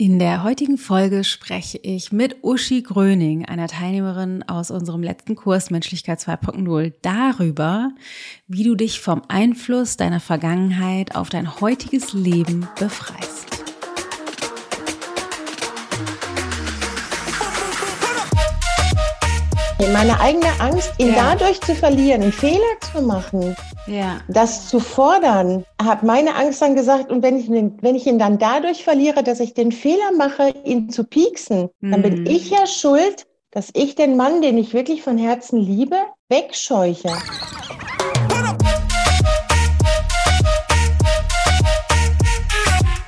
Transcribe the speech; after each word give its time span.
In 0.00 0.18
der 0.18 0.44
heutigen 0.44 0.78
Folge 0.78 1.24
spreche 1.24 1.76
ich 1.76 2.10
mit 2.10 2.42
Uschi 2.42 2.80
Gröning, 2.80 3.44
einer 3.44 3.68
Teilnehmerin 3.68 4.42
aus 4.44 4.70
unserem 4.70 5.02
letzten 5.02 5.36
Kurs 5.36 5.68
Menschlichkeit 5.68 6.20
2.0, 6.20 6.94
darüber, 7.02 7.90
wie 8.48 8.64
du 8.64 8.76
dich 8.76 8.98
vom 8.98 9.20
Einfluss 9.28 9.98
deiner 9.98 10.20
Vergangenheit 10.20 11.16
auf 11.16 11.28
dein 11.28 11.60
heutiges 11.60 12.14
Leben 12.14 12.66
befreist. 12.78 13.59
Meine 19.88 20.20
eigene 20.20 20.48
Angst, 20.60 20.92
ihn 20.98 21.14
ja. 21.14 21.34
dadurch 21.34 21.60
zu 21.62 21.74
verlieren, 21.74 22.22
einen 22.22 22.32
Fehler 22.32 22.60
zu 22.92 23.00
machen, 23.02 23.56
ja. 23.86 24.20
das 24.28 24.68
zu 24.68 24.78
fordern, 24.78 25.64
hat 25.82 26.02
meine 26.02 26.34
Angst 26.34 26.60
dann 26.60 26.76
gesagt, 26.76 27.10
und 27.10 27.22
wenn 27.22 27.38
ich, 27.38 27.48
ihn, 27.48 27.78
wenn 27.80 27.94
ich 27.94 28.06
ihn 28.06 28.18
dann 28.18 28.38
dadurch 28.38 28.84
verliere, 28.84 29.22
dass 29.22 29.40
ich 29.40 29.54
den 29.54 29.72
Fehler 29.72 30.12
mache, 30.16 30.52
ihn 30.64 30.90
zu 30.90 31.04
pieksen, 31.04 31.70
mhm. 31.80 31.90
dann 31.90 32.02
bin 32.02 32.20
mhm. 32.20 32.26
ich 32.26 32.50
ja 32.50 32.66
schuld, 32.66 33.26
dass 33.50 33.70
ich 33.72 33.94
den 33.94 34.16
Mann, 34.16 34.42
den 34.42 34.58
ich 34.58 34.74
wirklich 34.74 35.02
von 35.02 35.16
Herzen 35.16 35.58
liebe, 35.58 35.96
wegscheuche. 36.28 37.10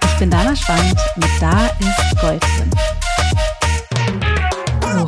Ich 0.07 0.19
bin 0.19 0.31
Dana 0.31 0.57
Schwand 0.57 0.97
mit 1.17 1.31
Da 1.41 1.67
ist 1.67 2.21
Gold 2.21 2.43
drin. 2.43 2.71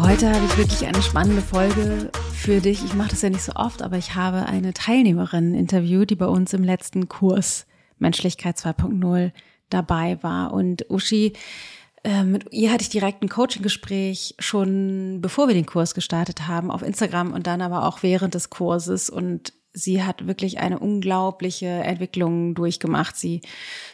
Heute 0.04 0.30
habe 0.30 0.44
ich 0.44 0.58
wirklich 0.58 0.86
eine 0.86 1.00
spannende 1.00 1.40
Folge 1.40 2.10
für 2.34 2.60
dich. 2.60 2.84
Ich 2.84 2.92
mache 2.92 3.08
das 3.08 3.22
ja 3.22 3.30
nicht 3.30 3.42
so 3.42 3.52
oft, 3.54 3.80
aber 3.80 3.96
ich 3.96 4.14
habe 4.14 4.44
eine 4.44 4.74
Teilnehmerin 4.74 5.54
interviewt, 5.54 6.10
die 6.10 6.14
bei 6.14 6.27
uns 6.27 6.52
im 6.52 6.62
letzten 6.62 7.08
Kurs 7.08 7.66
Menschlichkeit 7.98 8.58
2.0 8.58 9.32
dabei 9.70 10.22
war. 10.22 10.52
Und 10.52 10.90
Uschi, 10.90 11.32
äh, 12.04 12.22
mit 12.22 12.52
ihr 12.52 12.70
hatte 12.70 12.82
ich 12.82 12.90
direkt 12.90 13.22
ein 13.22 13.30
Coaching-Gespräch 13.30 14.34
schon 14.38 15.22
bevor 15.22 15.48
wir 15.48 15.54
den 15.54 15.64
Kurs 15.64 15.94
gestartet 15.94 16.48
haben 16.48 16.70
auf 16.70 16.83
Instagram 16.83 17.33
und 17.33 17.46
dann 17.46 17.62
aber 17.62 17.89
auch 17.89 18.02
während 18.02 18.34
des 18.34 18.50
Kurses 18.50 19.08
und 19.08 19.55
sie 19.72 20.05
hat 20.05 20.27
wirklich 20.27 20.61
eine 20.61 20.80
unglaubliche 20.80 21.66
Entwicklung 21.66 22.55
durchgemacht. 22.55 23.16
Sie 23.16 23.41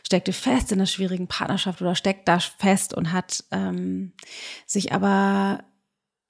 steckte 0.05 0.33
fest 0.33 0.73
in 0.73 0.79
einer 0.79 0.87
schwierigen 0.87 1.29
Partnerschaft 1.29 1.81
oder 1.81 1.95
steckt 1.95 2.27
da 2.27 2.41
fest 2.41 2.95
und 2.95 3.13
hat 3.13 3.45
ähm, 3.53 4.13
sich 4.67 4.93
aber 4.93 5.61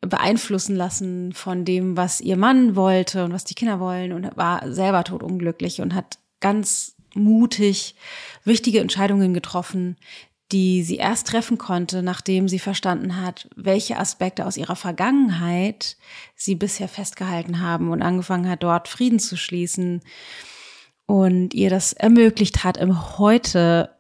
beeinflussen 0.00 0.76
lassen 0.76 1.32
von 1.32 1.64
dem, 1.64 1.96
was 1.96 2.20
ihr 2.20 2.36
Mann 2.36 2.74
wollte 2.74 3.24
und 3.24 3.32
was 3.32 3.44
die 3.44 3.54
Kinder 3.54 3.80
wollen 3.80 4.12
und 4.12 4.36
war 4.36 4.72
selber 4.72 5.04
totunglücklich 5.04 5.80
und 5.80 5.94
hat 5.94 6.18
ganz 6.40 6.96
mutig 7.14 7.94
wichtige 8.44 8.80
Entscheidungen 8.80 9.34
getroffen, 9.34 9.96
die 10.52 10.82
sie 10.82 10.96
erst 10.96 11.28
treffen 11.28 11.58
konnte, 11.58 12.02
nachdem 12.02 12.48
sie 12.48 12.58
verstanden 12.58 13.20
hat, 13.20 13.48
welche 13.56 13.98
Aspekte 13.98 14.46
aus 14.46 14.56
ihrer 14.56 14.74
Vergangenheit 14.74 15.96
sie 16.34 16.54
bisher 16.54 16.88
festgehalten 16.88 17.60
haben 17.60 17.90
und 17.90 18.02
angefangen 18.02 18.48
hat, 18.48 18.62
dort 18.62 18.88
Frieden 18.88 19.20
zu 19.20 19.36
schließen 19.36 20.00
und 21.06 21.54
ihr 21.54 21.70
das 21.70 21.92
ermöglicht 21.92 22.64
hat, 22.64 22.78
im 22.78 23.18
Heute 23.18 23.90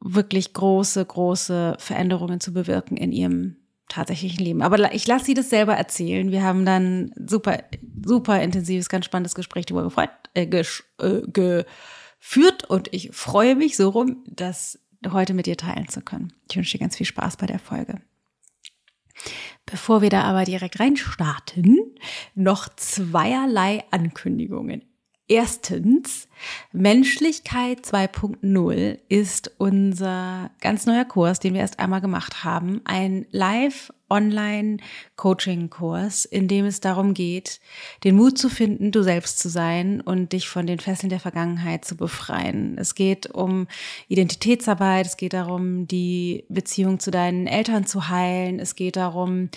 wirklich 0.00 0.54
große, 0.54 1.04
große 1.04 1.76
Veränderungen 1.78 2.40
zu 2.40 2.52
bewirken 2.54 2.96
in 2.96 3.12
ihrem 3.12 3.59
tatsächlichen 3.90 4.42
Leben. 4.42 4.62
Aber 4.62 4.94
ich 4.94 5.06
lasse 5.06 5.26
sie 5.26 5.34
das 5.34 5.50
selber 5.50 5.74
erzählen. 5.74 6.30
Wir 6.30 6.42
haben 6.42 6.64
dann 6.64 7.12
super, 7.16 7.62
super 8.04 8.40
intensives, 8.42 8.88
ganz 8.88 9.04
spannendes 9.04 9.34
Gespräch 9.34 9.66
darüber 9.66 9.84
gefreut, 9.84 10.10
äh, 10.34 10.44
äh, 10.44 11.22
geführt 11.32 12.64
und 12.68 12.88
ich 12.92 13.10
freue 13.12 13.54
mich 13.56 13.76
so 13.76 13.90
rum, 13.90 14.24
das 14.26 14.78
heute 15.10 15.34
mit 15.34 15.46
dir 15.46 15.56
teilen 15.56 15.88
zu 15.88 16.00
können. 16.00 16.32
Ich 16.48 16.56
wünsche 16.56 16.76
dir 16.76 16.82
ganz 16.82 16.96
viel 16.96 17.06
Spaß 17.06 17.36
bei 17.36 17.46
der 17.46 17.58
Folge. 17.58 18.00
Bevor 19.66 20.02
wir 20.02 20.10
da 20.10 20.22
aber 20.22 20.44
direkt 20.44 20.80
reinstarten, 20.80 21.78
noch 22.34 22.68
zweierlei 22.74 23.84
Ankündigungen. 23.90 24.89
Erstens, 25.30 26.28
Menschlichkeit 26.72 27.86
2.0 27.86 28.98
ist 29.08 29.52
unser 29.58 30.50
ganz 30.60 30.86
neuer 30.86 31.04
Kurs, 31.04 31.38
den 31.38 31.54
wir 31.54 31.60
erst 31.60 31.78
einmal 31.78 32.00
gemacht 32.00 32.42
haben. 32.42 32.80
Ein 32.82 33.26
Live-Online-Coaching-Kurs, 33.30 36.24
in 36.24 36.48
dem 36.48 36.64
es 36.64 36.80
darum 36.80 37.14
geht, 37.14 37.60
den 38.02 38.16
Mut 38.16 38.38
zu 38.38 38.48
finden, 38.48 38.90
du 38.90 39.04
selbst 39.04 39.38
zu 39.38 39.48
sein 39.48 40.00
und 40.00 40.32
dich 40.32 40.48
von 40.48 40.66
den 40.66 40.80
Fesseln 40.80 41.10
der 41.10 41.20
Vergangenheit 41.20 41.84
zu 41.84 41.96
befreien. 41.96 42.76
Es 42.76 42.96
geht 42.96 43.32
um 43.32 43.68
Identitätsarbeit, 44.08 45.06
es 45.06 45.16
geht 45.16 45.34
darum, 45.34 45.86
die 45.86 46.44
Beziehung 46.48 46.98
zu 46.98 47.12
deinen 47.12 47.46
Eltern 47.46 47.86
zu 47.86 48.08
heilen, 48.08 48.58
es 48.58 48.74
geht 48.74 48.96
darum, 48.96 49.48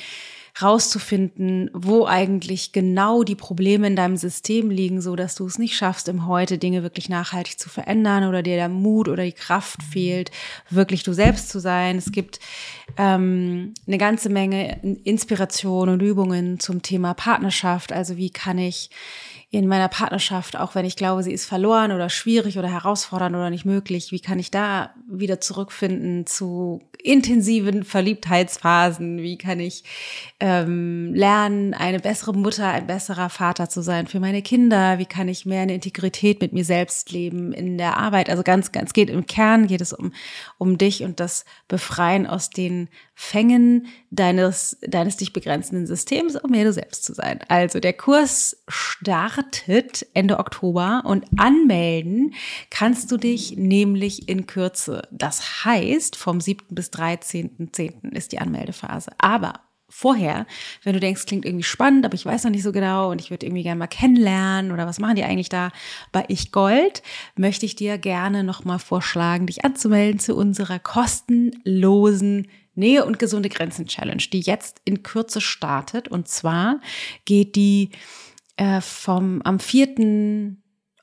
rauszufinden, 0.61 1.71
wo 1.73 2.05
eigentlich 2.05 2.73
genau 2.73 3.23
die 3.23 3.35
Probleme 3.35 3.87
in 3.87 3.95
deinem 3.95 4.17
System 4.17 4.69
liegen, 4.69 5.01
so 5.01 5.15
dass 5.15 5.33
du 5.33 5.47
es 5.47 5.57
nicht 5.57 5.75
schaffst, 5.75 6.07
im 6.07 6.27
Heute 6.27 6.59
Dinge 6.59 6.83
wirklich 6.83 7.09
nachhaltig 7.09 7.59
zu 7.59 7.69
verändern 7.69 8.27
oder 8.27 8.43
dir 8.43 8.55
der 8.55 8.69
Mut 8.69 9.07
oder 9.07 9.23
die 9.23 9.31
Kraft 9.31 9.81
fehlt, 9.81 10.29
wirklich 10.69 11.01
du 11.03 11.13
selbst 11.13 11.49
zu 11.49 11.59
sein. 11.59 11.97
Es 11.97 12.11
gibt 12.11 12.39
ähm, 12.97 13.73
eine 13.87 13.97
ganze 13.97 14.29
Menge 14.29 14.79
Inspiration 15.03 15.89
und 15.89 16.01
Übungen 16.01 16.59
zum 16.59 16.83
Thema 16.83 17.15
Partnerschaft. 17.15 17.91
Also 17.91 18.17
wie 18.17 18.29
kann 18.29 18.59
ich 18.59 18.91
in 19.53 19.67
meiner 19.67 19.87
Partnerschaft, 19.87 20.57
auch 20.57 20.73
wenn 20.73 20.83
ich 20.83 20.95
glaube, 20.95 21.21
sie 21.21 21.31
ist 21.31 21.45
verloren 21.45 21.91
oder 21.91 22.09
schwierig 22.09 22.57
oder 22.57 22.71
herausfordernd 22.71 23.35
oder 23.35 23.51
nicht 23.51 23.65
möglich, 23.65 24.11
wie 24.11 24.19
kann 24.19 24.39
ich 24.39 24.49
da 24.49 24.95
wieder 25.07 25.39
zurückfinden 25.41 26.25
zu 26.25 26.81
intensiven 27.03 27.83
Verliebtheitsphasen? 27.83 29.19
Wie 29.19 29.37
kann 29.37 29.59
ich 29.59 29.83
ähm, 30.39 31.13
lernen, 31.13 31.75
eine 31.75 31.99
bessere 31.99 32.33
Mutter, 32.33 32.67
ein 32.67 32.87
besserer 32.87 33.29
Vater 33.29 33.69
zu 33.69 33.83
sein 33.83 34.07
für 34.07 34.19
meine 34.19 34.41
Kinder? 34.41 34.97
Wie 34.97 35.05
kann 35.05 35.27
ich 35.27 35.45
mehr 35.45 35.61
eine 35.61 35.75
Integrität 35.75 36.41
mit 36.41 36.51
mir 36.51 36.65
selbst 36.65 37.11
leben 37.11 37.53
in 37.53 37.77
der 37.77 37.97
Arbeit? 37.97 38.31
Also 38.31 38.41
ganz, 38.41 38.71
ganz 38.71 38.91
geht 38.91 39.11
im 39.11 39.27
Kern 39.27 39.67
geht 39.67 39.81
es 39.81 39.93
um, 39.93 40.13
um 40.57 40.79
dich 40.79 41.03
und 41.03 41.19
das 41.19 41.45
Befreien 41.67 42.25
aus 42.25 42.49
den 42.49 42.89
Fängen 43.15 43.87
deines, 44.09 44.77
deines 44.81 45.17
dich 45.17 45.33
begrenzenden 45.33 45.85
Systems, 45.85 46.35
um 46.35 46.51
mehr 46.51 46.65
du 46.65 46.73
selbst 46.73 47.03
zu 47.03 47.13
sein. 47.13 47.39
Also 47.47 47.79
der 47.79 47.93
Kurs 47.93 48.63
startet 48.67 50.07
Ende 50.13 50.39
Oktober 50.39 51.03
und 51.05 51.25
anmelden 51.37 52.33
kannst 52.69 53.11
du 53.11 53.17
dich 53.17 53.55
nämlich 53.55 54.27
in 54.29 54.47
Kürze. 54.47 55.03
Das 55.11 55.63
heißt, 55.63 56.15
vom 56.15 56.41
7. 56.41 56.65
bis 56.69 56.89
13.10. 56.89 58.13
ist 58.15 58.31
die 58.31 58.39
Anmeldephase. 58.39 59.11
Aber 59.19 59.53
vorher, 59.93 60.47
wenn 60.83 60.93
du 60.93 60.99
denkst, 60.99 61.27
klingt 61.27 61.45
irgendwie 61.45 61.63
spannend, 61.63 62.03
aber 62.03 62.15
ich 62.15 62.25
weiß 62.25 62.45
noch 62.45 62.51
nicht 62.51 62.63
so 62.63 62.71
genau 62.71 63.11
und 63.11 63.21
ich 63.21 63.29
würde 63.29 63.45
irgendwie 63.45 63.61
gerne 63.61 63.77
mal 63.77 63.87
kennenlernen 63.87 64.71
oder 64.71 64.87
was 64.87 64.99
machen 64.99 65.15
die 65.15 65.23
eigentlich 65.23 65.49
da 65.49 65.69
bei 66.11 66.25
Ich 66.29 66.51
Gold, 66.51 67.03
möchte 67.35 67.67
ich 67.67 67.75
dir 67.75 67.99
gerne 67.99 68.43
nochmal 68.43 68.79
vorschlagen, 68.79 69.45
dich 69.45 69.63
anzumelden 69.63 70.19
zu 70.19 70.35
unserer 70.35 70.79
kostenlosen 70.79 72.47
Nähe 72.75 73.05
und 73.05 73.19
gesunde 73.19 73.49
Grenzen 73.49 73.85
Challenge, 73.85 74.23
die 74.31 74.39
jetzt 74.39 74.81
in 74.85 75.03
Kürze 75.03 75.41
startet. 75.41 76.07
Und 76.07 76.27
zwar 76.27 76.79
geht 77.25 77.55
die 77.55 77.91
äh, 78.57 78.81
vom 78.81 79.41
am 79.43 79.59
4. 79.59 80.55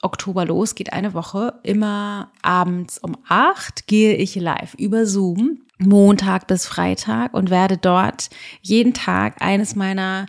Oktober 0.03 0.45
los, 0.47 0.75
geht 0.75 0.93
eine 0.93 1.15
Woche. 1.15 1.61
Immer 1.63 2.33
abends 2.43 2.99
um 2.99 3.17
acht 3.29 3.87
gehe 3.87 4.15
ich 4.15 4.35
live 4.35 4.75
über 4.75 5.07
Zoom, 5.07 5.63
Montag 5.79 6.47
bis 6.47 6.67
Freitag 6.67 7.35
und 7.35 7.51
werde 7.51 7.77
dort 7.77 8.31
jeden 8.63 8.95
Tag 8.95 9.43
eines 9.43 9.77
meiner 9.77 10.27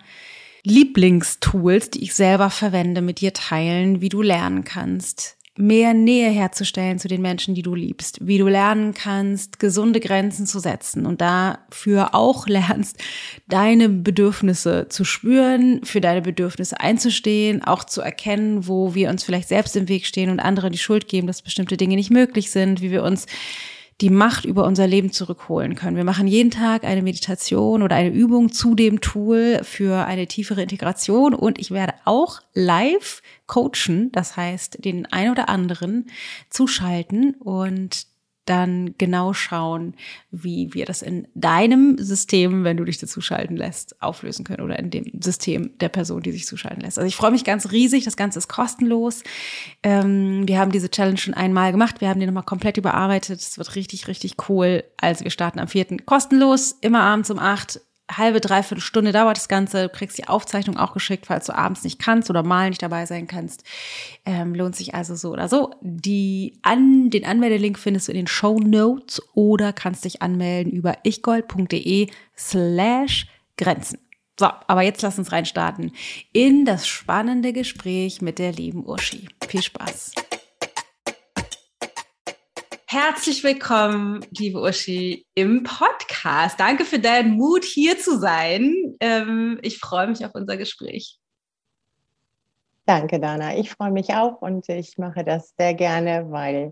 Lieblingstools, 0.63 1.89
die 1.89 2.03
ich 2.03 2.13
selber 2.13 2.49
verwende, 2.49 3.01
mit 3.01 3.21
dir 3.21 3.33
teilen, 3.33 4.01
wie 4.01 4.09
du 4.09 4.21
lernen 4.21 4.63
kannst, 4.63 5.37
mehr 5.57 5.93
Nähe 5.93 6.29
herzustellen 6.29 6.97
zu 6.97 7.09
den 7.09 7.21
Menschen, 7.21 7.55
die 7.55 7.61
du 7.61 7.75
liebst, 7.75 8.19
wie 8.21 8.37
du 8.37 8.47
lernen 8.47 8.93
kannst, 8.93 9.59
gesunde 9.59 9.99
Grenzen 9.99 10.45
zu 10.45 10.59
setzen 10.59 11.05
und 11.05 11.19
dafür 11.19 12.15
auch 12.15 12.47
lernst, 12.47 12.97
deine 13.47 13.89
Bedürfnisse 13.89 14.87
zu 14.89 15.03
spüren, 15.03 15.83
für 15.83 15.99
deine 15.99 16.21
Bedürfnisse 16.21 16.79
einzustehen, 16.79 17.63
auch 17.63 17.83
zu 17.83 18.01
erkennen, 18.01 18.67
wo 18.67 18.95
wir 18.95 19.09
uns 19.09 19.23
vielleicht 19.23 19.49
selbst 19.49 19.75
im 19.75 19.89
Weg 19.89 20.05
stehen 20.05 20.29
und 20.29 20.39
andere 20.39 20.71
die 20.71 20.77
Schuld 20.77 21.09
geben, 21.09 21.27
dass 21.27 21.41
bestimmte 21.41 21.75
Dinge 21.75 21.95
nicht 21.95 22.11
möglich 22.11 22.49
sind, 22.49 22.81
wie 22.81 22.91
wir 22.91 23.03
uns 23.03 23.25
die 24.01 24.09
Macht 24.09 24.45
über 24.45 24.65
unser 24.65 24.87
Leben 24.87 25.11
zurückholen 25.11 25.75
können. 25.75 25.95
Wir 25.95 26.03
machen 26.03 26.27
jeden 26.27 26.49
Tag 26.51 26.83
eine 26.83 27.03
Meditation 27.03 27.83
oder 27.83 27.95
eine 27.95 28.09
Übung 28.09 28.51
zu 28.51 28.73
dem 28.73 28.99
Tool 28.99 29.61
für 29.63 30.05
eine 30.05 30.27
tiefere 30.27 30.63
Integration 30.63 31.35
und 31.35 31.59
ich 31.59 31.71
werde 31.71 31.93
auch 32.05 32.41
live 32.53 33.21
coachen, 33.45 34.11
das 34.11 34.35
heißt 34.35 34.83
den 34.83 35.05
ein 35.11 35.29
oder 35.29 35.49
anderen 35.49 36.07
zuschalten 36.49 37.35
und 37.35 38.10
dann 38.45 38.95
genau 38.97 39.33
schauen, 39.33 39.95
wie 40.31 40.73
wir 40.73 40.85
das 40.85 41.01
in 41.01 41.27
deinem 41.35 41.97
System, 41.99 42.63
wenn 42.63 42.77
du 42.77 42.85
dich 42.85 42.97
dazu 42.97 43.21
schalten 43.21 43.55
lässt, 43.55 44.01
auflösen 44.01 44.43
können 44.43 44.63
oder 44.63 44.79
in 44.79 44.89
dem 44.89 45.05
System 45.21 45.77
der 45.79 45.89
Person, 45.89 46.23
die 46.23 46.31
sich 46.31 46.47
zuschalten 46.47 46.81
lässt. 46.81 46.97
Also 46.97 47.07
ich 47.07 47.15
freue 47.15 47.31
mich 47.31 47.43
ganz 47.43 47.71
riesig, 47.71 48.03
das 48.03 48.17
Ganze 48.17 48.39
ist 48.39 48.47
kostenlos. 48.47 49.23
Ähm, 49.83 50.47
wir 50.47 50.59
haben 50.59 50.71
diese 50.71 50.89
Challenge 50.89 51.17
schon 51.17 51.33
einmal 51.33 51.71
gemacht, 51.71 52.01
wir 52.01 52.09
haben 52.09 52.19
die 52.19 52.25
nochmal 52.25 52.43
komplett 52.43 52.77
überarbeitet. 52.77 53.39
Es 53.39 53.57
wird 53.57 53.75
richtig, 53.75 54.07
richtig 54.07 54.35
cool. 54.49 54.83
Also 54.97 55.23
wir 55.23 55.31
starten 55.31 55.59
am 55.59 55.67
vierten 55.67 56.05
kostenlos, 56.05 56.77
immer 56.81 57.01
abends 57.01 57.29
um 57.29 57.37
acht 57.37 57.79
halbe, 58.17 58.41
dreiviertel 58.41 58.81
Stunde 58.81 59.11
dauert 59.11 59.37
das 59.37 59.47
Ganze. 59.47 59.83
Du 59.83 59.89
kriegst 59.89 60.17
die 60.17 60.27
Aufzeichnung 60.27 60.77
auch 60.77 60.93
geschickt, 60.93 61.25
falls 61.25 61.45
du 61.45 61.55
abends 61.55 61.83
nicht 61.83 61.99
kannst 61.99 62.29
oder 62.29 62.43
mal 62.43 62.69
nicht 62.69 62.81
dabei 62.81 63.05
sein 63.05 63.27
kannst. 63.27 63.63
Ähm, 64.25 64.55
lohnt 64.55 64.75
sich 64.75 64.95
also 64.95 65.15
so 65.15 65.31
oder 65.31 65.47
so. 65.47 65.71
Die 65.81 66.59
an, 66.61 67.09
den 67.09 67.25
Anmeldelink 67.25 67.79
findest 67.79 68.07
du 68.07 68.11
in 68.11 68.17
den 68.17 68.27
Show 68.27 68.59
Notes 68.59 69.21
oder 69.33 69.73
kannst 69.73 70.05
dich 70.05 70.21
anmelden 70.21 70.71
über 70.71 70.97
ichgold.de 71.03 72.09
slash 72.37 73.27
Grenzen. 73.57 73.99
So, 74.39 74.47
aber 74.67 74.81
jetzt 74.81 75.01
lass 75.03 75.19
uns 75.19 75.31
reinstarten 75.31 75.91
in 76.33 76.65
das 76.65 76.87
spannende 76.87 77.53
Gespräch 77.53 78.21
mit 78.21 78.39
der 78.39 78.51
lieben 78.51 78.87
Uschi. 78.87 79.27
Viel 79.47 79.61
Spaß. 79.61 80.13
Herzlich 82.91 83.41
willkommen, 83.45 84.19
liebe 84.31 84.59
Uschi, 84.59 85.25
im 85.33 85.63
Podcast. 85.63 86.59
Danke 86.59 86.83
für 86.83 86.99
deinen 86.99 87.37
Mut, 87.37 87.63
hier 87.63 87.97
zu 87.97 88.19
sein. 88.19 88.97
Ähm, 88.99 89.59
ich 89.61 89.77
freue 89.79 90.07
mich 90.07 90.25
auf 90.25 90.35
unser 90.35 90.57
Gespräch. 90.57 91.17
Danke, 92.85 93.21
Dana. 93.21 93.55
Ich 93.55 93.69
freue 93.69 93.91
mich 93.91 94.13
auch 94.13 94.41
und 94.41 94.67
ich 94.67 94.97
mache 94.97 95.23
das 95.23 95.53
sehr 95.57 95.73
gerne, 95.73 96.31
weil 96.31 96.71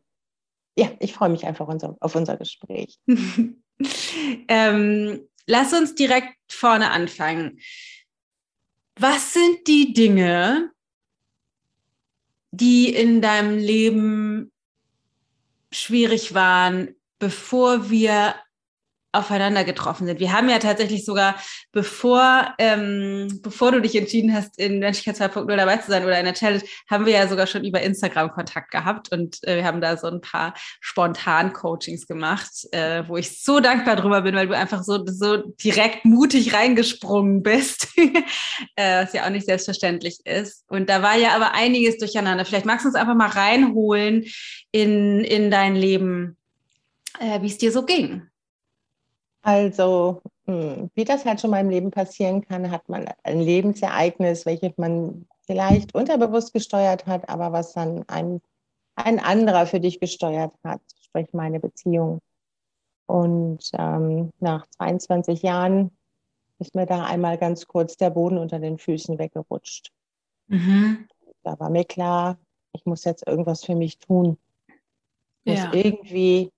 ja, 0.76 0.90
ich 1.00 1.14
freue 1.14 1.30
mich 1.30 1.46
einfach 1.46 1.70
auf 2.02 2.16
unser 2.16 2.36
Gespräch. 2.36 3.00
ähm, 4.50 5.22
lass 5.46 5.72
uns 5.72 5.96
direkt 5.96 6.36
vorne 6.52 6.92
anfangen. 6.92 7.60
Was 8.98 9.32
sind 9.32 9.66
die 9.68 9.94
Dinge, 9.94 10.70
die 12.52 12.94
in 12.94 13.22
deinem 13.22 13.58
Leben 13.58 14.52
schwierig 15.72 16.34
waren, 16.34 16.96
bevor 17.20 17.90
wir 17.90 18.36
aufeinander 19.12 19.64
getroffen 19.64 20.06
sind. 20.06 20.20
Wir 20.20 20.34
haben 20.34 20.50
ja 20.50 20.60
tatsächlich 20.60 21.04
sogar, 21.04 21.36
bevor, 21.72 22.54
ähm, 22.60 23.40
bevor 23.42 23.72
du 23.72 23.82
dich 23.82 23.96
entschieden 23.96 24.34
hast, 24.34 24.60
in 24.60 24.80
Menschlichkeit 24.80 25.32
2.0 25.34 25.56
dabei 25.56 25.78
zu 25.78 25.90
sein 25.90 26.06
oder 26.06 26.20
in 26.20 26.26
der 26.26 26.36
Challenge, 26.36 26.64
haben 26.90 27.06
wir 27.06 27.14
ja 27.14 27.28
sogar 27.28 27.48
schon 27.48 27.64
über 27.64 27.82
Instagram 27.82 28.32
Kontakt 28.32 28.70
gehabt 28.72 29.12
und 29.12 29.44
äh, 29.48 29.58
wir 29.58 29.66
haben 29.66 29.82
da 29.82 29.98
so 29.98 30.08
ein 30.08 30.22
paar 30.22 30.54
spontan 30.80 31.54
Coachings 31.54 32.06
gemacht, 32.06 32.52
äh, 32.72 33.04
wo 33.08 33.18
ich 33.18 33.42
so 33.44 33.60
dankbar 33.60 33.96
drüber 33.96 34.22
bin, 34.22 34.36
weil 34.36 34.48
du 34.48 34.56
einfach 34.56 34.84
so, 34.84 35.04
so 35.08 35.38
direkt 35.38 36.06
mutig 36.06 36.54
reingesprungen 36.54 37.42
bist, 37.42 37.88
äh, 38.76 39.04
was 39.04 39.14
ja 39.14 39.26
auch 39.26 39.32
nicht 39.32 39.48
selbstverständlich 39.48 40.20
ist. 40.26 40.66
Und 40.68 40.88
da 40.88 41.02
war 41.02 41.18
ja 41.18 41.36
aber 41.36 41.54
einiges 41.54 41.98
durcheinander. 41.98 42.46
Vielleicht 42.46 42.66
magst 42.66 42.86
du 42.86 42.90
uns 42.90 42.96
einfach 42.96 43.16
mal 43.16 43.30
reinholen 43.30 44.26
in, 44.72 45.24
in 45.24 45.50
dein 45.50 45.76
Leben, 45.76 46.38
äh, 47.20 47.42
wie 47.42 47.48
es 47.48 47.58
dir 47.58 47.72
so 47.72 47.86
ging. 47.86 48.30
Also, 49.50 50.22
hm, 50.46 50.92
wie 50.94 51.06
das 51.06 51.26
halt 51.26 51.42
schon 51.42 51.50
mal 51.50 51.62
im 51.62 51.72
Leben 51.72 51.90
passieren 51.90 52.48
kann, 52.48 52.70
hat 52.70 52.88
man 52.88 53.10
ein 53.24 53.40
Lebensereignis, 53.40 54.46
welches 54.46 54.78
man 54.78 55.26
vielleicht 55.48 55.96
unterbewusst 55.96 56.54
gesteuert 56.54 57.08
hat, 57.08 57.28
aber 57.30 57.52
was 57.52 57.74
dann 57.74 58.08
ein, 58.08 58.42
ein 58.94 59.18
anderer 59.18 59.66
für 59.66 59.80
dich 59.80 60.00
gesteuert 60.00 60.54
hat, 60.64 60.82
sprich 61.02 61.34
meine 61.34 61.60
Beziehung. 61.60 62.20
Und 63.08 63.72
ähm, 63.74 64.30
nach 64.40 64.68
22 64.78 65.42
Jahren 65.42 65.90
ist 66.60 66.76
mir 66.76 66.86
da 66.86 67.06
einmal 67.06 67.40
ganz 67.40 67.66
kurz 67.66 67.98
der 67.98 68.12
Boden 68.12 68.38
unter 68.38 68.60
den 68.60 68.78
Füßen 68.78 69.18
weggerutscht. 69.18 69.92
Mhm. 70.46 71.08
Da 71.42 71.60
war 71.60 71.72
mir 71.72 71.86
klar, 71.86 72.38
ich 72.74 72.86
muss 72.86 73.04
jetzt 73.04 73.26
irgendwas 73.26 73.66
für 73.66 73.76
mich 73.76 73.98
tun. 73.98 74.38
Ich 75.44 75.58
ja. 75.58 75.66
muss 75.66 75.76
irgendwie 75.76 76.52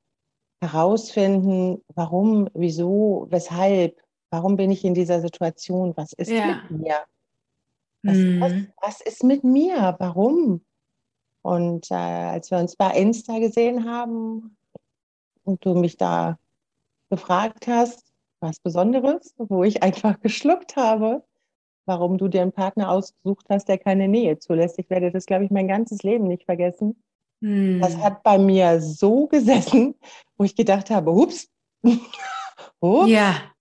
herausfinden, 0.62 1.84
warum, 1.96 2.48
wieso, 2.54 3.28
weshalb, 3.30 4.00
warum 4.30 4.56
bin 4.56 4.72
ich 4.72 4.86
in 4.86 4.94
dieser 4.94 5.19
Situation, 5.19 5.94
was 5.98 6.13
ist 6.13 6.30
ja. 6.30 6.62
mit 6.69 6.81
mir? 6.81 6.96
Was, 8.04 8.18
mhm. 8.18 8.42
was, 8.42 8.54
was, 8.81 9.02
ist 9.02 9.24
mit 9.24 9.44
mir? 9.44 9.96
Warum? 10.00 10.62
Und 11.42 11.90
äh, 11.90 11.96
als 11.96 12.52
wir 12.52 12.60
uns 12.60 12.75
bei 12.75 12.92
Insta 12.92 13.40
gesehen 13.40 13.90
haben 13.90 14.56
und 15.44 15.66
du 15.66 15.74
mich 15.74 15.98
da 15.98 16.38
gefragt 17.10 17.68
hast, 17.68 18.12
was 18.40 18.60
Besonderes, 18.60 19.34
wo 19.38 19.64
ich 19.64 19.84
einfach 19.84 20.19
geschluckt 20.19 20.75
habe, 20.75 21.24
warum 21.86 22.18
du 22.18 22.28
dir 22.28 22.42
einen 22.42 22.52
Partner 22.52 22.90
ausgesucht 22.92 23.46
hast, 23.50 23.68
der 23.68 23.78
keine 23.78 24.07
Nähe 24.07 24.38
zulässt. 24.40 24.78
Ich 24.80 24.90
werde 24.90 25.12
das, 25.12 25.25
glaube 25.25 25.46
ich, 25.46 25.52
mein 25.52 25.68
ganzes 25.68 26.04
Leben 26.04 26.28
nicht 26.28 26.46
vergessen. 26.46 27.02
Das 27.42 27.96
hm. 27.96 28.04
hat 28.04 28.22
bei 28.22 28.38
mir 28.38 28.80
so 28.80 29.28
gesessen, 29.28 29.96
wo 30.38 30.44
ich 30.44 30.56
gedacht 30.56 30.92
habe, 30.92 31.10
ups, 31.12 31.48
ups 32.80 33.10
ja. 33.10 33.52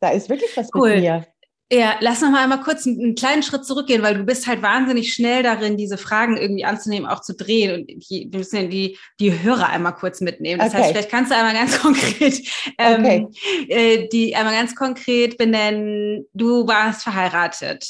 da 0.00 0.10
ist 0.10 0.28
wirklich 0.28 0.56
was 0.56 0.68
cool. 0.74 0.90
mit 0.90 1.00
mir. 1.00 1.26
Ja, 1.70 1.96
lass 2.00 2.22
noch 2.22 2.30
mal 2.30 2.44
einmal 2.44 2.62
kurz 2.62 2.86
einen, 2.86 2.98
einen, 2.98 3.14
kleinen 3.14 3.42
Schritt 3.42 3.66
zurückgehen, 3.66 4.02
weil 4.02 4.16
du 4.16 4.24
bist 4.24 4.46
halt 4.46 4.62
wahnsinnig 4.62 5.12
schnell 5.12 5.42
darin, 5.42 5.76
diese 5.76 5.98
Fragen 5.98 6.38
irgendwie 6.38 6.64
anzunehmen, 6.64 7.06
auch 7.06 7.20
zu 7.20 7.34
drehen 7.34 7.74
und 7.74 7.86
die, 7.88 8.28
wir 8.30 8.38
müssen 8.38 8.70
die, 8.70 8.96
die 9.20 9.42
Hörer 9.42 9.68
einmal 9.68 9.94
kurz 9.94 10.22
mitnehmen. 10.22 10.60
Das 10.60 10.72
okay. 10.72 10.78
heißt, 10.78 10.90
vielleicht 10.92 11.10
kannst 11.10 11.30
du 11.30 11.36
einmal 11.36 11.52
ganz 11.52 11.78
konkret, 11.82 12.40
ähm, 12.78 13.26
okay. 13.26 13.66
äh, 13.68 14.08
die 14.08 14.34
einmal 14.34 14.54
ganz 14.54 14.74
konkret 14.74 15.36
benennen. 15.36 16.24
Du 16.32 16.66
warst 16.66 17.02
verheiratet 17.02 17.86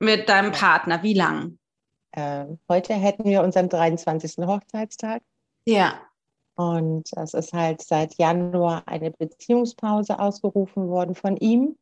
mit 0.00 0.28
deinem 0.28 0.52
Partner. 0.52 1.02
Wie 1.02 1.14
lang? 1.14 1.58
Äh, 2.16 2.46
heute 2.68 2.94
hätten 2.94 3.24
wir 3.24 3.42
unseren 3.42 3.68
23. 3.68 4.46
Hochzeitstag. 4.46 5.22
Ja. 5.66 6.00
Und 6.56 7.10
es 7.16 7.34
ist 7.34 7.52
halt 7.52 7.82
seit 7.82 8.14
Januar 8.14 8.84
eine 8.86 9.10
Beziehungspause 9.10 10.20
ausgerufen 10.20 10.88
worden 10.88 11.16
von 11.16 11.36
ihm. 11.36 11.76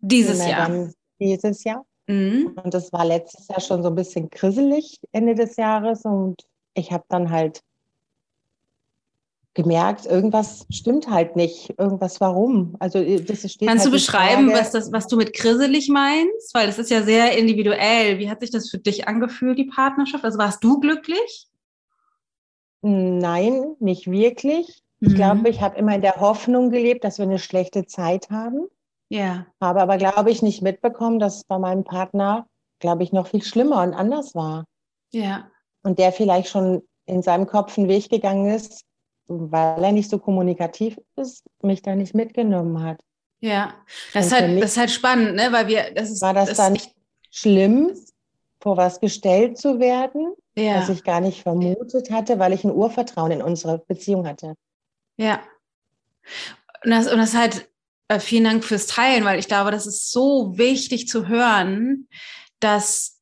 Dieses 0.00 0.46
Jahr. 0.46 0.90
Dieses 1.18 1.64
Jahr. 1.64 1.86
Mhm. 2.06 2.58
Und 2.62 2.74
das 2.74 2.92
war 2.92 3.04
letztes 3.06 3.48
Jahr 3.48 3.60
schon 3.60 3.82
so 3.82 3.88
ein 3.88 3.94
bisschen 3.94 4.28
grisselig, 4.28 5.00
Ende 5.12 5.34
des 5.34 5.56
Jahres. 5.56 6.04
Und 6.04 6.46
ich 6.74 6.92
habe 6.92 7.04
dann 7.08 7.30
halt 7.30 7.62
gemerkt, 9.54 10.06
irgendwas 10.06 10.66
stimmt 10.70 11.08
halt 11.10 11.34
nicht. 11.34 11.74
Irgendwas 11.78 12.20
warum. 12.20 12.76
Also 12.78 12.98
äh, 12.98 13.20
das 13.20 13.40
steht 13.50 13.68
Kannst 13.68 13.84
halt 13.84 13.92
du 13.92 13.96
beschreiben, 13.96 14.52
was, 14.52 14.70
das, 14.70 14.92
was 14.92 15.08
du 15.08 15.16
mit 15.16 15.34
grisselig 15.34 15.88
meinst? 15.88 16.54
Weil 16.54 16.66
das 16.66 16.78
ist 16.78 16.90
ja 16.90 17.02
sehr 17.02 17.36
individuell. 17.36 18.18
Wie 18.18 18.30
hat 18.30 18.40
sich 18.40 18.50
das 18.50 18.70
für 18.70 18.78
dich 18.78 19.08
angefühlt, 19.08 19.58
die 19.58 19.64
Partnerschaft? 19.64 20.24
Also 20.24 20.38
warst 20.38 20.62
du 20.62 20.78
glücklich? 20.80 21.48
Nein, 22.82 23.74
nicht 23.80 24.10
wirklich. 24.10 24.82
Ich 25.00 25.10
mhm. 25.10 25.14
glaube, 25.14 25.48
ich 25.48 25.60
habe 25.60 25.76
immer 25.76 25.94
in 25.94 26.02
der 26.02 26.16
Hoffnung 26.16 26.70
gelebt, 26.70 27.04
dass 27.04 27.18
wir 27.18 27.24
eine 27.24 27.38
schlechte 27.38 27.86
Zeit 27.86 28.30
haben. 28.30 28.68
Ja. 29.08 29.46
Habe 29.60 29.80
aber, 29.80 29.96
glaube 29.96 30.30
ich, 30.30 30.42
nicht 30.42 30.62
mitbekommen, 30.62 31.18
dass 31.18 31.36
es 31.36 31.44
bei 31.44 31.58
meinem 31.58 31.84
Partner, 31.84 32.46
glaube 32.78 33.02
ich, 33.02 33.12
noch 33.12 33.28
viel 33.28 33.42
schlimmer 33.42 33.82
und 33.82 33.94
anders 33.94 34.34
war. 34.34 34.64
Ja. 35.12 35.50
Und 35.82 35.98
der 35.98 36.12
vielleicht 36.12 36.48
schon 36.48 36.82
in 37.06 37.22
seinem 37.22 37.46
Kopf 37.46 37.78
einen 37.78 37.88
Weg 37.88 38.10
gegangen 38.10 38.50
ist, 38.50 38.84
weil 39.28 39.84
er 39.84 39.92
nicht 39.92 40.10
so 40.10 40.18
kommunikativ 40.18 40.98
ist, 41.16 41.44
mich 41.62 41.82
da 41.82 41.94
nicht 41.94 42.14
mitgenommen 42.14 42.82
hat. 42.82 43.00
Ja, 43.40 43.74
das 44.12 44.26
ist, 44.26 44.32
halt, 44.32 44.62
das 44.62 44.72
ist 44.72 44.76
halt 44.76 44.90
spannend, 44.90 45.36
ne? 45.36 45.52
weil 45.52 45.68
wir, 45.68 45.92
das 45.94 46.10
ist. 46.10 46.22
War 46.22 46.34
das, 46.34 46.48
das 46.48 46.56
dann 46.56 46.72
nicht 46.72 46.92
schlimm, 47.30 47.92
vor 48.60 48.76
was 48.76 49.00
gestellt 49.00 49.58
zu 49.58 49.78
werden, 49.78 50.34
ja. 50.56 50.80
was 50.80 50.88
ich 50.88 51.04
gar 51.04 51.20
nicht 51.20 51.42
vermutet 51.42 52.10
hatte, 52.10 52.38
weil 52.38 52.52
ich 52.52 52.64
ein 52.64 52.74
Urvertrauen 52.74 53.30
in 53.30 53.42
unsere 53.42 53.78
Beziehung 53.78 54.26
hatte. 54.26 54.54
Ja. 55.16 55.40
Und 56.84 56.90
das, 56.90 57.10
und 57.10 57.18
das 57.18 57.34
halt, 57.34 57.68
äh, 58.08 58.18
vielen 58.18 58.44
Dank 58.44 58.64
fürs 58.64 58.86
Teilen, 58.86 59.24
weil 59.24 59.38
ich 59.38 59.48
glaube, 59.48 59.70
das 59.70 59.86
ist 59.86 60.10
so 60.10 60.58
wichtig 60.58 61.06
zu 61.08 61.28
hören, 61.28 62.08
dass 62.58 63.17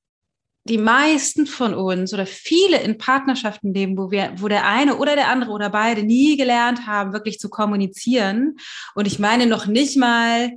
die 0.68 0.78
meisten 0.78 1.46
von 1.46 1.74
uns 1.74 2.12
oder 2.12 2.26
viele 2.26 2.80
in 2.80 2.98
Partnerschaften 2.98 3.72
leben, 3.72 3.96
wo 3.96 4.10
wir, 4.10 4.32
wo 4.36 4.48
der 4.48 4.66
eine 4.66 4.96
oder 4.96 5.14
der 5.14 5.28
andere 5.28 5.50
oder 5.52 5.70
beide 5.70 6.02
nie 6.02 6.36
gelernt 6.36 6.86
haben, 6.86 7.12
wirklich 7.12 7.38
zu 7.38 7.48
kommunizieren. 7.48 8.56
Und 8.94 9.06
ich 9.06 9.18
meine 9.18 9.46
noch 9.46 9.66
nicht 9.66 9.96
mal 9.96 10.52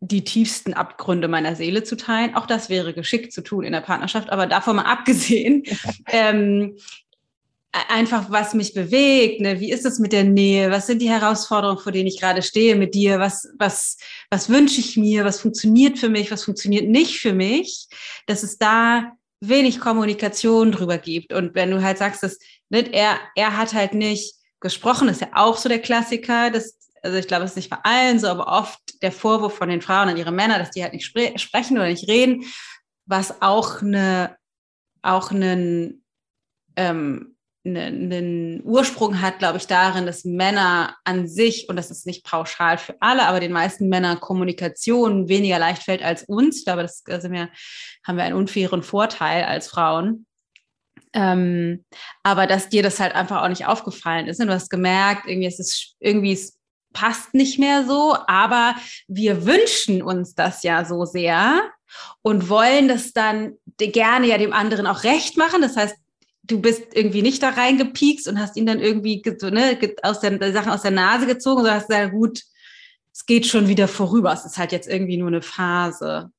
die 0.00 0.24
tiefsten 0.24 0.72
Abgründe 0.72 1.28
meiner 1.28 1.54
Seele 1.54 1.84
zu 1.84 1.96
teilen. 1.96 2.34
Auch 2.34 2.46
das 2.46 2.70
wäre 2.70 2.94
geschickt 2.94 3.32
zu 3.32 3.42
tun 3.42 3.64
in 3.64 3.72
der 3.72 3.82
Partnerschaft, 3.82 4.30
aber 4.30 4.46
davon 4.46 4.76
mal 4.76 4.82
abgesehen, 4.86 5.64
ähm, 6.06 6.76
einfach 7.72 8.30
was 8.30 8.52
mich 8.54 8.74
bewegt, 8.74 9.40
ne? 9.40 9.60
wie 9.60 9.70
ist 9.70 9.86
es 9.86 10.00
mit 10.00 10.12
der 10.12 10.24
Nähe, 10.24 10.72
was 10.72 10.88
sind 10.88 11.00
die 11.00 11.08
Herausforderungen, 11.08 11.78
vor 11.78 11.92
denen 11.92 12.08
ich 12.08 12.18
gerade 12.18 12.42
stehe 12.42 12.74
mit 12.74 12.94
dir, 12.94 13.20
was, 13.20 13.48
was, 13.58 13.96
was 14.28 14.48
wünsche 14.48 14.80
ich 14.80 14.96
mir, 14.96 15.24
was 15.24 15.40
funktioniert 15.40 15.98
für 15.98 16.08
mich, 16.08 16.32
was 16.32 16.42
funktioniert 16.42 16.88
nicht 16.88 17.20
für 17.20 17.32
mich, 17.32 17.86
dass 18.26 18.42
es 18.42 18.58
da 18.58 19.12
wenig 19.40 19.80
Kommunikation 19.80 20.72
drüber 20.72 20.98
gibt. 20.98 21.32
Und 21.32 21.54
wenn 21.54 21.70
du 21.70 21.82
halt 21.82 21.98
sagst, 21.98 22.22
dass 22.22 22.38
nicht, 22.68 22.88
er, 22.92 23.18
er 23.34 23.56
hat 23.56 23.72
halt 23.72 23.94
nicht 23.94 24.34
gesprochen, 24.60 25.08
ist 25.08 25.22
ja 25.22 25.28
auch 25.32 25.56
so 25.56 25.68
der 25.68 25.80
Klassiker. 25.80 26.50
Das, 26.50 26.78
also 27.02 27.16
ich 27.16 27.26
glaube, 27.26 27.44
es 27.44 27.52
ist 27.52 27.56
nicht 27.56 27.70
bei 27.70 27.78
allen 27.82 28.18
so, 28.18 28.28
aber 28.28 28.46
oft 28.46 28.78
der 29.02 29.12
Vorwurf 29.12 29.54
von 29.54 29.68
den 29.68 29.80
Frauen 29.80 30.10
an 30.10 30.16
ihre 30.16 30.32
Männer, 30.32 30.58
dass 30.58 30.70
die 30.70 30.82
halt 30.82 30.92
nicht 30.92 31.06
spre 31.06 31.38
sprechen 31.38 31.78
oder 31.78 31.88
nicht 31.88 32.08
reden, 32.08 32.44
was 33.06 33.40
auch 33.40 33.80
eine, 33.82 34.36
auch 35.02 35.30
einen, 35.30 36.04
ähm, 36.76 37.29
einen, 37.64 38.62
Ursprung 38.64 39.20
hat, 39.20 39.38
glaube 39.38 39.58
ich, 39.58 39.66
darin, 39.66 40.06
dass 40.06 40.24
Männer 40.24 40.96
an 41.04 41.28
sich, 41.28 41.68
und 41.68 41.76
das 41.76 41.90
ist 41.90 42.06
nicht 42.06 42.24
pauschal 42.24 42.78
für 42.78 42.94
alle, 43.00 43.26
aber 43.26 43.40
den 43.40 43.52
meisten 43.52 43.88
Männern 43.88 44.20
Kommunikation 44.20 45.28
weniger 45.28 45.58
leicht 45.58 45.82
fällt 45.82 46.02
als 46.02 46.24
uns. 46.24 46.58
Ich 46.58 46.64
glaube, 46.64 46.82
das 46.82 47.02
also 47.08 47.30
wir, 47.30 47.50
haben 48.06 48.16
wir 48.16 48.24
einen 48.24 48.36
unfairen 48.36 48.82
Vorteil 48.82 49.44
als 49.44 49.68
Frauen. 49.68 50.26
Ähm, 51.12 51.84
aber 52.22 52.46
dass 52.46 52.68
dir 52.68 52.82
das 52.82 53.00
halt 53.00 53.14
einfach 53.14 53.42
auch 53.42 53.48
nicht 53.48 53.66
aufgefallen 53.66 54.28
ist. 54.28 54.38
Ne? 54.38 54.46
Du 54.46 54.54
hast 54.54 54.70
gemerkt, 54.70 55.26
irgendwie 55.26 55.48
ist 55.48 55.58
es 55.60 55.96
irgendwie 55.98 56.32
es 56.32 56.56
passt 56.92 57.34
nicht 57.34 57.58
mehr 57.58 57.84
so, 57.84 58.16
aber 58.26 58.74
wir 59.08 59.46
wünschen 59.46 60.02
uns 60.02 60.34
das 60.34 60.62
ja 60.62 60.84
so 60.84 61.04
sehr 61.04 61.60
und 62.22 62.48
wollen 62.48 62.88
das 62.88 63.12
dann 63.12 63.54
gerne 63.78 64.26
ja 64.26 64.38
dem 64.38 64.52
anderen 64.52 64.86
auch 64.86 65.04
recht 65.04 65.36
machen. 65.36 65.62
Das 65.62 65.76
heißt, 65.76 65.96
du 66.50 66.60
bist 66.60 66.94
irgendwie 66.94 67.22
nicht 67.22 67.42
da 67.42 67.50
reingepiekst 67.50 68.28
und 68.28 68.40
hast 68.40 68.56
ihn 68.56 68.66
dann 68.66 68.80
irgendwie 68.80 69.22
ne, 69.50 69.78
aus 70.02 70.20
der 70.20 70.52
Sachen 70.52 70.72
aus 70.72 70.82
der 70.82 70.90
Nase 70.90 71.26
gezogen, 71.26 71.58
sondern 71.58 71.76
hast 71.76 71.88
gesagt, 71.88 72.12
gut, 72.12 72.42
es 73.12 73.26
geht 73.26 73.46
schon 73.46 73.68
wieder 73.68 73.88
vorüber. 73.88 74.32
Es 74.32 74.44
ist 74.44 74.58
halt 74.58 74.72
jetzt 74.72 74.88
irgendwie 74.88 75.16
nur 75.16 75.28
eine 75.28 75.42
Phase. 75.42 76.30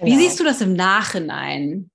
Wie 0.00 0.12
ja. 0.12 0.18
siehst 0.18 0.40
du 0.40 0.44
das 0.44 0.60
im 0.60 0.74
Nachhinein, 0.74 1.90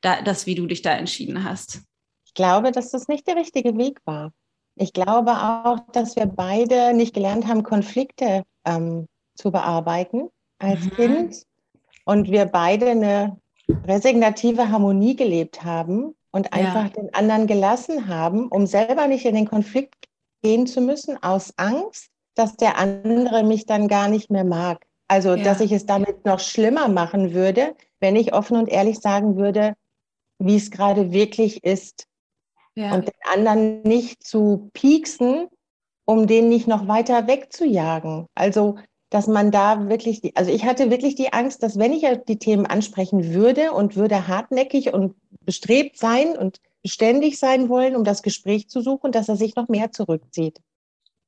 da, 0.00 0.22
das, 0.22 0.46
wie 0.46 0.54
du 0.54 0.66
dich 0.66 0.82
da 0.82 0.92
entschieden 0.92 1.44
hast? 1.44 1.82
Ich 2.26 2.34
glaube, 2.34 2.72
dass 2.72 2.90
das 2.90 3.08
nicht 3.08 3.26
der 3.26 3.36
richtige 3.36 3.76
Weg 3.76 4.00
war. 4.04 4.32
Ich 4.76 4.92
glaube 4.92 5.32
auch, 5.32 5.80
dass 5.92 6.16
wir 6.16 6.26
beide 6.26 6.94
nicht 6.94 7.14
gelernt 7.14 7.46
haben, 7.46 7.62
Konflikte 7.62 8.42
ähm, 8.64 9.06
zu 9.34 9.50
bearbeiten 9.50 10.28
als 10.58 10.80
mhm. 10.80 10.90
Kind 10.90 11.42
und 12.04 12.30
wir 12.30 12.46
beide 12.46 12.90
eine 12.90 13.38
resignative 13.86 14.70
Harmonie 14.70 15.14
gelebt 15.14 15.62
haben 15.62 16.14
und 16.32 16.52
einfach 16.52 16.84
ja. 16.84 17.02
den 17.02 17.14
anderen 17.14 17.46
gelassen 17.46 18.08
haben, 18.08 18.48
um 18.48 18.66
selber 18.66 19.06
nicht 19.06 19.24
in 19.24 19.34
den 19.34 19.48
Konflikt 19.48 20.08
gehen 20.42 20.66
zu 20.66 20.80
müssen, 20.80 21.22
aus 21.22 21.52
Angst, 21.56 22.08
dass 22.34 22.56
der 22.56 22.78
andere 22.78 23.44
mich 23.44 23.66
dann 23.66 23.86
gar 23.86 24.08
nicht 24.08 24.30
mehr 24.30 24.44
mag. 24.44 24.84
Also, 25.08 25.34
ja. 25.34 25.44
dass 25.44 25.60
ich 25.60 25.72
es 25.72 25.86
damit 25.86 26.24
noch 26.24 26.40
schlimmer 26.40 26.88
machen 26.88 27.34
würde, 27.34 27.76
wenn 28.00 28.16
ich 28.16 28.32
offen 28.32 28.56
und 28.56 28.68
ehrlich 28.68 28.98
sagen 28.98 29.36
würde, 29.36 29.74
wie 30.38 30.56
es 30.56 30.70
gerade 30.70 31.12
wirklich 31.12 31.62
ist. 31.64 32.06
Ja. 32.74 32.94
Und 32.94 33.06
den 33.06 33.32
anderen 33.32 33.82
nicht 33.82 34.24
zu 34.24 34.70
pieksen, 34.72 35.48
um 36.06 36.26
den 36.26 36.48
nicht 36.48 36.66
noch 36.66 36.88
weiter 36.88 37.26
wegzujagen. 37.26 38.26
Also, 38.34 38.76
dass 39.12 39.26
man 39.26 39.50
da 39.50 39.90
wirklich, 39.90 40.22
die, 40.22 40.34
also 40.36 40.50
ich 40.50 40.64
hatte 40.64 40.90
wirklich 40.90 41.14
die 41.14 41.34
Angst, 41.34 41.62
dass 41.62 41.78
wenn 41.78 41.92
ich 41.92 42.06
die 42.26 42.38
Themen 42.38 42.64
ansprechen 42.64 43.34
würde 43.34 43.72
und 43.72 43.94
würde 43.94 44.26
hartnäckig 44.26 44.94
und 44.94 45.14
bestrebt 45.44 45.98
sein 45.98 46.34
und 46.34 46.60
beständig 46.82 47.38
sein 47.38 47.68
wollen, 47.68 47.94
um 47.94 48.04
das 48.04 48.22
Gespräch 48.22 48.70
zu 48.70 48.80
suchen, 48.80 49.12
dass 49.12 49.28
er 49.28 49.36
sich 49.36 49.54
noch 49.54 49.68
mehr 49.68 49.92
zurückzieht. 49.92 50.60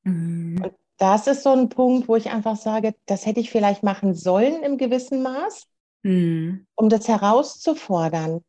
Mhm. 0.03 0.63
Und 0.65 0.73
das 0.97 1.27
ist 1.27 1.43
so 1.43 1.51
ein 1.51 1.69
Punkt, 1.69 2.09
wo 2.09 2.17
ich 2.17 2.31
einfach 2.31 2.57
sage, 2.57 2.95
das 3.05 3.27
hätte 3.27 3.41
ich 3.41 3.51
vielleicht 3.51 3.83
machen 3.83 4.15
sollen 4.15 4.63
im 4.63 4.79
gewissen 4.79 5.23
Maß, 5.23 5.67
mhm. 6.05 6.67
um 6.77 6.89
das 6.89 7.07
herauszufordern. 7.07 8.43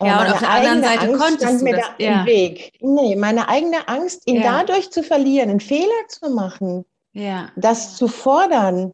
Ja, 0.00 0.20
und 0.20 0.32
auf 0.32 0.38
der 0.38 0.50
anderen 0.50 0.82
Seite 0.84 1.00
Angst 1.00 1.20
konntest 1.20 1.60
du 1.60 1.72
das, 1.72 1.80
da 1.98 2.04
ja. 2.04 2.24
Weg. 2.24 2.78
Nee, 2.80 3.16
meine 3.16 3.48
eigene 3.48 3.88
Angst, 3.88 4.28
ihn 4.28 4.36
ja. 4.36 4.62
dadurch 4.62 4.92
zu 4.92 5.02
verlieren, 5.02 5.50
einen 5.50 5.60
Fehler 5.60 5.88
zu 6.08 6.30
machen, 6.30 6.84
ja. 7.12 7.50
das 7.56 7.96
zu 7.96 8.08
fordern, 8.08 8.92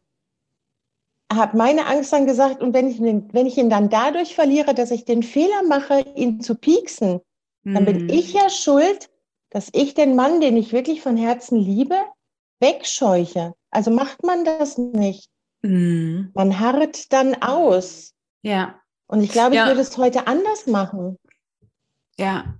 hat 1.31 1.53
meine 1.53 1.85
Angst 1.85 2.11
dann 2.11 2.25
gesagt, 2.25 2.61
und 2.61 2.73
wenn 2.73 2.89
ich, 2.89 2.99
wenn 2.99 3.45
ich 3.45 3.57
ihn 3.57 3.69
dann 3.69 3.89
dadurch 3.89 4.33
verliere, 4.33 4.73
dass 4.73 4.91
ich 4.91 5.05
den 5.05 5.23
Fehler 5.23 5.63
mache, 5.67 6.01
ihn 6.15 6.41
zu 6.41 6.55
pieksen, 6.55 7.21
mhm. 7.63 7.73
dann 7.73 7.85
bin 7.85 7.99
hm. 7.99 8.09
ich 8.09 8.33
ja 8.33 8.49
schuld, 8.49 9.09
dass 9.51 9.69
ich 9.73 9.93
den 9.93 10.15
Mann, 10.15 10.41
den 10.41 10.57
ich 10.57 10.73
wirklich 10.73 11.01
von 11.01 11.17
Herzen 11.17 11.57
liebe, 11.59 11.95
wegscheuche. 12.59 13.53
Also 13.69 13.91
macht 13.91 14.23
man 14.23 14.43
das 14.43 14.77
nicht. 14.77 15.29
Mhm. 15.61 16.31
Man 16.33 16.59
harrt 16.59 17.11
dann 17.11 17.41
aus. 17.41 18.13
Ja. 18.41 18.79
Und 19.07 19.21
ich 19.21 19.31
glaube, 19.31 19.55
ich 19.55 19.65
würde 19.65 19.81
es 19.81 19.97
heute 19.97 20.27
anders 20.27 20.67
machen. 20.67 21.17
Ja. 22.17 22.58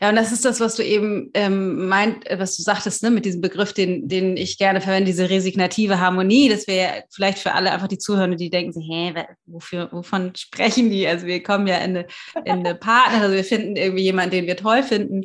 Ja, 0.00 0.08
und 0.08 0.16
das 0.16 0.32
ist 0.32 0.44
das, 0.44 0.60
was 0.60 0.76
du 0.76 0.84
eben 0.84 1.30
ähm, 1.34 1.88
meint, 1.88 2.28
äh, 2.30 2.38
was 2.38 2.56
du 2.56 2.62
sagtest, 2.62 3.02
ne, 3.02 3.10
mit 3.10 3.24
diesem 3.24 3.40
Begriff, 3.40 3.72
den, 3.72 4.08
den 4.08 4.36
ich 4.36 4.58
gerne 4.58 4.80
verwende, 4.80 5.06
diese 5.06 5.30
resignative 5.30 6.00
Harmonie. 6.00 6.48
Das 6.48 6.66
wäre 6.66 7.04
vielleicht 7.10 7.38
für 7.38 7.52
alle 7.52 7.70
einfach 7.70 7.88
die 7.88 7.98
Zuhörer, 7.98 8.34
die 8.34 8.50
denken, 8.50 8.72
so, 8.72 8.80
hä, 8.80 9.14
wofür, 9.46 9.88
wovon 9.92 10.32
sprechen 10.36 10.90
die? 10.90 11.06
Also 11.06 11.26
wir 11.26 11.42
kommen 11.42 11.66
ja 11.66 11.78
in 11.78 11.96
eine, 11.96 12.06
in 12.44 12.66
eine 12.66 12.74
Partner, 12.74 13.22
also 13.22 13.34
wir 13.34 13.44
finden 13.44 13.76
irgendwie 13.76 14.02
jemanden, 14.02 14.32
den 14.32 14.46
wir 14.46 14.56
toll 14.56 14.82
finden 14.82 15.24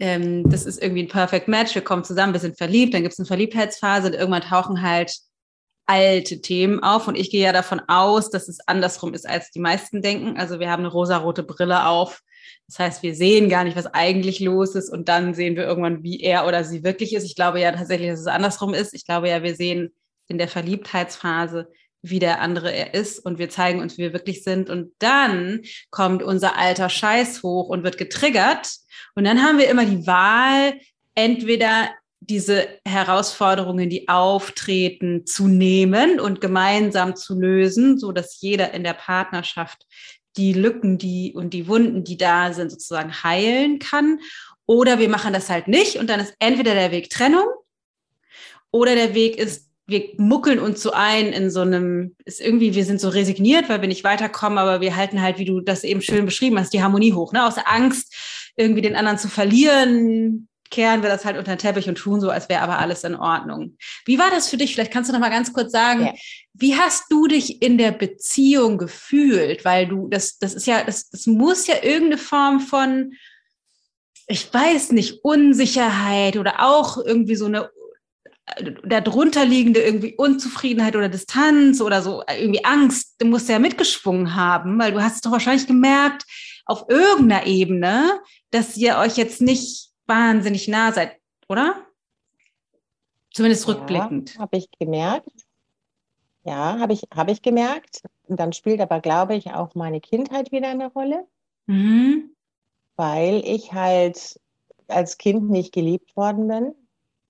ähm, 0.00 0.48
das 0.48 0.64
ist 0.64 0.82
irgendwie 0.82 1.02
ein 1.02 1.08
Perfect 1.08 1.46
Match, 1.46 1.74
wir 1.74 1.82
kommen 1.82 2.04
zusammen, 2.04 2.32
wir 2.32 2.40
sind 2.40 2.56
verliebt, 2.56 2.94
dann 2.94 3.02
gibt 3.02 3.12
es 3.12 3.18
eine 3.18 3.26
Verliebtheitsphase 3.26 4.08
und 4.08 4.14
irgendwann 4.14 4.40
tauchen 4.40 4.80
halt 4.80 5.14
alte 5.90 6.40
Themen 6.40 6.82
auf 6.82 7.08
und 7.08 7.16
ich 7.16 7.30
gehe 7.30 7.44
ja 7.44 7.52
davon 7.52 7.82
aus, 7.88 8.30
dass 8.30 8.48
es 8.48 8.60
andersrum 8.66 9.12
ist, 9.12 9.28
als 9.28 9.50
die 9.50 9.58
meisten 9.58 10.02
denken. 10.02 10.38
Also 10.38 10.60
wir 10.60 10.70
haben 10.70 10.84
eine 10.84 10.92
rosarote 10.92 11.42
Brille 11.42 11.86
auf. 11.86 12.22
Das 12.68 12.78
heißt, 12.78 13.02
wir 13.02 13.14
sehen 13.14 13.48
gar 13.48 13.64
nicht, 13.64 13.76
was 13.76 13.86
eigentlich 13.86 14.40
los 14.40 14.74
ist 14.74 14.90
und 14.90 15.08
dann 15.08 15.34
sehen 15.34 15.56
wir 15.56 15.64
irgendwann, 15.64 16.02
wie 16.02 16.20
er 16.20 16.46
oder 16.46 16.64
sie 16.64 16.84
wirklich 16.84 17.14
ist. 17.14 17.24
Ich 17.24 17.34
glaube 17.34 17.60
ja 17.60 17.72
tatsächlich, 17.72 18.10
dass 18.10 18.20
es 18.20 18.26
andersrum 18.26 18.74
ist. 18.74 18.94
Ich 18.94 19.04
glaube 19.04 19.28
ja, 19.28 19.42
wir 19.42 19.54
sehen 19.54 19.92
in 20.28 20.38
der 20.38 20.48
Verliebtheitsphase, 20.48 21.68
wie 22.02 22.18
der 22.18 22.40
andere 22.40 22.72
er 22.72 22.94
ist 22.94 23.18
und 23.18 23.38
wir 23.38 23.50
zeigen 23.50 23.80
uns, 23.80 23.98
wie 23.98 24.02
wir 24.02 24.12
wirklich 24.12 24.42
sind. 24.42 24.70
Und 24.70 24.92
dann 25.00 25.62
kommt 25.90 26.22
unser 26.22 26.56
alter 26.56 26.88
Scheiß 26.88 27.42
hoch 27.42 27.68
und 27.68 27.84
wird 27.84 27.98
getriggert 27.98 28.68
und 29.14 29.24
dann 29.24 29.42
haben 29.42 29.58
wir 29.58 29.68
immer 29.68 29.84
die 29.84 30.06
Wahl, 30.06 30.74
entweder 31.14 31.90
diese 32.20 32.68
Herausforderungen, 32.86 33.88
die 33.88 34.08
auftreten, 34.08 35.26
zu 35.26 35.48
nehmen 35.48 36.20
und 36.20 36.40
gemeinsam 36.40 37.16
zu 37.16 37.38
lösen, 37.38 37.98
so 37.98 38.12
dass 38.12 38.40
jeder 38.40 38.72
in 38.74 38.84
der 38.84 38.92
Partnerschaft 38.92 39.86
die 40.36 40.52
Lücken, 40.52 40.98
die 40.98 41.32
und 41.34 41.54
die 41.54 41.68
Wunden, 41.68 42.04
die 42.04 42.16
da 42.16 42.52
sind, 42.52 42.70
sozusagen 42.70 43.22
heilen 43.22 43.78
kann. 43.78 44.20
Oder 44.66 44.98
wir 44.98 45.08
machen 45.08 45.32
das 45.32 45.50
halt 45.50 45.68
nicht 45.68 45.96
und 45.96 46.08
dann 46.08 46.20
ist 46.20 46.34
entweder 46.38 46.74
der 46.74 46.92
Weg 46.92 47.10
Trennung 47.10 47.46
oder 48.70 48.94
der 48.94 49.14
Weg 49.14 49.36
ist, 49.36 49.68
wir 49.86 50.10
muckeln 50.16 50.60
uns 50.60 50.80
so 50.82 50.92
ein 50.92 51.32
in 51.32 51.50
so 51.50 51.60
einem, 51.62 52.14
ist 52.24 52.40
irgendwie, 52.40 52.74
wir 52.74 52.84
sind 52.84 53.00
so 53.00 53.08
resigniert, 53.08 53.68
weil 53.68 53.80
wir 53.80 53.88
nicht 53.88 54.04
weiterkommen, 54.04 54.58
aber 54.58 54.80
wir 54.80 54.94
halten 54.94 55.20
halt, 55.20 55.38
wie 55.38 55.44
du 55.44 55.60
das 55.60 55.82
eben 55.82 56.00
schön 56.00 56.24
beschrieben 56.24 56.58
hast, 56.58 56.72
die 56.72 56.82
Harmonie 56.82 57.12
hoch, 57.12 57.32
ne? 57.32 57.44
Aus 57.44 57.56
Angst, 57.64 58.14
irgendwie 58.56 58.82
den 58.82 58.94
anderen 58.94 59.18
zu 59.18 59.28
verlieren, 59.28 60.48
kehren 60.70 61.02
wir 61.02 61.10
das 61.10 61.24
halt 61.24 61.36
unter 61.36 61.54
den 61.54 61.58
Teppich 61.58 61.88
und 61.88 61.96
tun 61.96 62.20
so, 62.20 62.30
als 62.30 62.48
wäre 62.48 62.62
aber 62.62 62.78
alles 62.78 63.04
in 63.04 63.14
Ordnung. 63.14 63.76
Wie 64.04 64.18
war 64.18 64.30
das 64.30 64.48
für 64.48 64.56
dich? 64.56 64.74
Vielleicht 64.74 64.92
kannst 64.92 65.10
du 65.10 65.12
noch 65.12 65.20
mal 65.20 65.30
ganz 65.30 65.52
kurz 65.52 65.72
sagen, 65.72 66.06
ja. 66.06 66.14
wie 66.54 66.76
hast 66.76 67.04
du 67.10 67.26
dich 67.26 67.60
in 67.62 67.76
der 67.76 67.92
Beziehung 67.92 68.78
gefühlt? 68.78 69.64
Weil 69.64 69.88
du, 69.88 70.08
das, 70.08 70.38
das 70.38 70.54
ist 70.54 70.66
ja, 70.66 70.84
das, 70.84 71.10
das 71.10 71.26
muss 71.26 71.66
ja 71.66 71.76
irgendeine 71.82 72.18
Form 72.18 72.60
von, 72.60 73.12
ich 74.26 74.52
weiß 74.52 74.92
nicht, 74.92 75.24
Unsicherheit 75.24 76.36
oder 76.36 76.62
auch 76.62 76.96
irgendwie 76.98 77.36
so 77.36 77.46
eine 77.46 77.70
darunter 78.84 79.44
liegende 79.44 79.80
irgendwie 79.80 80.14
Unzufriedenheit 80.16 80.96
oder 80.96 81.08
Distanz 81.08 81.80
oder 81.80 82.02
so 82.02 82.22
irgendwie 82.28 82.64
Angst, 82.64 83.14
du 83.18 83.26
musst 83.26 83.48
ja 83.48 83.58
mitgeschwungen 83.58 84.34
haben, 84.34 84.78
weil 84.78 84.92
du 84.92 85.00
hast 85.00 85.24
doch 85.24 85.30
wahrscheinlich 85.30 85.66
gemerkt, 85.66 86.24
auf 86.66 86.86
irgendeiner 86.88 87.46
Ebene, 87.46 88.20
dass 88.50 88.76
ihr 88.76 88.96
euch 88.98 89.16
jetzt 89.16 89.40
nicht 89.40 89.89
wahnsinnig 90.10 90.68
nah 90.68 90.92
seid, 90.92 91.18
oder? 91.48 91.86
Zumindest 93.32 93.68
rückblickend. 93.68 94.34
Ja, 94.34 94.40
habe 94.40 94.56
ich 94.56 94.68
gemerkt. 94.78 95.46
Ja, 96.42 96.78
habe 96.78 96.92
ich, 96.92 97.02
hab 97.14 97.30
ich 97.30 97.42
gemerkt. 97.42 98.02
Und 98.24 98.40
dann 98.40 98.52
spielt 98.52 98.80
aber, 98.80 99.00
glaube 99.00 99.36
ich, 99.36 99.52
auch 99.52 99.74
meine 99.74 100.00
Kindheit 100.00 100.52
wieder 100.52 100.68
eine 100.68 100.92
Rolle. 100.92 101.26
Mhm. 101.66 102.34
Weil 102.96 103.42
ich 103.44 103.72
halt 103.72 104.40
als 104.88 105.16
Kind 105.16 105.48
nicht 105.48 105.72
geliebt 105.72 106.16
worden 106.16 106.48
bin. 106.48 106.74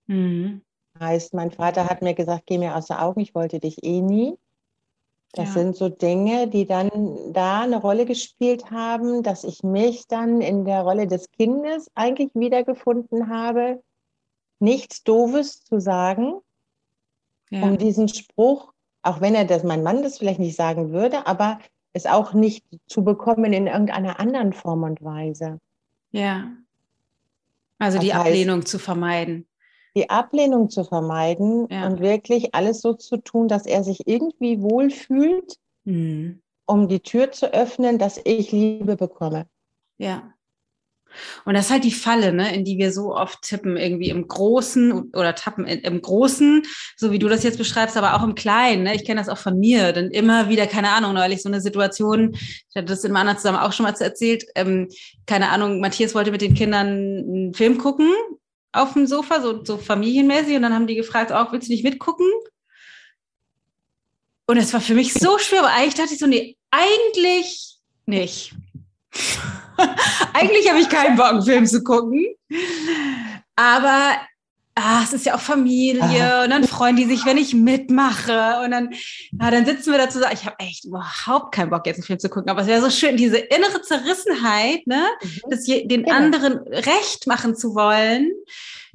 Mhm. 0.06 0.62
Heißt, 0.98 1.34
mein 1.34 1.50
Vater 1.50 1.88
hat 1.88 2.02
mir 2.02 2.14
gesagt, 2.14 2.46
geh 2.46 2.58
mir 2.58 2.76
aus 2.76 2.86
den 2.86 2.96
Augen, 2.96 3.20
ich 3.20 3.34
wollte 3.34 3.60
dich 3.60 3.84
eh 3.84 4.00
nie. 4.00 4.38
Das 5.32 5.48
ja. 5.48 5.60
sind 5.60 5.76
so 5.76 5.88
Dinge, 5.88 6.48
die 6.48 6.66
dann 6.66 7.32
da 7.32 7.60
eine 7.60 7.80
Rolle 7.80 8.04
gespielt 8.04 8.70
haben, 8.70 9.22
dass 9.22 9.44
ich 9.44 9.62
mich 9.62 10.08
dann 10.08 10.40
in 10.40 10.64
der 10.64 10.82
Rolle 10.82 11.06
des 11.06 11.30
Kindes 11.30 11.88
eigentlich 11.94 12.30
wiedergefunden 12.34 13.28
habe, 13.28 13.80
nichts 14.58 15.04
Doofes 15.04 15.62
zu 15.64 15.80
sagen, 15.80 16.34
ja. 17.50 17.62
um 17.62 17.78
diesen 17.78 18.08
Spruch, 18.08 18.72
auch 19.02 19.20
wenn 19.20 19.34
er 19.34 19.44
das, 19.44 19.62
mein 19.62 19.84
Mann 19.84 20.02
das 20.02 20.18
vielleicht 20.18 20.40
nicht 20.40 20.56
sagen 20.56 20.90
würde, 20.90 21.26
aber 21.26 21.60
es 21.92 22.06
auch 22.06 22.34
nicht 22.34 22.64
zu 22.86 23.04
bekommen 23.04 23.52
in 23.52 23.66
irgendeiner 23.66 24.18
anderen 24.18 24.52
Form 24.52 24.82
und 24.82 25.02
Weise. 25.02 25.58
Ja. 26.10 26.52
Also 27.78 27.98
die 27.98 28.08
das 28.08 28.18
Ablehnung 28.18 28.66
zu 28.66 28.78
vermeiden. 28.78 29.46
Die 29.96 30.08
Ablehnung 30.08 30.70
zu 30.70 30.84
vermeiden 30.84 31.66
ja. 31.70 31.86
und 31.86 32.00
wirklich 32.00 32.54
alles 32.54 32.80
so 32.80 32.94
zu 32.94 33.16
tun, 33.16 33.48
dass 33.48 33.66
er 33.66 33.82
sich 33.84 34.06
irgendwie 34.06 34.62
wohlfühlt, 34.62 35.56
mhm. 35.84 36.40
um 36.66 36.88
die 36.88 37.00
Tür 37.00 37.32
zu 37.32 37.52
öffnen, 37.52 37.98
dass 37.98 38.20
ich 38.24 38.52
Liebe 38.52 38.96
bekomme. 38.96 39.46
Ja. 39.98 40.32
Und 41.44 41.54
das 41.54 41.66
ist 41.66 41.70
halt 41.70 41.84
die 41.84 41.90
Falle, 41.90 42.32
ne, 42.32 42.54
in 42.54 42.64
die 42.64 42.78
wir 42.78 42.92
so 42.92 43.14
oft 43.14 43.42
tippen, 43.42 43.76
irgendwie 43.76 44.10
im 44.10 44.26
Großen 44.26 45.10
oder 45.12 45.34
tappen 45.34 45.66
im 45.66 46.00
Großen, 46.00 46.62
so 46.96 47.10
wie 47.10 47.18
du 47.18 47.28
das 47.28 47.42
jetzt 47.42 47.58
beschreibst, 47.58 47.96
aber 47.96 48.14
auch 48.14 48.22
im 48.22 48.34
Kleinen. 48.34 48.84
Ne? 48.84 48.94
Ich 48.94 49.04
kenne 49.04 49.20
das 49.20 49.28
auch 49.28 49.38
von 49.38 49.58
mir, 49.58 49.92
denn 49.92 50.10
immer 50.10 50.48
wieder, 50.48 50.66
keine 50.66 50.90
Ahnung, 50.90 51.14
neulich 51.14 51.42
so 51.42 51.48
eine 51.48 51.60
Situation, 51.60 52.32
ich 52.34 52.76
hatte 52.76 52.86
das 52.86 53.04
in 53.04 53.12
meiner 53.12 53.36
zusammen 53.36 53.58
auch 53.58 53.72
schon 53.72 53.84
mal 53.84 53.94
erzählt, 53.98 54.44
ähm, 54.54 54.88
keine 55.26 55.48
Ahnung, 55.50 55.80
Matthias 55.80 56.14
wollte 56.14 56.30
mit 56.30 56.42
den 56.42 56.54
Kindern 56.54 56.86
einen 56.86 57.54
Film 57.54 57.78
gucken 57.78 58.08
auf 58.72 58.92
dem 58.92 59.06
Sofa, 59.06 59.40
so, 59.40 59.64
so 59.64 59.78
familienmäßig, 59.78 60.56
und 60.56 60.62
dann 60.62 60.74
haben 60.74 60.86
die 60.86 60.94
gefragt, 60.94 61.32
auch, 61.32 61.52
willst 61.52 61.68
du 61.68 61.72
nicht 61.72 61.84
mitgucken? 61.84 62.26
Und 64.46 64.56
es 64.56 64.72
war 64.72 64.80
für 64.80 64.94
mich 64.94 65.14
so 65.14 65.38
schwer, 65.38 65.60
aber 65.60 65.72
eigentlich 65.72 65.94
dachte 65.94 66.14
ich 66.14 66.18
so, 66.18 66.26
nee, 66.26 66.56
eigentlich 66.70 67.76
nicht. 68.06 68.54
Eigentlich 70.34 70.68
habe 70.68 70.80
ich 70.80 70.88
keinen 70.88 71.16
Bock, 71.16 71.26
einen 71.26 71.42
Film 71.42 71.66
zu 71.66 71.82
gucken. 71.82 72.26
Aber 73.56 74.16
ah, 74.80 75.02
es 75.04 75.12
ist 75.12 75.26
ja 75.26 75.34
auch 75.34 75.40
Familie 75.40 76.02
ah. 76.02 76.44
und 76.44 76.50
dann 76.50 76.64
freuen 76.64 76.96
die 76.96 77.04
sich, 77.04 77.24
wenn 77.26 77.36
ich 77.36 77.54
mitmache. 77.54 78.60
Und 78.64 78.70
dann, 78.70 78.90
ah, 79.38 79.50
dann 79.50 79.66
sitzen 79.66 79.92
wir 79.92 79.98
da 79.98 80.08
zusammen. 80.08 80.34
Ich 80.34 80.44
habe 80.46 80.58
echt 80.58 80.84
überhaupt 80.84 81.54
keinen 81.54 81.70
Bock, 81.70 81.86
jetzt 81.86 81.98
einen 81.98 82.04
Film 82.04 82.18
zu 82.18 82.28
gucken. 82.28 82.50
Aber 82.50 82.62
es 82.62 82.66
wäre 82.66 82.80
so 82.80 82.90
schön, 82.90 83.16
diese 83.16 83.38
innere 83.38 83.82
Zerrissenheit, 83.82 84.86
ne, 84.86 85.04
mhm. 85.22 85.50
das 85.50 85.66
je, 85.66 85.86
den 85.86 86.04
ja. 86.06 86.14
anderen 86.14 86.58
recht 86.68 87.26
machen 87.26 87.54
zu 87.54 87.74
wollen. 87.74 88.30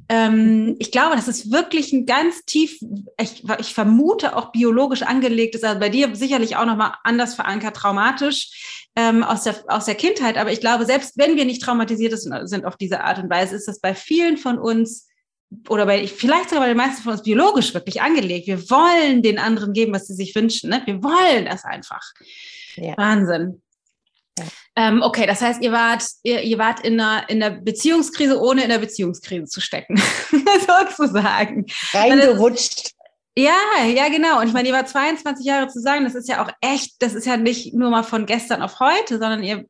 Ähm, 0.08 0.76
ich 0.78 0.92
glaube, 0.92 1.16
das 1.16 1.26
ist 1.26 1.50
wirklich 1.50 1.92
ein 1.92 2.06
ganz 2.06 2.44
tief, 2.44 2.78
ich, 3.20 3.42
ich 3.58 3.74
vermute 3.74 4.36
auch 4.36 4.52
biologisch 4.52 5.02
angelegt 5.02 5.56
ist, 5.56 5.64
also 5.64 5.80
bei 5.80 5.88
dir 5.88 6.14
sicherlich 6.14 6.56
auch 6.56 6.66
nochmal 6.66 6.94
anders 7.02 7.34
verankert, 7.34 7.76
traumatisch 7.76 8.88
ähm, 8.94 9.24
aus, 9.24 9.42
der, 9.42 9.56
aus 9.66 9.86
der 9.86 9.96
Kindheit. 9.96 10.38
Aber 10.38 10.52
ich 10.52 10.60
glaube, 10.60 10.84
selbst 10.86 11.18
wenn 11.18 11.36
wir 11.36 11.44
nicht 11.44 11.62
traumatisiert 11.62 12.16
sind 12.16 12.64
auf 12.64 12.76
diese 12.76 13.02
Art 13.02 13.18
und 13.18 13.30
Weise, 13.30 13.56
ist 13.56 13.66
das 13.66 13.80
bei 13.80 13.94
vielen 13.94 14.36
von 14.36 14.58
uns 14.58 15.08
oder 15.68 15.86
bei, 15.86 16.06
vielleicht 16.06 16.50
sogar 16.50 16.64
bei 16.64 16.68
den 16.68 16.76
meisten 16.76 17.02
von 17.02 17.12
uns 17.12 17.22
biologisch 17.22 17.72
wirklich 17.74 18.02
angelegt. 18.02 18.46
Wir 18.46 18.70
wollen 18.70 19.22
den 19.22 19.38
anderen 19.38 19.72
geben, 19.72 19.92
was 19.92 20.06
sie 20.06 20.14
sich 20.14 20.34
wünschen. 20.34 20.70
Ne? 20.70 20.82
Wir 20.84 21.02
wollen 21.02 21.46
das 21.46 21.64
einfach. 21.64 22.02
Ja. 22.76 22.96
Wahnsinn. 22.96 23.62
Ja. 24.38 24.44
Ähm, 24.76 25.02
okay, 25.02 25.26
das 25.26 25.40
heißt, 25.40 25.62
ihr 25.62 25.72
wart, 25.72 26.04
ihr, 26.22 26.42
ihr 26.42 26.58
wart 26.58 26.80
in 26.80 27.00
einer, 27.00 27.28
in 27.30 27.42
einer 27.42 27.56
Beziehungskrise, 27.56 28.40
ohne 28.40 28.64
in 28.64 28.68
der 28.68 28.78
Beziehungskrise 28.78 29.46
zu 29.46 29.60
stecken, 29.60 29.96
sozusagen. 30.66 31.66
Reingerutscht. 31.92 32.92
Ja, 33.38 33.84
ja, 33.86 34.08
genau. 34.08 34.40
Und 34.40 34.48
ich 34.48 34.54
meine, 34.54 34.68
ihr 34.68 34.74
war 34.74 34.86
22 34.86 35.44
Jahre 35.44 35.68
zusammen. 35.68 36.04
Das 36.04 36.14
ist 36.14 36.28
ja 36.28 36.42
auch 36.42 36.50
echt, 36.62 36.94
das 37.00 37.14
ist 37.14 37.26
ja 37.26 37.36
nicht 37.36 37.74
nur 37.74 37.90
mal 37.90 38.02
von 38.02 38.24
gestern 38.24 38.62
auf 38.62 38.80
heute, 38.80 39.18
sondern 39.18 39.42
ihr 39.42 39.66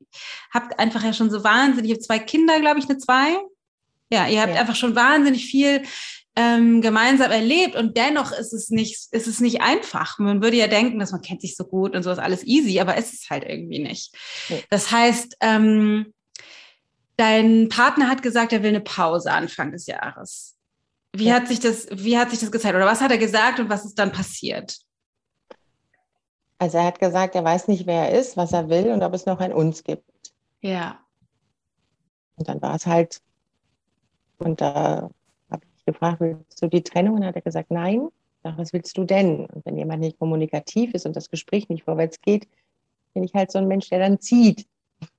habt 0.52 0.78
einfach 0.78 1.02
ja 1.02 1.12
schon 1.12 1.30
so 1.30 1.42
wahnsinnig, 1.42 1.90
ihr 1.90 1.96
habt 1.96 2.04
zwei 2.04 2.20
Kinder, 2.20 2.60
glaube 2.60 2.78
ich, 2.78 2.88
eine 2.88 2.98
zwei. 2.98 3.36
Ja, 4.10 4.28
ihr 4.28 4.40
habt 4.40 4.54
ja. 4.54 4.60
einfach 4.60 4.76
schon 4.76 4.94
wahnsinnig 4.94 5.46
viel 5.46 5.82
ähm, 6.36 6.82
gemeinsam 6.82 7.30
erlebt 7.30 7.74
und 7.76 7.96
dennoch 7.96 8.30
ist 8.30 8.52
es 8.52 8.68
nicht, 8.68 9.08
ist 9.10 9.26
es 9.26 9.40
nicht 9.40 9.62
einfach. 9.62 10.18
Man 10.18 10.42
würde 10.42 10.58
ja 10.58 10.68
denken, 10.68 10.98
dass 10.98 11.12
man 11.12 11.22
kennt 11.22 11.40
sich 11.40 11.56
so 11.56 11.64
gut 11.64 11.96
und 11.96 12.02
so 12.02 12.10
ist 12.10 12.18
alles 12.18 12.44
easy, 12.44 12.78
aber 12.78 12.96
es 12.96 13.12
ist 13.12 13.30
halt 13.30 13.44
irgendwie 13.44 13.78
nicht. 13.78 14.14
Ja. 14.48 14.58
Das 14.70 14.92
heißt, 14.92 15.36
ähm, 15.40 16.12
dein 17.16 17.68
Partner 17.70 18.08
hat 18.08 18.22
gesagt, 18.22 18.52
er 18.52 18.62
will 18.62 18.70
eine 18.70 18.80
Pause 18.80 19.32
Anfang 19.32 19.72
des 19.72 19.86
Jahres. 19.86 20.56
Wie 21.14 21.32
hat 21.32 21.48
sich 21.48 21.60
das, 21.60 21.88
wie 21.90 22.18
hat 22.18 22.30
sich 22.30 22.40
das 22.40 22.52
gezeigt? 22.52 22.76
Oder 22.76 22.84
was 22.84 23.00
hat 23.00 23.10
er 23.10 23.18
gesagt 23.18 23.58
und 23.58 23.70
was 23.70 23.86
ist 23.86 23.98
dann 23.98 24.12
passiert? 24.12 24.76
Also 26.58 26.76
er 26.76 26.84
hat 26.84 26.98
gesagt, 26.98 27.34
er 27.34 27.44
weiß 27.44 27.68
nicht, 27.68 27.86
wer 27.86 28.10
er 28.10 28.18
ist, 28.18 28.36
was 28.36 28.52
er 28.52 28.68
will 28.68 28.90
und 28.90 29.02
ob 29.02 29.14
es 29.14 29.24
noch 29.24 29.40
ein 29.40 29.52
uns 29.52 29.82
gibt. 29.82 30.04
Ja. 30.60 31.00
Und 32.36 32.48
dann 32.48 32.60
war 32.60 32.74
es 32.74 32.86
halt, 32.86 33.20
und 34.38 34.60
da 34.60 35.10
habe 35.50 35.62
ich 35.76 35.84
gefragt, 35.84 36.20
willst 36.20 36.62
du 36.62 36.68
die 36.68 36.82
Trennung? 36.82 37.14
Und 37.14 37.20
dann 37.20 37.28
hat 37.28 37.36
er 37.36 37.42
gesagt, 37.42 37.70
nein. 37.70 38.08
Sag, 38.42 38.58
was 38.58 38.72
willst 38.72 38.96
du 38.96 39.04
denn? 39.04 39.46
Und 39.46 39.64
wenn 39.64 39.76
jemand 39.76 40.00
nicht 40.00 40.18
kommunikativ 40.18 40.94
ist 40.94 41.06
und 41.06 41.16
das 41.16 41.30
Gespräch 41.30 41.68
nicht 41.68 41.84
vorwärts 41.84 42.20
geht, 42.20 42.46
bin 43.14 43.24
ich 43.24 43.34
halt 43.34 43.50
so 43.50 43.58
ein 43.58 43.66
Mensch, 43.66 43.88
der 43.88 43.98
dann 43.98 44.20
zieht. 44.20 44.66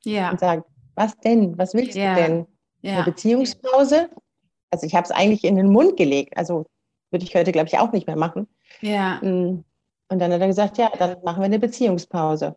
Ja. 0.03 0.31
Und 0.31 0.39
sagt, 0.39 0.63
was 0.95 1.17
denn? 1.17 1.57
Was 1.57 1.73
willst 1.73 1.95
ja. 1.95 2.15
du 2.15 2.21
denn? 2.21 2.45
Ja. 2.81 2.95
Eine 2.95 3.03
Beziehungspause? 3.05 4.09
Also 4.69 4.85
ich 4.85 4.95
habe 4.95 5.05
es 5.05 5.11
eigentlich 5.11 5.43
in 5.43 5.55
den 5.55 5.71
Mund 5.71 5.97
gelegt. 5.97 6.37
Also 6.37 6.65
würde 7.11 7.25
ich 7.25 7.35
heute, 7.35 7.51
glaube 7.51 7.67
ich, 7.67 7.77
auch 7.79 7.91
nicht 7.91 8.07
mehr 8.07 8.15
machen. 8.15 8.47
Ja. 8.81 9.19
Mm. 9.21 9.63
Und 10.09 10.19
dann 10.19 10.31
hat 10.31 10.41
er 10.41 10.47
gesagt, 10.47 10.77
ja, 10.77 10.89
dann 10.97 11.17
machen 11.23 11.41
wir 11.41 11.45
eine 11.45 11.59
Beziehungspause. 11.59 12.55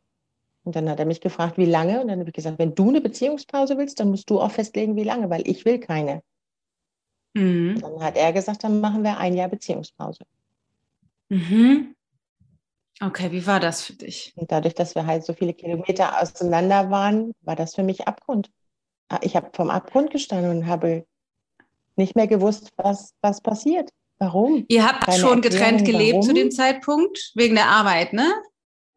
Und 0.64 0.76
dann 0.76 0.88
hat 0.88 1.00
er 1.00 1.06
mich 1.06 1.20
gefragt, 1.20 1.58
wie 1.58 1.64
lange? 1.64 2.00
Und 2.00 2.08
dann 2.08 2.20
habe 2.20 2.28
ich 2.28 2.34
gesagt, 2.34 2.58
wenn 2.58 2.74
du 2.74 2.88
eine 2.88 3.00
Beziehungspause 3.00 3.76
willst, 3.78 3.98
dann 3.98 4.10
musst 4.10 4.30
du 4.30 4.40
auch 4.40 4.50
festlegen, 4.50 4.94
wie 4.94 5.04
lange, 5.04 5.30
weil 5.30 5.46
ich 5.48 5.64
will 5.64 5.78
keine. 5.78 6.22
Mhm. 7.34 7.80
Dann 7.80 8.02
hat 8.02 8.16
er 8.16 8.32
gesagt, 8.32 8.64
dann 8.64 8.80
machen 8.80 9.02
wir 9.04 9.18
ein 9.18 9.34
Jahr 9.34 9.48
Beziehungspause. 9.48 10.24
Mhm. 11.28 11.94
Okay, 13.02 13.32
wie 13.32 13.46
war 13.46 13.60
das 13.60 13.82
für 13.82 13.94
dich? 13.94 14.32
Und 14.36 14.52
dadurch, 14.52 14.74
dass 14.74 14.94
wir 14.94 15.06
halt 15.06 15.24
so 15.24 15.32
viele 15.32 15.54
Kilometer 15.54 16.20
auseinander 16.20 16.90
waren, 16.90 17.32
war 17.42 17.56
das 17.56 17.74
für 17.74 17.82
mich 17.82 18.06
Abgrund. 18.06 18.50
Ich 19.22 19.36
habe 19.36 19.50
vom 19.54 19.70
Abgrund 19.70 20.10
gestanden 20.10 20.50
und 20.50 20.66
habe 20.66 21.06
nicht 21.96 22.14
mehr 22.14 22.26
gewusst, 22.26 22.70
was, 22.76 23.14
was 23.22 23.40
passiert. 23.40 23.90
Warum? 24.18 24.66
Ihr 24.68 24.86
habt 24.86 25.06
Keine 25.06 25.18
schon 25.18 25.40
getrennt 25.40 25.86
gelebt 25.86 26.12
warum? 26.12 26.26
zu 26.26 26.34
dem 26.34 26.50
Zeitpunkt, 26.50 27.32
wegen 27.34 27.54
der 27.54 27.68
Arbeit, 27.68 28.12
ne? 28.12 28.30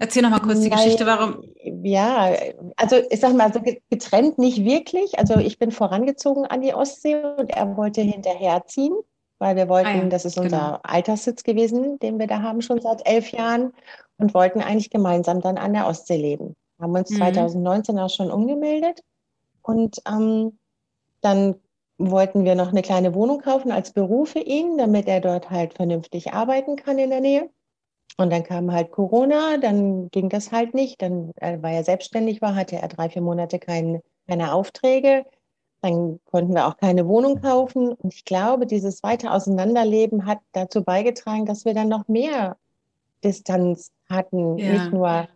Erzähl 0.04 0.22
noch 0.22 0.32
mal 0.32 0.42
kurz 0.42 0.60
die 0.60 0.68
Nein, 0.68 0.80
Geschichte, 0.80 1.06
warum. 1.06 1.46
Ja, 1.82 2.34
also 2.76 2.98
ich 3.10 3.22
sag 3.22 3.34
mal, 3.36 3.54
so 3.54 3.62
getrennt 3.89 4.38
nicht 4.38 4.66
wirklich. 4.66 5.18
Also 5.18 5.38
ich 5.38 5.58
bin 5.58 5.72
vorangezogen 5.72 6.46
an 6.46 6.60
die 6.60 6.74
Ostsee 6.74 7.16
und 7.16 7.50
er 7.50 7.78
wollte 7.78 8.02
hinterherziehen, 8.02 8.94
weil 9.39 9.56
wir 9.56 9.70
wollten, 9.70 9.88
ah 9.88 10.04
ja, 10.04 10.06
das 10.10 10.26
ist 10.26 10.38
unser 10.38 10.58
genau. 10.58 10.80
Alterssitz 10.84 11.44
gewesen, 11.44 12.00
den 12.00 12.20
wir 12.20 12.28
da 12.28 12.42
haben 12.42 12.62
schon 12.62 12.82
seit 12.82 13.08
elf 13.08 13.32
Jahren 13.32 13.72
und 14.18 14.34
wollten 14.34 14.60
eigentlich 14.60 14.89
gemeinsam 14.89 15.39
dann 15.39 15.58
an 15.58 15.72
der 15.72 15.88
Ostsee 15.88 16.18
leben. 16.18 16.58
Haben 16.82 16.96
uns 16.96 17.10
mhm. 17.10 17.16
2019 17.20 17.98
auch 17.98 18.10
schon 18.10 18.30
umgemeldet 18.30 19.00
und 19.62 20.02
ähm, 20.06 20.60
dann 21.22 21.56
wollten 21.98 22.44
wir 22.44 22.56
noch 22.56 22.72
eine 22.72 22.82
kleine 22.82 23.16
Wohnung 23.16 23.39
kaufen 23.39 23.72
als 23.72 23.94
Büro 23.94 24.26
für 24.26 24.39
ihn, 24.39 24.78
damit 24.78 25.08
er 25.08 25.22
dort 25.22 25.50
halt 25.50 25.76
vernünftig 25.76 26.34
arbeiten 26.34 26.76
kann 26.76 27.00
in 27.00 27.10
der 27.10 27.22
Nähe. 27.22 27.50
Und 28.17 28.32
dann 28.32 28.43
kam 28.43 28.71
halt 28.71 28.91
Corona, 28.91 29.58
dann 29.58 30.10
ging 30.10 30.30
das 30.30 30.52
halt 30.52 30.73
nicht. 30.73 31.02
Dann, 31.02 31.32
äh, 31.38 31.58
weil 31.62 31.76
er 31.76 31.84
selbstständig 31.84 32.41
war, 32.41 32.56
hatte 32.56 32.76
er 32.78 32.88
drei, 32.88 33.10
vier 33.10 33.21
Monate 33.21 33.60
keine, 33.60 34.02
keine 34.28 34.54
Aufträge. 34.54 35.26
Dann 35.82 36.19
konnten 36.26 36.54
wir 36.54 36.67
auch 36.67 36.78
keine 36.78 37.08
Wohnung 37.08 37.41
kaufen. 37.41 37.93
Und 37.93 38.13
ich 38.13 38.23
glaube, 38.23 38.67
dieses 38.67 39.02
weite 39.04 39.32
Auseinanderleben 39.32 40.26
hat 40.26 40.39
dazu 40.52 40.84
beigetragen, 40.84 41.45
dass 41.45 41.65
wir 41.65 41.73
dann 41.73 41.89
noch 41.89 42.08
mehr 42.08 42.58
Distanz 43.23 43.91
hatten. 44.10 44.58
Ja. 44.58 44.71
Nicht 44.73 44.93
nur 44.93 45.28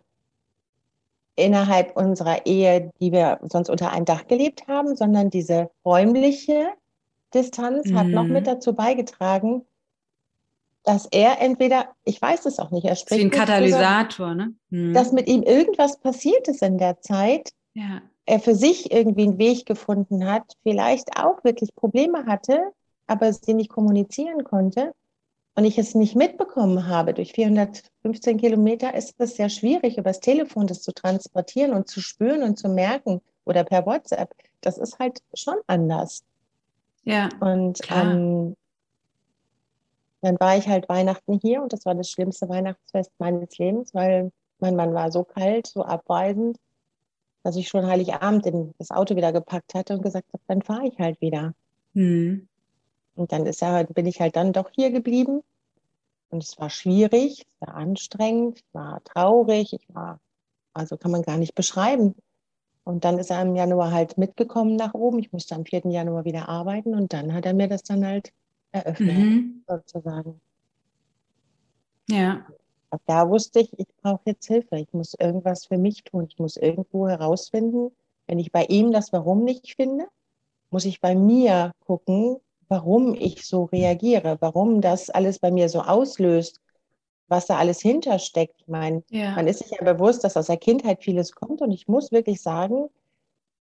innerhalb 1.36 1.96
unserer 1.96 2.46
Ehe, 2.46 2.92
die 3.00 3.12
wir 3.12 3.40
sonst 3.44 3.70
unter 3.70 3.92
einem 3.92 4.06
Dach 4.06 4.28
gelebt 4.28 4.68
haben, 4.68 4.96
sondern 4.96 5.30
diese 5.30 5.70
räumliche 5.86 6.70
Distanz 7.34 7.90
mhm. 7.90 8.00
hat 8.00 8.08
noch 8.08 8.24
mit 8.24 8.42
mhm. 8.42 8.52
dazu 8.52 8.74
beigetragen, 8.74 9.64
dass 10.88 11.06
er 11.12 11.42
entweder, 11.42 11.90
ich 12.06 12.22
weiß 12.22 12.46
es 12.46 12.60
auch 12.60 12.72
nicht, 12.72 12.86
er 12.86 12.96
spricht. 12.96 13.20
Wie 13.20 13.26
ein 13.26 13.30
Katalysator, 13.32 14.34
ne? 14.34 14.54
Mhm. 14.70 14.94
Dass 14.94 15.12
mit 15.12 15.28
ihm 15.28 15.44
irgendwas 15.44 16.00
passiert 16.00 16.48
ist 16.48 16.62
in 16.62 16.78
der 16.78 17.02
Zeit. 17.02 17.52
Ja. 17.74 18.02
Er 18.26 18.40
für 18.40 18.56
sich 18.56 18.90
irgendwie 18.92 19.24
einen 19.24 19.38
Weg 19.38 19.66
gefunden 19.66 20.26
hat, 20.26 20.44
vielleicht 20.64 21.18
auch 21.20 21.44
wirklich 21.44 21.76
Probleme 21.76 22.26
hatte, 22.26 22.72
aber 23.06 23.34
sie 23.34 23.54
nicht 23.54 23.70
kommunizieren 23.70 24.46
konnte 24.46 24.94
und 25.56 25.66
ich 25.66 25.78
es 25.78 25.94
nicht 25.94 26.16
mitbekommen 26.16 26.88
habe, 26.88 27.14
durch 27.14 27.34
415 27.34 28.38
Kilometer 28.38 28.94
ist 28.94 29.16
es 29.18 29.36
sehr 29.36 29.50
schwierig, 29.50 29.98
über 29.98 30.12
das 30.12 30.22
Telefon 30.22 30.68
das 30.68 30.82
zu 30.82 30.94
transportieren 30.94 31.74
und 31.74 31.90
zu 31.90 32.00
spüren 32.00 32.44
und 32.44 32.58
zu 32.58 32.70
merken 32.70 33.20
oder 33.44 33.66
per 33.66 33.86
WhatsApp. 33.86 34.34
Das 34.62 34.78
ist 34.78 35.00
halt 35.00 35.20
schon 35.34 35.56
anders. 35.68 36.24
Ja. 37.04 37.28
Und 37.42 37.80
ähm, 37.90 38.56
dann 40.28 40.42
war 40.42 40.58
ich 40.58 40.68
halt 40.68 40.90
Weihnachten 40.90 41.40
hier 41.42 41.64
und 41.64 41.72
das 41.72 41.86
war 41.86 41.96
das 41.96 42.10
schlimmste 42.10 42.50
Weihnachtsfest 42.50 43.12
meines 43.18 43.58
Lebens, 43.58 43.94
weil 43.94 44.34
mein 44.60 44.76
Mann 44.76 44.94
war 44.94 45.10
so 45.10 45.24
kalt, 45.24 45.68
so 45.68 45.86
abweisend, 45.86 46.58
dass 47.44 47.56
ich 47.56 47.70
schon 47.70 47.88
Heiligabend 47.88 48.46
in 48.46 48.74
das 48.78 48.92
Auto 48.92 49.16
wieder 49.16 49.32
gepackt 49.32 49.74
hatte 49.74 49.94
und 49.94 50.02
gesagt 50.02 50.28
habe, 50.34 50.44
dann 50.48 50.62
fahre 50.62 50.86
ich 50.86 51.00
halt 51.00 51.22
wieder. 51.22 51.54
Hm. 51.94 52.46
Und 53.16 53.32
dann 53.32 53.46
ist 53.46 53.62
er, 53.64 53.86
bin 53.86 54.06
ich 54.06 54.20
halt 54.20 54.36
dann 54.36 54.52
doch 54.52 54.70
hier 54.72 54.92
geblieben. 54.92 55.44
Und 56.30 56.44
es 56.44 56.60
war 56.60 56.70
schwierig, 56.70 57.46
es 57.48 57.68
war 57.68 57.76
anstrengend, 57.76 58.58
es 58.58 58.74
war 58.74 59.02
traurig, 59.06 59.72
ich 59.72 59.96
war, 59.96 60.20
also 60.74 60.98
kann 60.98 61.12
man 61.12 61.22
gar 61.22 61.38
nicht 61.38 61.56
beschreiben. 61.56 62.16
Und 62.84 63.06
dann 63.06 63.18
ist 63.18 63.32
er 63.32 63.42
im 63.42 63.56
Januar 63.56 63.94
halt 63.94 64.18
mitgekommen 64.18 64.76
nach 64.76 64.94
oben. 64.94 65.20
Ich 65.20 65.32
musste 65.32 65.56
am 65.56 65.64
4. 65.64 65.84
Januar 65.86 66.26
wieder 66.26 66.50
arbeiten 66.50 66.96
und 66.96 67.14
dann 67.14 67.34
hat 67.34 67.46
er 67.46 67.54
mir 67.54 67.70
das 67.70 67.84
dann 67.84 68.06
halt 68.06 68.34
eröffnet, 68.72 69.18
mhm. 69.18 69.64
sozusagen. 69.68 70.42
Ja. 72.10 72.46
Ab 72.90 73.02
da 73.06 73.30
wusste 73.30 73.60
ich, 73.60 73.78
ich 73.78 73.88
brauche 74.02 74.22
jetzt 74.26 74.48
Hilfe. 74.48 74.78
Ich 74.78 74.94
muss 74.94 75.14
irgendwas 75.14 75.66
für 75.66 75.78
mich 75.78 76.04
tun. 76.04 76.26
Ich 76.30 76.40
muss 76.40 76.56
irgendwo 76.56 77.08
herausfinden, 77.08 77.92
wenn 78.28 78.40
ich 78.40 78.52
bei 78.52 78.66
ihm 78.66 78.92
das 78.92 79.12
Warum 79.12 79.44
nicht 79.44 79.76
finde, 79.76 80.08
muss 80.70 80.86
ich 80.86 81.02
bei 81.02 81.16
mir 81.16 81.72
gucken, 81.86 82.38
warum 82.70 83.14
ich 83.14 83.46
so 83.46 83.66
reagiere, 83.66 84.38
warum 84.40 84.82
das 84.82 85.10
alles 85.10 85.40
bei 85.40 85.52
mir 85.52 85.70
so 85.70 85.82
auslöst, 85.82 86.60
was 87.28 87.46
da 87.46 87.58
alles 87.58 87.82
hintersteckt. 87.82 88.56
Ich 88.60 88.68
meine, 88.68 89.04
ja. 89.10 89.32
man 89.32 89.48
ist 89.48 89.60
sich 89.60 89.72
ja 89.72 89.84
bewusst, 89.84 90.24
dass 90.24 90.38
aus 90.38 90.48
der 90.48 90.58
Kindheit 90.58 91.04
vieles 91.04 91.34
kommt 91.34 91.62
und 91.62 91.72
ich 91.72 91.88
muss 91.88 92.12
wirklich 92.12 92.42
sagen, 92.42 92.90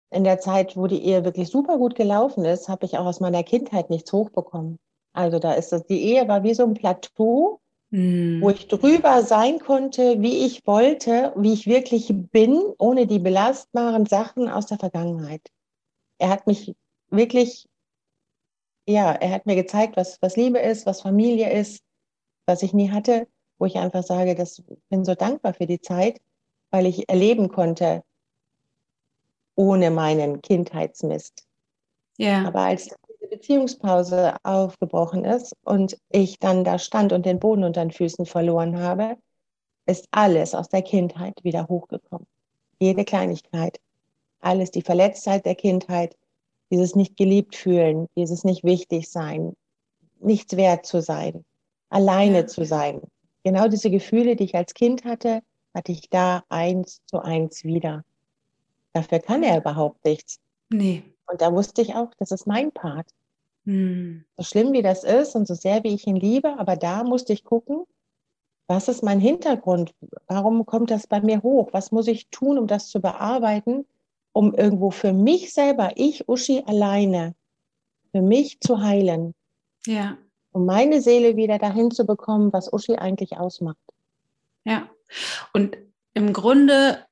in 0.10 0.24
der 0.24 0.40
Zeit, 0.40 0.78
wo 0.78 0.88
die 0.88 1.04
Ehe 1.04 1.26
wirklich 1.26 1.50
super 1.50 1.78
gut 1.78 1.96
gelaufen 1.96 2.46
ist, 2.46 2.70
habe 2.70 2.86
ich 2.86 2.98
auch 2.98 3.06
aus 3.06 3.20
meiner 3.20 3.44
Kindheit 3.44 3.90
nichts 3.90 4.14
hochbekommen. 4.14 4.80
Also 5.14 5.40
da 5.40 5.54
ist 5.54 5.72
das, 5.72 5.86
die 5.86 6.02
Ehe 6.02 6.28
war 6.28 6.44
wie 6.44 6.54
so 6.54 6.64
ein 6.64 6.74
Plateau, 6.74 7.60
mhm. 7.92 8.42
wo 8.42 8.50
ich 8.50 8.68
drüber 8.68 9.22
sein 9.22 9.60
konnte, 9.60 10.22
wie 10.22 10.46
ich 10.46 10.66
wollte, 10.66 11.32
wie 11.36 11.54
ich 11.54 11.68
wirklich 11.68 12.12
bin, 12.32 12.60
ohne 12.80 13.08
die 13.08 13.20
belastbaren 13.20 14.06
Sachen 14.08 14.50
aus 14.50 14.66
der 14.66 14.80
Vergangenheit. 14.80 15.42
Er 16.18 16.30
hat 16.30 16.48
mich 16.48 16.76
wirklich, 17.10 17.68
ja, 18.88 19.12
er 19.12 19.32
hat 19.32 19.46
mir 19.46 19.56
gezeigt, 19.56 19.96
was, 19.96 20.22
was 20.22 20.36
Liebe 20.36 20.60
ist, 20.60 20.86
was 20.86 21.02
Familie 21.02 21.52
ist, 21.52 21.84
was 22.48 22.64
ich 22.64 22.74
nie 22.74 22.92
hatte, 22.92 23.28
wo 23.60 23.66
ich 23.66 23.78
einfach 23.78 24.04
sage, 24.04 24.36
das 24.36 24.64
bin 24.90 25.06
so 25.06 25.14
dankbar 25.14 25.54
für 25.54 25.68
die 25.68 25.80
Zeit, 25.80 26.20
weil 26.72 26.88
ich 26.88 27.08
erleben 27.08 27.50
konnte, 27.50 28.04
ohne 29.56 29.92
meinen 29.92 30.42
Kindheitsmist. 30.42 31.46
Ja. 32.18 32.46
Aber 32.48 32.62
als 32.62 32.96
Beziehungspause 33.44 34.38
aufgebrochen 34.44 35.26
ist 35.26 35.54
und 35.66 35.98
ich 36.10 36.40
dann 36.40 36.64
da 36.64 36.80
stand 36.80 37.12
und 37.12 37.26
den 37.26 37.42
Boden 37.42 37.66
unter 37.66 37.82
den 37.82 37.92
Füßen 37.92 38.26
verloren 38.26 38.80
habe, 38.80 39.18
ist 39.86 40.08
alles 40.12 40.56
aus 40.56 40.70
der 40.70 40.82
Kindheit 40.82 41.44
wieder 41.44 41.68
hochgekommen. 41.68 42.26
Jede 42.80 43.04
Kleinigkeit. 43.04 43.82
Alles, 44.40 44.72
die 44.72 44.82
Verletztheit 44.82 45.46
der 45.46 45.56
Kindheit, 45.56 46.16
dieses 46.72 46.96
nicht 46.96 47.18
geliebt 47.18 47.58
fühlen, 47.58 48.08
dieses 48.16 48.46
nicht 48.46 48.64
wichtig 48.64 49.10
sein, 49.10 49.58
nichts 50.22 50.56
wert 50.56 50.86
zu 50.86 51.02
sein, 51.02 51.44
alleine 51.90 52.46
zu 52.46 52.64
sein. 52.64 53.02
Genau 53.44 53.68
diese 53.68 53.90
Gefühle, 53.90 54.38
die 54.38 54.46
ich 54.46 54.56
als 54.56 54.74
Kind 54.74 55.04
hatte, 55.04 55.42
hatte 55.74 55.92
ich 55.92 56.10
da 56.10 56.44
eins 56.48 57.02
zu 57.08 57.20
eins 57.20 57.66
wieder. 57.66 58.06
Dafür 58.94 59.20
kann 59.20 59.44
er 59.44 59.58
überhaupt 59.58 60.06
nichts. 60.06 60.40
Nee. 60.70 61.04
Und 61.26 61.42
da 61.42 61.52
wusste 61.52 61.82
ich 61.82 61.94
auch, 61.94 62.12
das 62.20 62.32
ist 62.32 62.48
mein 62.48 62.72
Part. 62.72 63.08
Hm. 63.66 64.26
So 64.38 64.44
schlimm 64.44 64.74
wie 64.74 64.82
das 64.82 65.04
ist 65.04 65.36
und 65.36 65.48
so 65.48 65.54
sehr 65.54 65.84
wie 65.84 65.94
ich 65.94 66.08
ihn 66.08 66.16
liebe, 66.16 66.58
aber 66.60 66.76
da 66.76 67.04
musste 67.04 67.34
ich 67.34 67.44
gucken, 67.44 67.84
was 68.68 68.88
ist 68.88 69.04
mein 69.04 69.20
Hintergrund? 69.20 69.94
Warum 70.28 70.66
kommt 70.66 70.90
das 70.90 71.08
bei 71.08 71.22
mir 71.22 71.44
hoch? 71.44 71.70
Was 71.74 71.92
muss 71.92 72.08
ich 72.08 72.30
tun, 72.30 72.58
um 72.58 72.68
das 72.68 72.88
zu 72.88 73.02
bearbeiten? 73.02 73.86
um 74.34 74.54
irgendwo 74.54 74.92
für 74.92 75.14
mich 75.14 75.54
selber, 75.54 75.92
ich 75.96 76.28
Uschi 76.28 76.64
alleine, 76.66 77.36
für 78.12 78.22
mich 78.22 78.60
zu 78.60 78.82
heilen. 78.82 79.34
Ja. 79.86 80.18
Um 80.52 80.66
meine 80.66 81.02
Seele 81.02 81.36
wieder 81.36 81.60
dahin 81.60 81.92
zu 81.92 82.06
bekommen, 82.06 82.52
was 82.52 82.72
Uschi 82.72 82.96
eigentlich 82.96 83.38
ausmacht. 83.38 83.78
Ja. 84.66 84.90
Und 85.54 85.78
im 86.14 86.34
Grunde, 86.34 87.06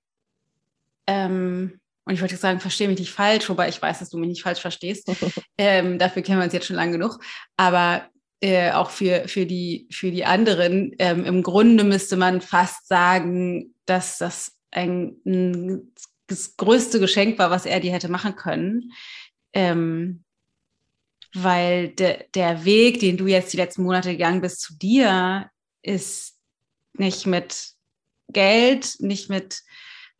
ähm, 1.07 1.79
und 2.11 2.15
ich 2.15 2.21
wollte 2.21 2.35
sagen, 2.35 2.59
verstehe 2.59 2.89
mich 2.89 2.99
nicht 2.99 3.13
falsch, 3.13 3.47
wobei 3.47 3.69
ich 3.69 3.81
weiß, 3.81 3.99
dass 3.99 4.09
du 4.09 4.17
mich 4.17 4.27
nicht 4.27 4.43
falsch 4.43 4.59
verstehst. 4.59 5.09
ähm, 5.57 5.97
dafür 5.97 6.21
kennen 6.21 6.39
wir 6.39 6.43
uns 6.43 6.51
jetzt 6.51 6.67
schon 6.67 6.75
lange 6.75 6.91
genug. 6.91 7.19
Aber 7.55 8.05
äh, 8.41 8.71
auch 8.71 8.89
für, 8.89 9.29
für, 9.29 9.45
die, 9.45 9.87
für 9.89 10.11
die 10.11 10.25
anderen, 10.25 10.93
ähm, 10.99 11.23
im 11.23 11.41
Grunde 11.41 11.85
müsste 11.85 12.17
man 12.17 12.41
fast 12.41 12.85
sagen, 12.89 13.73
dass 13.85 14.17
das 14.17 14.57
ein, 14.71 15.15
ein 15.25 15.93
das 16.27 16.57
größte 16.57 16.99
Geschenk 16.99 17.39
war, 17.39 17.49
was 17.49 17.65
er 17.65 17.79
dir 17.79 17.93
hätte 17.93 18.09
machen 18.09 18.35
können. 18.35 18.91
Ähm, 19.53 20.25
weil 21.33 21.91
de, 21.91 22.25
der 22.35 22.65
Weg, 22.65 22.99
den 22.99 23.15
du 23.15 23.25
jetzt 23.27 23.53
die 23.53 23.57
letzten 23.57 23.83
Monate 23.83 24.11
gegangen 24.11 24.41
bist 24.41 24.59
zu 24.59 24.77
dir, 24.77 25.49
ist 25.81 26.35
nicht 26.91 27.25
mit 27.25 27.69
Geld, 28.27 28.97
nicht 28.99 29.29
mit 29.29 29.63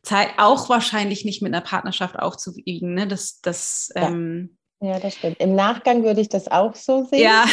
Zeit, 0.03 0.29
auch 0.37 0.69
wahrscheinlich 0.69 1.25
nicht 1.25 1.41
mit 1.41 1.53
einer 1.53 1.63
Partnerschaft 1.63 2.17
aufzuwiegen. 2.17 2.93
Ne? 2.93 3.07
Das, 3.07 3.39
das, 3.41 3.91
ja. 3.95 4.07
Ähm, 4.07 4.57
ja, 4.83 4.99
das 4.99 5.13
stimmt. 5.13 5.39
Im 5.39 5.53
Nachgang 5.53 6.03
würde 6.03 6.21
ich 6.21 6.29
das 6.29 6.47
auch 6.47 6.73
so 6.73 7.03
sehen. 7.03 7.21
Ja. 7.21 7.45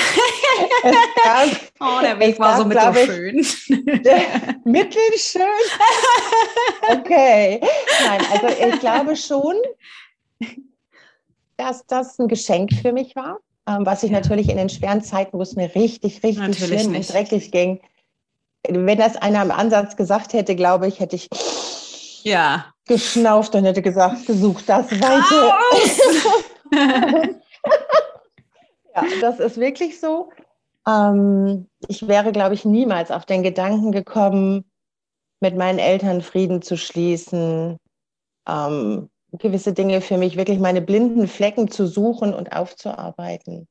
gab, 1.25 1.49
oh, 1.79 2.01
der 2.01 2.19
Weg 2.19 2.39
war 2.39 2.53
gab, 2.53 2.59
so 2.59 2.65
mittelschön. 2.65 3.47
mittelschön? 4.65 5.43
Okay. 6.91 7.61
Nein, 8.07 8.21
also 8.33 8.47
ich 8.47 8.81
glaube 8.81 9.15
schon, 9.15 9.57
dass 11.59 11.85
das 11.87 12.19
ein 12.19 12.29
Geschenk 12.29 12.73
für 12.81 12.93
mich 12.93 13.15
war, 13.15 13.41
ähm, 13.69 13.85
was 13.85 14.03
ich 14.05 14.11
natürlich 14.11 14.49
in 14.49 14.57
den 14.57 14.71
schweren 14.71 15.03
Zeiten, 15.03 15.37
wo 15.37 15.43
es 15.43 15.55
mir 15.55 15.75
richtig, 15.75 16.23
richtig 16.23 16.39
natürlich 16.39 16.81
schlimm 16.81 16.93
nicht. 16.93 17.11
und 17.11 17.15
dreckig 17.15 17.53
ging, 17.53 17.83
wenn 18.67 18.99
das 18.99 19.17
einer 19.17 19.43
im 19.43 19.51
Ansatz 19.51 19.97
gesagt 19.97 20.33
hätte, 20.33 20.57
glaube 20.57 20.89
ich, 20.89 20.99
hätte 20.99 21.17
ich 21.17 21.29
ja. 22.25 22.67
geschnauft 22.87 23.55
und 23.55 23.65
hätte 23.65 23.83
gesagt, 23.83 24.27
besuch 24.27 24.61
das 24.63 24.91
weiter. 25.01 25.59
ja, 28.95 29.03
das 29.21 29.41
ist 29.41 29.59
wirklich 29.59 30.01
so. 30.01 30.31
Ähm, 30.87 31.69
ich 31.87 32.09
wäre, 32.09 32.33
glaube 32.33 32.55
ich, 32.55 32.65
niemals 32.65 33.11
auf 33.11 33.27
den 33.27 33.43
Gedanken 33.43 33.93
gekommen, 33.93 34.65
mit 35.41 35.57
meinen 35.57 35.79
Eltern 35.79 36.23
Frieden 36.23 36.63
zu 36.63 36.77
schließen, 36.77 37.79
ähm, 38.49 39.11
gewisse 39.33 39.73
Dinge 39.73 40.01
für 40.01 40.17
mich, 40.17 40.37
wirklich 40.37 40.59
meine 40.59 40.81
blinden 40.81 41.29
Flecken 41.29 41.71
zu 41.71 41.87
suchen 41.87 42.35
und 42.35 42.53
aufzuarbeiten. 42.53 43.69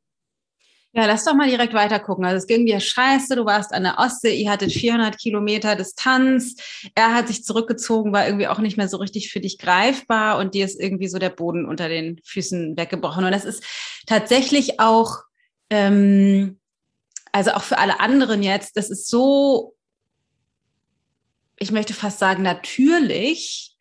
Ja, 0.98 1.06
lass 1.06 1.26
doch 1.26 1.36
mal 1.36 1.48
direkt 1.48 1.76
weiter 1.76 2.00
gucken. 2.00 2.26
Also 2.26 2.38
es 2.38 2.48
ging 2.48 2.66
dir 2.66 2.80
scheiße, 2.80 3.36
du 3.36 3.46
warst 3.46 3.72
an 3.72 3.84
der 3.84 4.00
Ostsee, 4.00 4.34
ihr 4.34 4.50
hattet 4.50 4.72
400 4.72 5.16
Kilometer 5.16 5.76
Distanz, 5.76 6.56
er 6.96 7.14
hat 7.14 7.28
sich 7.28 7.44
zurückgezogen, 7.44 8.14
war 8.14 8.26
irgendwie 8.26 8.48
auch 8.48 8.58
nicht 8.58 8.78
mehr 8.78 8.88
so 8.88 8.98
richtig 8.98 9.32
für 9.32 9.40
dich 9.40 9.60
greifbar 9.60 10.40
und 10.40 10.56
dir 10.56 10.66
ist 10.66 10.82
irgendwie 10.82 11.08
so 11.08 11.20
der 11.20 11.30
Boden 11.30 11.68
unter 11.68 11.88
den 11.88 12.20
Füßen 12.24 12.76
weggebrochen. 12.78 13.24
Und 13.26 13.32
das 13.32 13.46
ist 13.46 13.64
tatsächlich 14.08 14.80
auch, 14.80 15.20
ähm, 15.70 16.60
also 17.32 17.52
auch 17.52 17.62
für 17.62 17.78
alle 17.78 18.00
anderen 18.00 18.42
jetzt, 18.42 18.76
das 18.76 18.90
ist 18.90 19.08
so, 19.08 19.76
ich 21.60 21.72
möchte 21.72 21.94
fast 21.94 22.18
sagen, 22.18 22.42
natürlich, 22.42 23.77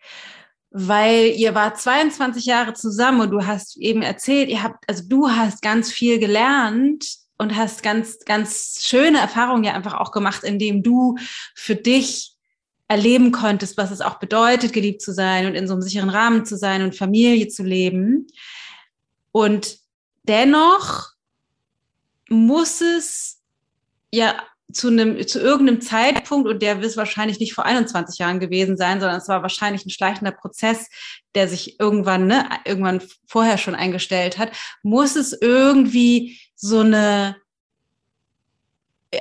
weil 0.78 1.32
ihr 1.36 1.54
wart 1.54 1.80
22 1.80 2.44
Jahre 2.44 2.74
zusammen 2.74 3.22
und 3.22 3.30
du 3.30 3.46
hast 3.46 3.78
eben 3.78 4.02
erzählt, 4.02 4.50
ihr 4.50 4.62
habt, 4.62 4.84
also 4.86 5.04
du 5.08 5.30
hast 5.30 5.62
ganz 5.62 5.90
viel 5.90 6.18
gelernt 6.18 7.16
und 7.38 7.56
hast 7.56 7.82
ganz, 7.82 8.18
ganz 8.26 8.80
schöne 8.82 9.18
Erfahrungen 9.18 9.64
ja 9.64 9.72
einfach 9.72 9.94
auch 9.94 10.12
gemacht, 10.12 10.44
indem 10.44 10.82
du 10.82 11.16
für 11.54 11.76
dich 11.76 12.34
erleben 12.88 13.32
konntest, 13.32 13.78
was 13.78 13.90
es 13.90 14.02
auch 14.02 14.18
bedeutet, 14.18 14.74
geliebt 14.74 15.00
zu 15.00 15.14
sein 15.14 15.46
und 15.46 15.54
in 15.54 15.66
so 15.66 15.72
einem 15.72 15.80
sicheren 15.80 16.10
Rahmen 16.10 16.44
zu 16.44 16.58
sein 16.58 16.82
und 16.82 16.94
Familie 16.94 17.48
zu 17.48 17.62
leben. 17.62 18.26
Und 19.32 19.78
dennoch 20.24 21.12
muss 22.28 22.82
es 22.82 23.40
ja 24.12 24.42
zu 24.76 24.88
einem, 24.88 25.26
zu 25.26 25.40
irgendeinem 25.40 25.80
Zeitpunkt, 25.80 26.48
und 26.48 26.62
der 26.62 26.82
wird 26.82 26.96
wahrscheinlich 26.96 27.40
nicht 27.40 27.54
vor 27.54 27.64
21 27.64 28.18
Jahren 28.18 28.40
gewesen 28.40 28.76
sein, 28.76 29.00
sondern 29.00 29.18
es 29.18 29.28
war 29.28 29.42
wahrscheinlich 29.42 29.84
ein 29.86 29.90
schleichender 29.90 30.32
Prozess, 30.32 30.88
der 31.34 31.48
sich 31.48 31.80
irgendwann, 31.80 32.26
ne, 32.26 32.48
irgendwann 32.64 33.02
vorher 33.26 33.58
schon 33.58 33.74
eingestellt 33.74 34.38
hat, 34.38 34.52
muss 34.82 35.16
es 35.16 35.32
irgendwie 35.32 36.38
so 36.54 36.80
eine, 36.80 37.36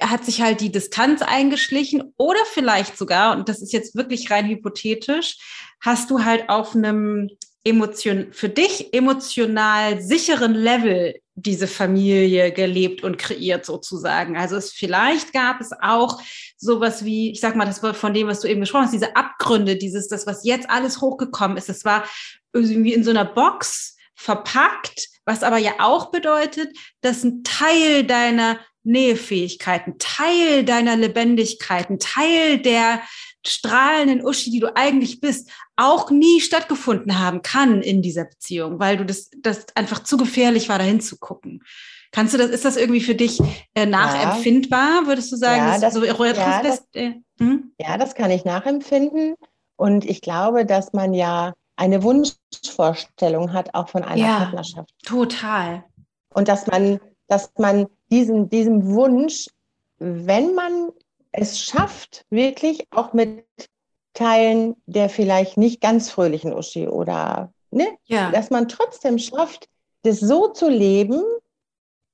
hat 0.01 0.25
sich 0.25 0.41
halt 0.41 0.61
die 0.61 0.71
Distanz 0.71 1.21
eingeschlichen 1.21 2.13
oder 2.17 2.39
vielleicht 2.53 2.97
sogar, 2.97 3.35
und 3.35 3.49
das 3.49 3.61
ist 3.61 3.73
jetzt 3.73 3.95
wirklich 3.95 4.29
rein 4.31 4.47
hypothetisch, 4.47 5.37
hast 5.79 6.09
du 6.09 6.25
halt 6.25 6.49
auf 6.49 6.75
einem 6.75 7.29
emotion, 7.63 8.27
für 8.31 8.49
dich 8.49 8.93
emotional 8.93 10.01
sicheren 10.01 10.53
Level 10.53 11.15
diese 11.36 11.67
Familie 11.67 12.52
gelebt 12.52 13.04
und 13.04 13.17
kreiert 13.17 13.65
sozusagen. 13.65 14.38
Also 14.38 14.56
es 14.56 14.71
vielleicht 14.71 15.34
gab 15.34 15.60
es 15.60 15.71
auch 15.82 16.21
sowas 16.58 17.04
wie, 17.04 17.32
ich 17.32 17.41
sag 17.41 17.56
mal, 17.56 17.65
das 17.65 17.84
war 17.84 17.93
von 17.93 18.13
dem, 18.13 18.28
was 18.28 18.39
du 18.39 18.48
eben 18.48 18.62
gesprochen 18.62 18.86
hast, 18.86 18.93
diese 18.93 19.15
Abgründe, 19.15 19.76
dieses, 19.76 20.08
das, 20.08 20.26
was 20.26 20.45
jetzt 20.45 20.69
alles 20.69 21.02
hochgekommen 21.02 21.58
ist, 21.58 21.67
das 21.67 21.84
war 21.84 22.06
irgendwie 22.54 22.93
in 22.93 23.04
so 23.04 23.10
einer 23.10 23.26
Box 23.26 23.98
verpackt, 24.15 25.10
was 25.26 25.43
aber 25.43 25.58
ja 25.58 25.74
auch 25.80 26.10
bedeutet, 26.10 26.76
dass 27.02 27.24
ein 27.24 27.43
Teil 27.43 28.06
deiner 28.06 28.60
Nähefähigkeiten, 28.84 29.98
Teil 29.98 30.63
deiner 30.63 30.95
Lebendigkeiten, 30.95 32.00
Teil 32.00 32.60
der 32.60 33.02
strahlenden 33.45 34.26
Uschi, 34.26 34.52
die 34.52 34.60
du 34.60 34.76
eigentlich 34.76 35.19
bist, 35.19 35.50
auch 35.77 36.09
nie 36.09 36.41
stattgefunden 36.41 37.19
haben 37.19 37.41
kann 37.41 37.81
in 37.81 38.01
dieser 38.01 38.25
Beziehung, 38.25 38.79
weil 38.79 38.97
du 38.97 39.05
das, 39.05 39.29
das 39.38 39.65
einfach 39.75 40.03
zu 40.03 40.17
gefährlich 40.17 40.69
war, 40.69 40.79
dahin 40.79 41.01
zu 41.01 41.17
gucken. 41.17 41.63
Kannst 42.11 42.33
du 42.33 42.38
das, 42.38 42.49
ist 42.49 42.63
das 42.63 42.77
irgendwie 42.77 43.01
für 43.01 43.15
dich 43.15 43.41
äh, 43.73 43.85
nachempfindbar, 43.85 45.05
würdest 45.05 45.31
du 45.31 45.35
sagen? 45.35 45.57
Ja, 45.57 45.79
das, 45.79 45.93
so, 45.93 46.03
ja, 46.05 46.63
das, 46.63 46.88
äh, 46.93 47.11
hm? 47.39 47.73
ja, 47.77 47.97
das 47.97 48.15
kann 48.15 48.31
ich 48.31 48.45
nachempfinden. 48.45 49.35
Und 49.75 50.05
ich 50.05 50.21
glaube, 50.21 50.65
dass 50.65 50.93
man 50.93 51.13
ja 51.13 51.53
eine 51.75 52.03
Wunschvorstellung 52.03 53.51
hat, 53.51 53.75
auch 53.75 53.89
von 53.89 54.03
einer 54.03 54.21
ja, 54.21 54.38
Partnerschaft. 54.38 54.93
Total. 55.03 55.83
Und 56.33 56.47
dass 56.47 56.67
man, 56.67 57.01
dass 57.27 57.51
man 57.57 57.88
diesen, 58.09 58.49
diesem 58.49 58.88
Wunsch, 58.93 59.47
wenn 59.97 60.55
man 60.55 60.91
es 61.33 61.61
schafft, 61.61 62.25
wirklich 62.29 62.88
auch 62.91 63.11
mit 63.11 63.45
Teilen 64.15 64.75
der 64.88 65.10
vielleicht 65.10 65.58
nicht 65.58 65.82
ganz 65.82 66.10
fröhlichen 66.10 66.54
Uschi 66.54 66.88
oder, 66.88 67.54
ne, 67.69 67.88
ja. 68.06 68.32
dass 68.32 68.49
man 68.49 68.67
trotzdem 68.67 69.19
schafft, 69.19 69.69
das 70.01 70.19
so 70.19 70.47
zu 70.47 70.69
leben, 70.69 71.21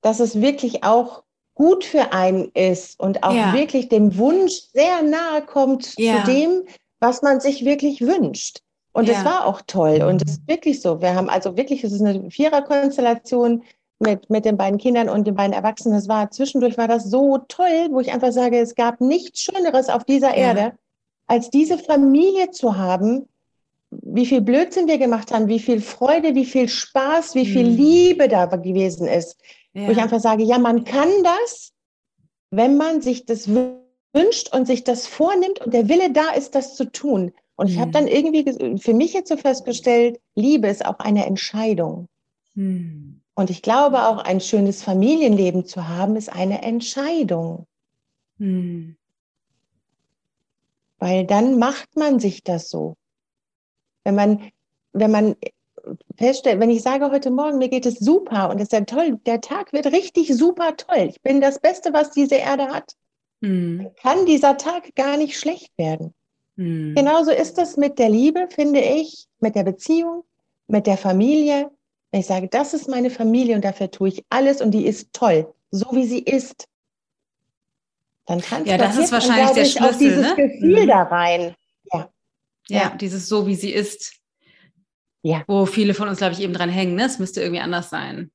dass 0.02 0.20
es 0.20 0.40
wirklich 0.40 0.84
auch 0.84 1.22
gut 1.54 1.84
für 1.84 2.12
einen 2.12 2.50
ist 2.54 2.98
und 2.98 3.22
auch 3.22 3.34
ja. 3.34 3.52
wirklich 3.52 3.88
dem 3.88 4.18
Wunsch 4.18 4.52
sehr 4.72 5.02
nahe 5.02 5.42
kommt 5.42 5.98
ja. 5.98 6.24
zu 6.24 6.30
dem, 6.30 6.64
was 7.00 7.22
man 7.22 7.40
sich 7.40 7.64
wirklich 7.64 8.00
wünscht. 8.00 8.60
Und 8.94 9.08
es 9.08 9.24
war 9.24 9.46
auch 9.46 9.62
toll 9.66 10.02
und 10.02 10.22
es 10.22 10.32
ist 10.32 10.48
wirklich 10.48 10.82
so. 10.82 11.00
Wir 11.00 11.14
haben 11.14 11.30
also 11.30 11.56
wirklich, 11.56 11.82
es 11.82 11.92
ist 11.92 12.02
eine 12.02 12.30
Viererkonstellation 12.30 13.62
mit, 13.98 14.28
mit 14.28 14.44
den 14.44 14.58
beiden 14.58 14.78
Kindern 14.78 15.08
und 15.08 15.26
den 15.26 15.34
beiden 15.34 15.54
Erwachsenen. 15.54 15.96
Es 15.96 16.08
war 16.08 16.30
zwischendurch 16.30 16.76
war 16.76 16.88
das 16.88 17.04
so 17.04 17.38
toll, 17.48 17.88
wo 17.90 18.00
ich 18.00 18.12
einfach 18.12 18.32
sage, 18.32 18.58
es 18.58 18.74
gab 18.74 19.00
nichts 19.00 19.40
Schöneres 19.40 19.88
auf 19.88 20.04
dieser 20.04 20.34
Erde, 20.34 20.74
als 21.32 21.48
diese 21.48 21.78
Familie 21.78 22.50
zu 22.50 22.76
haben, 22.76 23.26
wie 23.90 24.26
viel 24.26 24.42
Blödsinn 24.42 24.86
wir 24.86 24.98
gemacht 24.98 25.32
haben, 25.32 25.48
wie 25.48 25.60
viel 25.60 25.80
Freude, 25.80 26.34
wie 26.34 26.44
viel 26.44 26.68
Spaß, 26.68 27.34
wie 27.34 27.46
viel 27.46 27.70
mhm. 27.70 27.76
Liebe 27.76 28.28
da 28.28 28.44
gewesen 28.44 29.06
ist. 29.06 29.38
Ja. 29.72 29.86
Wo 29.86 29.92
ich 29.92 29.98
einfach 29.98 30.20
sage, 30.20 30.42
ja, 30.42 30.58
man 30.58 30.84
kann 30.84 31.08
das, 31.24 31.72
wenn 32.50 32.76
man 32.76 33.00
sich 33.00 33.24
das 33.24 33.48
wünscht 33.48 34.54
und 34.54 34.66
sich 34.66 34.84
das 34.84 35.06
vornimmt 35.06 35.58
und 35.60 35.72
der 35.72 35.88
Wille 35.88 36.12
da 36.12 36.32
ist, 36.32 36.54
das 36.54 36.76
zu 36.76 36.84
tun. 36.92 37.32
Und 37.56 37.68
ich 37.68 37.78
habe 37.78 37.88
mhm. 37.88 37.92
dann 37.92 38.08
irgendwie 38.08 38.78
für 38.78 38.92
mich 38.92 39.14
jetzt 39.14 39.30
so 39.30 39.38
festgestellt, 39.38 40.20
Liebe 40.34 40.68
ist 40.68 40.84
auch 40.84 40.98
eine 40.98 41.24
Entscheidung. 41.24 42.08
Mhm. 42.54 43.22
Und 43.34 43.48
ich 43.48 43.62
glaube 43.62 44.06
auch, 44.06 44.18
ein 44.18 44.42
schönes 44.42 44.82
Familienleben 44.82 45.64
zu 45.64 45.88
haben, 45.88 46.16
ist 46.16 46.30
eine 46.30 46.60
Entscheidung. 46.60 47.66
Mhm. 48.36 48.96
Weil 51.02 51.26
dann 51.26 51.58
macht 51.58 51.96
man 51.96 52.20
sich 52.20 52.44
das 52.44 52.70
so. 52.70 52.94
Wenn 54.04 54.14
man, 54.14 54.52
wenn 54.92 55.10
man 55.10 55.34
feststellt, 56.16 56.60
wenn 56.60 56.70
ich 56.70 56.82
sage 56.82 57.10
heute 57.10 57.32
Morgen, 57.32 57.58
mir 57.58 57.68
geht 57.68 57.86
es 57.86 57.96
super 57.96 58.50
und 58.50 58.58
es 58.58 58.68
ist 58.68 58.72
ja 58.72 58.82
toll, 58.82 59.18
der 59.26 59.40
Tag 59.40 59.72
wird 59.72 59.86
richtig 59.86 60.32
super 60.32 60.76
toll. 60.76 61.08
Ich 61.08 61.20
bin 61.20 61.40
das 61.40 61.58
Beste, 61.58 61.92
was 61.92 62.12
diese 62.12 62.36
Erde 62.36 62.68
hat. 62.68 62.94
Mhm. 63.40 63.90
Kann 64.00 64.26
dieser 64.26 64.56
Tag 64.56 64.94
gar 64.94 65.16
nicht 65.16 65.36
schlecht 65.36 65.76
werden. 65.76 66.14
Mhm. 66.54 66.94
Genauso 66.94 67.32
ist 67.32 67.58
das 67.58 67.76
mit 67.76 67.98
der 67.98 68.08
Liebe, 68.08 68.46
finde 68.48 68.78
ich, 68.78 69.26
mit 69.40 69.56
der 69.56 69.64
Beziehung, 69.64 70.22
mit 70.68 70.86
der 70.86 70.96
Familie. 70.96 71.72
Wenn 72.12 72.20
ich 72.20 72.26
sage, 72.26 72.46
das 72.46 72.74
ist 72.74 72.88
meine 72.88 73.10
Familie 73.10 73.56
und 73.56 73.64
dafür 73.64 73.90
tue 73.90 74.10
ich 74.10 74.24
alles 74.30 74.60
und 74.60 74.70
die 74.70 74.86
ist 74.86 75.12
toll, 75.12 75.52
so 75.72 75.86
wie 75.90 76.06
sie 76.06 76.20
ist. 76.20 76.68
Dann 78.32 78.40
transportiert 78.40 78.80
ja, 78.80 78.86
das 78.86 78.96
ist 78.96 79.12
wahrscheinlich 79.12 79.50
der 79.50 79.64
Schlüssel, 79.66 79.94
auch 79.94 79.98
dieses 79.98 80.22
ne? 80.22 80.34
Gefühl 80.36 80.84
mhm. 80.84 80.88
da 80.88 81.02
rein. 81.02 81.54
Ja. 81.92 82.10
ja. 82.68 82.80
ja, 82.80 82.96
dieses 82.96 83.28
so, 83.28 83.46
wie 83.46 83.54
sie 83.54 83.70
ist. 83.70 84.14
Ja. 85.22 85.44
Wo 85.46 85.66
viele 85.66 85.92
von 85.92 86.08
uns, 86.08 86.16
glaube 86.18 86.32
ich, 86.32 86.40
eben 86.40 86.54
dran 86.54 86.70
hängen, 86.70 86.94
ne? 86.94 87.04
es 87.04 87.18
müsste 87.18 87.42
irgendwie 87.42 87.60
anders 87.60 87.90
sein. 87.90 88.30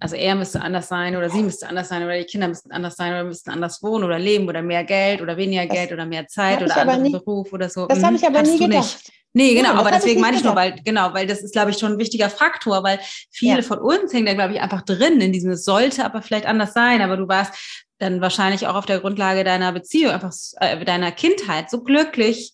Also 0.00 0.16
er 0.16 0.34
müsste 0.34 0.60
anders 0.60 0.88
sein 0.88 1.16
oder 1.16 1.30
sie 1.30 1.42
müsste 1.42 1.68
anders 1.68 1.88
sein 1.88 2.02
oder 2.02 2.18
die 2.18 2.24
Kinder 2.24 2.48
müssten 2.48 2.72
anders 2.72 2.96
sein 2.96 3.12
oder 3.12 3.24
müssten 3.24 3.50
anders 3.50 3.82
wohnen 3.82 4.04
oder 4.04 4.18
leben 4.18 4.48
oder 4.48 4.60
mehr 4.60 4.82
Geld 4.84 5.22
oder 5.22 5.36
weniger 5.36 5.66
das 5.66 5.74
Geld 5.74 5.92
oder 5.92 6.04
mehr 6.04 6.26
Zeit 6.26 6.60
oder 6.62 6.76
anderen 6.76 7.02
nie, 7.02 7.12
Beruf 7.12 7.52
oder 7.52 7.68
so. 7.68 7.86
Das 7.86 8.02
habe 8.02 8.08
hm, 8.08 8.16
ich 8.16 8.26
aber 8.26 8.42
nie 8.42 8.58
gedacht. 8.58 8.96
Nicht. 9.04 9.12
Nee, 9.34 9.54
genau, 9.54 9.74
ja, 9.74 9.78
aber 9.78 9.90
deswegen 9.90 10.20
meine 10.20 10.36
ich 10.38 10.44
nur, 10.44 10.56
weil, 10.56 10.80
genau, 10.82 11.12
weil 11.12 11.26
das 11.26 11.42
ist, 11.42 11.52
glaube 11.52 11.70
ich, 11.70 11.78
schon 11.78 11.92
ein 11.92 11.98
wichtiger 11.98 12.30
Faktor, 12.30 12.82
weil 12.82 12.98
viele 13.30 13.56
ja. 13.56 13.62
von 13.62 13.78
uns 13.78 14.12
hängen 14.12 14.26
da, 14.26 14.34
glaube 14.34 14.54
ich, 14.54 14.60
einfach 14.60 14.82
drin 14.82 15.20
in 15.20 15.30
diesem, 15.30 15.50
es 15.52 15.64
sollte 15.64 16.04
aber 16.04 16.22
vielleicht 16.22 16.46
anders 16.46 16.72
sein, 16.72 17.02
aber 17.02 17.18
du 17.18 17.28
warst 17.28 17.85
dann 17.98 18.20
wahrscheinlich 18.20 18.66
auch 18.66 18.74
auf 18.74 18.86
der 18.86 19.00
Grundlage 19.00 19.44
deiner 19.44 19.72
Beziehung, 19.72 20.12
einfach 20.12 20.34
äh, 20.60 20.84
deiner 20.84 21.12
Kindheit 21.12 21.70
so 21.70 21.82
glücklich, 21.82 22.52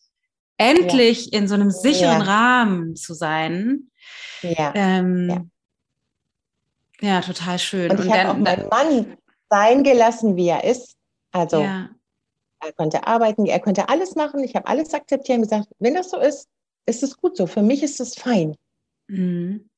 endlich 0.56 1.30
ja. 1.30 1.38
in 1.38 1.48
so 1.48 1.54
einem 1.54 1.70
sicheren 1.70 2.22
Rahmen 2.22 2.96
zu 2.96 3.14
sein. 3.14 3.90
Ja. 4.42 4.72
Ähm, 4.74 5.50
ja, 7.00 7.20
total 7.20 7.58
schön. 7.58 7.90
Und 7.90 8.04
ich 8.04 8.12
habe 8.12 8.30
auch 8.30 8.36
meinen 8.36 8.68
Mann 8.68 9.16
sein 9.50 9.82
gelassen, 9.82 10.36
wie 10.36 10.48
er 10.48 10.64
ist. 10.64 10.96
Also 11.32 11.62
ja. 11.62 11.88
er 12.60 12.72
konnte 12.72 13.06
arbeiten, 13.06 13.46
er 13.46 13.60
konnte 13.60 13.88
alles 13.88 14.14
machen. 14.14 14.44
Ich 14.44 14.54
habe 14.54 14.66
alles 14.68 14.94
akzeptiert 14.94 15.38
und 15.38 15.42
gesagt, 15.42 15.68
wenn 15.78 15.94
das 15.94 16.10
so 16.10 16.18
ist, 16.18 16.48
ist 16.86 17.02
es 17.02 17.16
gut 17.16 17.36
so. 17.36 17.46
Für 17.46 17.62
mich 17.62 17.82
ist 17.82 18.00
es 18.00 18.14
fein. 18.14 18.56
Mhm. 19.08 19.68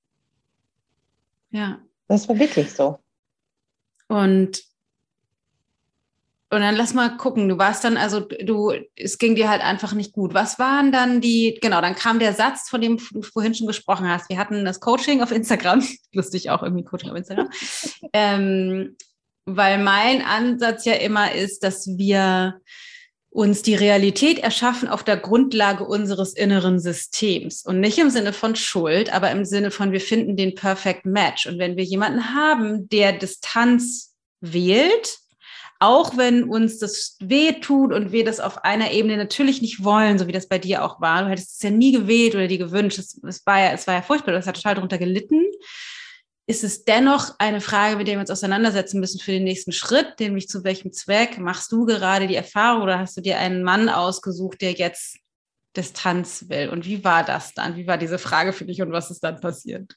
Ja. 1.51 1.81
Das 2.09 2.29
war 2.29 2.39
wirklich 2.39 2.73
so. 2.73 2.99
Und 4.09 4.63
und 6.55 6.61
dann 6.61 6.77
lass 6.77 6.95
mal 6.95 7.17
gucken, 7.17 7.49
du 7.49 7.59
warst 7.59 7.85
dann, 7.85 7.97
also 7.97 8.21
du, 8.21 8.73
es 8.97 9.19
ging 9.19 9.35
dir 9.35 9.49
halt 9.49 9.63
einfach 9.63 9.93
nicht 9.93 10.13
gut. 10.13 10.35
Was 10.35 10.59
waren 10.59 10.93
dann 10.93 11.21
die, 11.21 11.59
genau, 11.61 11.81
dann 11.81 11.95
kam 11.95 12.19
der 12.19 12.33
Satz, 12.33 12.69
von 12.69 12.81
dem 12.81 12.99
du 13.13 13.23
vorhin 13.23 13.55
schon 13.55 13.67
gesprochen 13.67 14.09
hast. 14.09 14.29
Wir 14.29 14.39
hatten 14.39 14.65
das 14.65 14.81
Coaching 14.81 15.23
auf 15.23 15.33
Instagram, 15.33 15.83
lustig 16.13 16.51
auch 16.51 16.63
irgendwie 16.63 16.85
Coaching 16.85 17.11
auf 17.11 17.17
Instagram, 17.17 17.51
ähm, 18.13 18.97
weil 19.47 19.83
mein 19.83 20.23
Ansatz 20.23 20.85
ja 20.85 20.95
immer 20.95 21.33
ist, 21.33 21.63
dass 21.63 21.87
wir 21.87 22.61
uns 23.35 23.63
die 23.63 23.75
Realität 23.75 24.39
erschaffen 24.39 24.89
auf 24.89 25.03
der 25.03 25.17
Grundlage 25.17 25.85
unseres 25.85 26.35
inneren 26.35 26.79
Systems 26.79 27.65
und 27.65 27.81
nicht 27.81 27.99
im 27.99 28.09
Sinne 28.09 28.33
von 28.33 28.55
Schuld, 28.55 29.13
aber 29.13 29.33
im 29.33 29.45
Sinne 29.45 29.73
von 29.73 29.91
wir 29.91 30.01
finden 30.01 30.37
den 30.37 30.55
Perfect 30.55 31.05
Match. 31.05 31.47
Und 31.47 31.59
wenn 31.59 31.77
wir 31.77 31.83
jemanden 31.83 32.33
haben, 32.33 32.89
der 32.89 33.13
Distanz 33.13 34.15
wählt, 34.41 35.19
auch 35.85 36.17
wenn 36.17 36.45
uns 36.45 36.79
das 36.79 37.17
weh 37.21 37.53
tut 37.61 37.93
und 37.93 38.11
wir 38.11 38.25
das 38.25 38.41
auf 38.41 38.65
einer 38.65 38.91
Ebene 38.93 39.19
natürlich 39.19 39.61
nicht 39.61 39.85
wollen, 39.85 40.19
so 40.19 40.27
wie 40.27 40.33
das 40.33 40.49
bei 40.49 40.59
dir 40.59 40.83
auch 40.83 41.01
war. 41.01 41.25
Du 41.25 41.29
hättest 41.29 41.57
es 41.57 41.63
ja 41.63 41.71
nie 41.71 41.93
gewählt 41.93 42.35
oder 42.35 42.49
dir 42.49 42.59
gewünscht. 42.59 42.99
Es, 42.99 43.21
es, 43.23 43.45
war, 43.45 43.59
ja, 43.59 43.73
es 43.73 43.87
war 43.87 43.95
ja 43.95 44.03
furchtbar, 44.03 44.33
du 44.33 44.39
hast 44.39 44.47
total 44.47 44.77
darunter 44.77 44.97
gelitten. 44.97 45.43
Ist 46.47 46.65
es 46.65 46.85
dennoch 46.85 47.35
eine 47.39 47.61
Frage, 47.61 47.97
mit 47.97 48.09
der 48.09 48.17
wir 48.17 48.21
uns 48.21 48.31
auseinandersetzen 48.31 48.99
müssen 48.99 49.21
für 49.21 49.33
den 49.33 49.45
nächsten 49.45 49.73
Schritt, 49.73 50.21
nämlich 50.21 50.49
zu 50.49 50.65
welchem 50.65 50.93
Zweck 50.93 51.39
machst 51.39 51.71
du 51.71 51.85
gerade 51.85 52.27
die 52.27 52.35
Erfahrung 52.35 52.83
oder 52.83 52.99
hast 52.99 53.17
du 53.17 53.21
dir 53.21 53.39
einen 53.39 53.63
Mann 53.63 53.89
ausgesucht, 53.89 54.63
der 54.63 54.73
jetzt 54.73 55.19
Distanz 55.77 56.47
will? 56.49 56.71
Und 56.71 56.87
wie 56.87 57.05
war 57.05 57.25
das 57.25 57.53
dann? 57.53 57.77
Wie 57.77 57.87
war 57.87 57.99
diese 57.99 58.19
Frage 58.19 58.53
für 58.53 58.65
dich 58.65 58.81
und 58.81 58.93
was 58.93 59.11
ist 59.11 59.21
dann 59.21 59.41
passiert? 59.41 59.97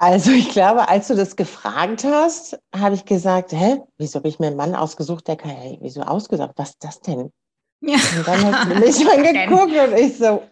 Also 0.00 0.30
ich 0.30 0.50
glaube, 0.50 0.88
als 0.88 1.08
du 1.08 1.16
das 1.16 1.34
gefragt 1.34 2.04
hast, 2.04 2.56
habe 2.74 2.94
ich 2.94 3.04
gesagt, 3.04 3.52
hä, 3.52 3.80
wieso 3.98 4.20
habe 4.20 4.28
ich 4.28 4.38
mir 4.38 4.46
einen 4.46 4.56
Mann 4.56 4.76
ausgesucht, 4.76 5.26
der 5.26 5.36
kann, 5.36 5.50
hey, 5.50 5.76
wieso 5.80 6.02
ausgesucht, 6.02 6.52
was 6.54 6.70
ist 6.70 6.84
das 6.84 7.00
denn? 7.00 7.32
Ja. 7.80 7.96
Und 8.16 8.26
dann 8.26 8.44
hast 8.44 8.70
du 8.70 8.74
mich 8.76 9.10
angeguckt 9.12 9.72
und 9.72 9.98
ich 9.98 10.16
so, 10.16 10.44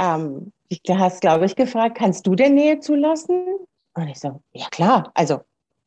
ähm, 0.00 0.52
du 0.84 0.98
hast, 0.98 1.20
glaube 1.20 1.46
ich, 1.46 1.54
gefragt, 1.54 1.96
kannst 1.96 2.26
du 2.26 2.34
der 2.34 2.50
Nähe 2.50 2.80
zulassen? 2.80 3.46
Und 3.94 4.08
ich 4.08 4.18
so, 4.18 4.40
ja 4.52 4.66
klar, 4.70 5.12
also 5.14 5.40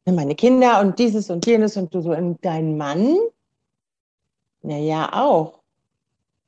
meine 0.06 0.36
Kinder 0.36 0.80
und 0.80 0.98
dieses 0.98 1.30
und 1.30 1.46
jenes 1.46 1.76
und 1.76 1.94
du 1.94 2.00
so, 2.00 2.12
und 2.12 2.44
dein 2.46 2.78
Mann? 2.78 3.18
Na 4.62 4.78
ja, 4.78 5.12
auch. 5.12 5.60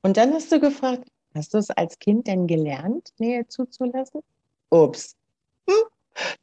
Und 0.01 0.15
dann 0.15 0.33
hast 0.33 0.49
du 0.51 0.61
gefragt, 0.61 1.09
hast 1.35 1.53
du 1.53 1.57
es 1.57 1.69
als 1.71 1.99
Kind 1.99 2.27
denn 2.27 2.47
gelernt, 2.47 3.11
Nähe 3.17 3.45
zuzulassen? 3.47 4.21
Ups. 4.69 5.15
Hm? 5.67 5.75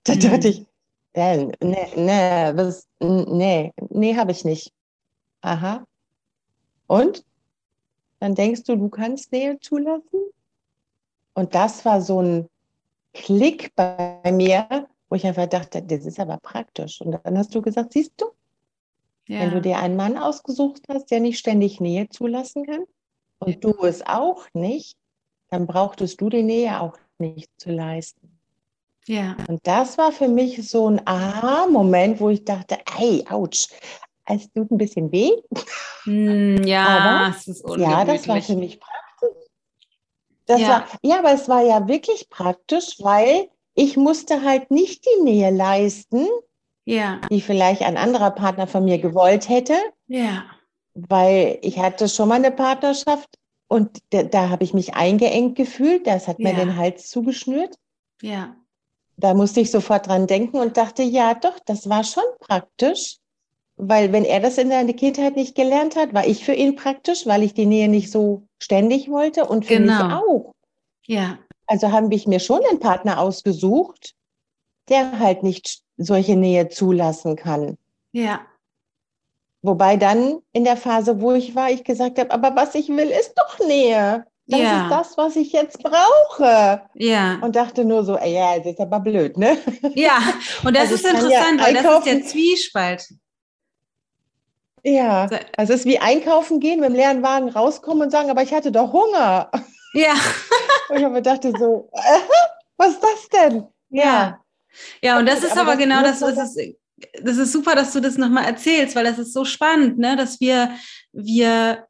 Da 0.04 0.14
dachte 0.14 0.48
ich, 0.48 0.66
äh, 1.14 1.46
nee, 1.60 1.88
nee, 1.96 2.56
was, 2.56 2.88
nee, 3.00 3.72
nee, 3.90 4.16
habe 4.16 4.32
ich 4.32 4.44
nicht. 4.44 4.72
Aha. 5.40 5.84
Und? 6.86 7.24
Dann 8.20 8.34
denkst 8.34 8.64
du, 8.64 8.76
du 8.76 8.88
kannst 8.88 9.32
Nähe 9.32 9.58
zulassen? 9.60 10.20
Und 11.34 11.54
das 11.54 11.84
war 11.84 12.00
so 12.00 12.22
ein 12.22 12.48
Klick 13.12 13.74
bei 13.74 14.20
mir, 14.32 14.88
wo 15.08 15.16
ich 15.16 15.26
einfach 15.26 15.46
dachte, 15.46 15.82
das 15.82 16.06
ist 16.06 16.18
aber 16.18 16.38
praktisch. 16.38 17.00
Und 17.00 17.18
dann 17.22 17.38
hast 17.38 17.54
du 17.54 17.62
gesagt, 17.62 17.92
siehst 17.92 18.12
du, 18.16 18.26
ja. 19.26 19.40
wenn 19.40 19.50
du 19.50 19.60
dir 19.60 19.78
einen 19.78 19.96
Mann 19.96 20.16
ausgesucht 20.16 20.82
hast, 20.88 21.10
der 21.10 21.20
nicht 21.20 21.38
ständig 21.38 21.80
Nähe 21.80 22.08
zulassen 22.08 22.66
kann 22.66 22.84
und 23.38 23.62
du 23.62 23.84
es 23.84 24.06
auch 24.06 24.46
nicht, 24.54 24.96
dann 25.50 25.66
brauchtest 25.66 26.20
du 26.20 26.28
die 26.28 26.42
Nähe 26.42 26.80
auch 26.80 26.96
nicht 27.18 27.50
zu 27.58 27.70
leisten. 27.70 28.33
Ja. 29.06 29.36
Und 29.48 29.66
das 29.66 29.98
war 29.98 30.12
für 30.12 30.28
mich 30.28 30.68
so 30.68 30.88
ein 30.88 31.06
Aha-Moment, 31.06 32.20
wo 32.20 32.30
ich 32.30 32.44
dachte, 32.44 32.78
ey, 32.98 33.24
ouch, 33.30 33.68
es 34.26 34.50
tut 34.52 34.70
ein 34.70 34.78
bisschen 34.78 35.12
weh. 35.12 35.30
Mm, 36.06 36.62
ja, 36.64 36.86
Aber, 36.86 37.36
es 37.36 37.48
ist 37.48 37.64
ja, 37.76 38.04
das 38.04 38.28
war 38.28 38.40
für 38.40 38.56
mich 38.56 38.80
praktisch. 38.80 39.44
Das 40.46 40.60
ja. 40.60 40.68
War, 40.68 40.86
ja, 41.02 41.18
aber 41.18 41.32
es 41.32 41.48
war 41.48 41.62
ja 41.62 41.88
wirklich 41.88 42.28
praktisch, 42.28 42.96
weil 43.00 43.48
ich 43.74 43.96
musste 43.96 44.42
halt 44.42 44.70
nicht 44.70 45.04
die 45.06 45.22
Nähe 45.22 45.50
leisten, 45.50 46.26
ja. 46.84 47.20
die 47.30 47.40
vielleicht 47.40 47.82
ein 47.82 47.96
anderer 47.96 48.30
Partner 48.30 48.66
von 48.66 48.84
mir 48.84 48.98
gewollt 48.98 49.48
hätte. 49.48 49.76
Ja. 50.06 50.44
Weil 50.94 51.58
ich 51.62 51.78
hatte 51.78 52.08
schon 52.08 52.28
mal 52.28 52.36
eine 52.36 52.50
Partnerschaft 52.50 53.38
und 53.68 53.98
da, 54.10 54.22
da 54.22 54.50
habe 54.50 54.64
ich 54.64 54.74
mich 54.74 54.94
eingeengt 54.94 55.56
gefühlt. 55.56 56.06
Das 56.06 56.28
hat 56.28 56.38
ja. 56.38 56.50
mir 56.50 56.54
den 56.54 56.76
Hals 56.76 57.08
zugeschnürt. 57.08 57.74
Ja. 58.22 58.54
Da 59.16 59.34
musste 59.34 59.60
ich 59.60 59.70
sofort 59.70 60.08
dran 60.08 60.26
denken 60.26 60.58
und 60.58 60.76
dachte, 60.76 61.02
ja, 61.02 61.34
doch, 61.34 61.58
das 61.66 61.88
war 61.88 62.04
schon 62.04 62.24
praktisch. 62.40 63.18
Weil 63.76 64.12
wenn 64.12 64.24
er 64.24 64.40
das 64.40 64.58
in 64.58 64.70
seiner 64.70 64.92
Kindheit 64.92 65.36
nicht 65.36 65.54
gelernt 65.54 65.96
hat, 65.96 66.14
war 66.14 66.26
ich 66.26 66.44
für 66.44 66.54
ihn 66.54 66.76
praktisch, 66.76 67.26
weil 67.26 67.42
ich 67.42 67.54
die 67.54 67.66
Nähe 67.66 67.88
nicht 67.88 68.10
so 68.10 68.46
ständig 68.58 69.10
wollte 69.10 69.46
und 69.46 69.66
für 69.66 69.74
genau. 69.74 70.04
mich 70.04 70.14
auch. 70.14 70.54
Ja. 71.06 71.38
Also 71.66 71.90
habe 71.90 72.14
ich 72.14 72.26
mir 72.26 72.40
schon 72.40 72.60
einen 72.70 72.78
Partner 72.78 73.18
ausgesucht, 73.20 74.14
der 74.88 75.18
halt 75.18 75.42
nicht 75.42 75.82
solche 75.96 76.36
Nähe 76.36 76.68
zulassen 76.68 77.36
kann. 77.36 77.78
Ja. 78.12 78.42
Wobei 79.62 79.96
dann 79.96 80.40
in 80.52 80.64
der 80.64 80.76
Phase, 80.76 81.20
wo 81.20 81.32
ich 81.32 81.54
war, 81.54 81.70
ich 81.70 81.84
gesagt 81.84 82.18
habe, 82.18 82.30
aber 82.30 82.54
was 82.54 82.74
ich 82.74 82.88
will, 82.88 83.08
ist 83.08 83.34
doch 83.36 83.58
Nähe. 83.66 84.26
Das 84.46 84.60
ja. 84.60 84.84
ist 84.84 84.90
das, 84.90 85.16
was 85.16 85.36
ich 85.36 85.52
jetzt 85.52 85.82
brauche. 85.82 86.82
Ja. 86.94 87.38
Und 87.40 87.56
dachte 87.56 87.84
nur 87.84 88.04
so, 88.04 88.16
ey, 88.16 88.34
ja, 88.34 88.58
das 88.58 88.74
ist 88.74 88.80
aber 88.80 89.00
blöd, 89.00 89.38
ne? 89.38 89.56
Ja, 89.94 90.18
und 90.64 90.76
das 90.76 90.90
also 90.90 90.94
ist 90.96 91.06
interessant, 91.06 91.60
ja 91.60 91.66
weil 91.66 91.74
das 91.74 91.98
ist 91.98 92.06
der 92.06 92.22
Zwiespalt. 92.24 93.08
Ja, 94.82 95.30
also 95.56 95.72
es 95.72 95.80
ist 95.80 95.86
wie 95.86 95.98
einkaufen 95.98 96.60
gehen, 96.60 96.80
mit 96.80 96.90
dem 96.90 96.94
leeren 96.94 97.22
Wagen 97.22 97.48
rauskommen 97.48 98.02
und 98.02 98.10
sagen, 98.10 98.30
aber 98.30 98.42
ich 98.42 98.52
hatte 98.52 98.70
doch 98.70 98.92
Hunger. 98.92 99.50
Ja. 99.94 100.12
und 100.90 100.98
ich 100.98 101.04
habe 101.04 101.22
dachte 101.22 101.52
so, 101.58 101.88
äh, 101.94 102.18
was 102.76 102.90
ist 102.90 103.02
das 103.02 103.28
denn? 103.30 103.66
Ja. 103.88 104.40
Ja, 105.02 105.18
und 105.18 105.26
das 105.26 105.42
ist 105.42 105.52
aber, 105.52 105.72
aber 105.72 105.76
genau 105.76 106.02
das, 106.02 106.20
das 106.20 106.56
ist, 106.56 106.76
das 107.22 107.36
ist 107.38 107.52
super, 107.52 107.74
dass 107.74 107.92
du 107.92 108.00
das 108.00 108.18
nochmal 108.18 108.44
erzählst, 108.44 108.94
weil 108.94 109.04
das 109.04 109.18
ist 109.18 109.32
so 109.32 109.44
spannend, 109.44 109.98
ne, 109.98 110.16
dass 110.16 110.40
wir, 110.40 110.70
wir 111.12 111.86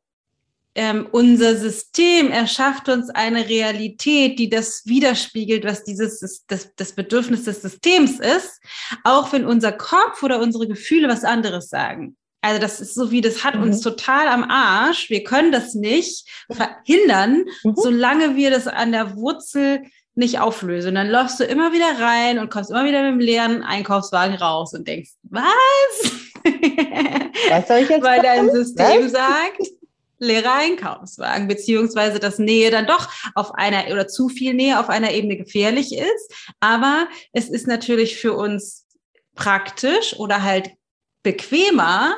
ähm, 0.75 1.07
unser 1.13 1.57
System 1.57 2.31
erschafft 2.31 2.89
uns 2.89 3.11
eine 3.11 3.49
Realität, 3.49 4.39
die 4.39 4.49
das 4.49 4.83
widerspiegelt, 4.87 5.65
was 5.65 5.85
dieses 5.85 6.45
das, 6.49 6.71
das 6.75 6.93
Bedürfnis 6.93 7.45
des 7.45 7.63
Systems 7.63 8.19
ist, 8.19 8.61
auch 9.05 9.33
wenn 9.33 9.45
unser 9.45 9.73
Kopf 9.73 10.23
oder 10.23 10.41
unsere 10.41 10.67
Gefühle 10.67 11.09
was 11.09 11.25
anderes 11.25 11.69
sagen. 11.69 12.17
Also 12.41 12.61
das 12.61 12.81
ist 12.81 12.95
so 12.95 13.11
wie, 13.11 13.21
das 13.21 13.43
hat 13.43 13.55
mhm. 13.55 13.63
uns 13.63 13.81
total 13.81 14.29
am 14.29 14.45
Arsch. 14.45 15.09
Wir 15.09 15.25
können 15.25 15.51
das 15.51 15.75
nicht 15.75 16.29
verhindern, 16.53 17.45
mhm. 17.63 17.75
solange 17.77 18.37
wir 18.37 18.51
das 18.51 18.67
an 18.67 18.93
der 18.93 19.17
Wurzel 19.17 19.83
nicht 20.15 20.41
auflösen. 20.41 20.89
Und 20.89 20.95
dann 20.97 21.09
läufst 21.09 21.41
du 21.41 21.45
immer 21.45 21.73
wieder 21.73 21.99
rein 21.99 22.39
und 22.39 22.51
kommst 22.51 22.71
immer 22.71 22.85
wieder 22.85 23.03
mit 23.03 23.13
dem 23.13 23.21
leeren 23.21 23.63
Einkaufswagen 23.63 24.37
raus 24.37 24.75
und 24.75 24.87
denkst, 24.87 25.13
was? 25.23 25.43
Was 27.49 27.69
soll 27.69 27.79
ich 27.79 27.89
jetzt 27.89 28.03
Weil 28.03 28.21
dein 28.21 28.51
System 28.51 29.05
was? 29.05 29.13
sagt, 29.13 29.63
leerer 30.19 30.55
Einkaufswagen, 30.55 31.49
beziehungsweise 31.49 32.19
dass 32.19 32.39
Nähe 32.39 32.71
dann 32.71 32.87
doch 32.87 33.09
auf 33.35 33.55
einer 33.55 33.87
oder 33.93 34.09
zu 34.09 34.29
viel 34.29 34.55
Nähe 34.55 34.79
auf 34.79 34.89
einer 34.89 35.13
Ebene 35.13 35.37
gefährlich 35.37 35.97
ist. 35.97 36.55
Aber 36.61 37.09
es 37.33 37.49
ist 37.49 37.67
natürlich 37.67 38.17
für 38.17 38.35
uns 38.35 38.87
praktisch 39.35 40.19
oder 40.19 40.43
halt 40.43 40.71
bequemer, 41.23 42.17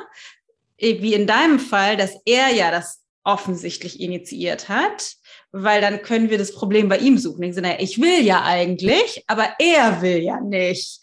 äh, 0.76 1.00
wie 1.00 1.14
in 1.14 1.26
deinem 1.26 1.58
Fall, 1.58 1.96
dass 1.96 2.14
er 2.24 2.50
ja 2.50 2.70
das 2.70 3.02
offensichtlich 3.24 4.00
initiiert 4.00 4.68
hat, 4.68 5.14
weil 5.50 5.80
dann 5.80 6.02
können 6.02 6.30
wir 6.30 6.38
das 6.38 6.54
Problem 6.54 6.88
bei 6.88 6.98
ihm 6.98 7.18
suchen. 7.18 7.42
Ich 7.78 8.00
will 8.00 8.22
ja 8.22 8.44
eigentlich, 8.44 9.24
aber 9.26 9.48
er 9.58 10.00
will 10.00 10.18
ja 10.18 10.40
nicht. 10.40 11.00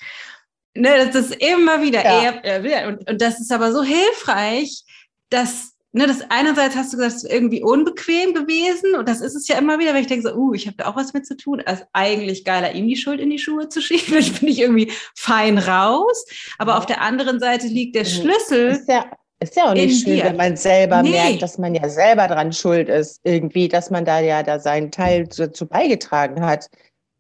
Ne, 0.75 1.05
das 1.11 1.15
ist 1.15 1.35
immer 1.35 1.81
wieder, 1.81 2.03
ja. 2.03 2.23
er, 2.23 2.45
er 2.45 2.63
will. 2.63 2.87
Und, 2.87 3.09
und 3.09 3.21
das 3.21 3.39
ist 3.39 3.51
aber 3.51 3.71
so 3.73 3.83
hilfreich, 3.83 4.83
dass 5.29 5.72
ne, 5.93 6.07
das 6.07 6.21
einerseits 6.29 6.75
hast 6.75 6.91
du 6.91 6.97
gesagt, 6.97 7.15
es 7.15 7.23
ist 7.23 7.31
irgendwie 7.31 7.63
unbequem 7.63 8.33
gewesen 8.33 8.95
und 8.95 9.07
das 9.07 9.21
ist 9.21 9.35
es 9.35 9.47
ja 9.47 9.57
immer 9.57 9.79
wieder, 9.79 9.93
wenn 9.93 10.01
ich 10.01 10.07
denke 10.07 10.27
so, 10.27 10.35
uh, 10.35 10.53
ich 10.53 10.67
habe 10.67 10.77
da 10.77 10.87
auch 10.87 10.95
was 10.95 11.13
mit 11.13 11.25
zu 11.25 11.37
tun. 11.37 11.61
Also 11.65 11.83
eigentlich 11.93 12.43
geiler, 12.43 12.73
ihm 12.73 12.87
die 12.87 12.97
Schuld 12.97 13.19
in 13.19 13.29
die 13.29 13.39
Schuhe 13.39 13.69
zu 13.69 13.81
schieben. 13.81 14.17
Ich 14.17 14.39
bin 14.39 14.49
ich 14.49 14.59
irgendwie 14.59 14.91
fein 15.15 15.57
raus. 15.57 16.25
Aber 16.57 16.77
auf 16.77 16.85
der 16.85 17.01
anderen 17.01 17.39
Seite 17.39 17.67
liegt 17.67 17.95
der 17.95 18.03
mhm. 18.03 18.07
Schlüssel. 18.07 18.69
Ist 18.69 18.89
ja, 18.89 19.05
ist 19.39 19.55
ja 19.55 19.69
auch 19.69 19.73
nicht 19.73 20.03
schön, 20.03 20.15
dir. 20.15 20.25
wenn 20.25 20.37
man 20.37 20.57
selber 20.57 21.03
nee. 21.03 21.11
merkt, 21.11 21.41
dass 21.41 21.57
man 21.57 21.75
ja 21.75 21.87
selber 21.87 22.27
dran 22.27 22.51
schuld 22.51 22.89
ist, 22.89 23.21
irgendwie, 23.23 23.67
dass 23.67 23.89
man 23.91 24.03
da 24.03 24.19
ja 24.19 24.41
da 24.41 24.59
seinen 24.59 24.91
Teil 24.91 25.27
dazu 25.27 25.67
beigetragen 25.67 26.43
hat. 26.43 26.69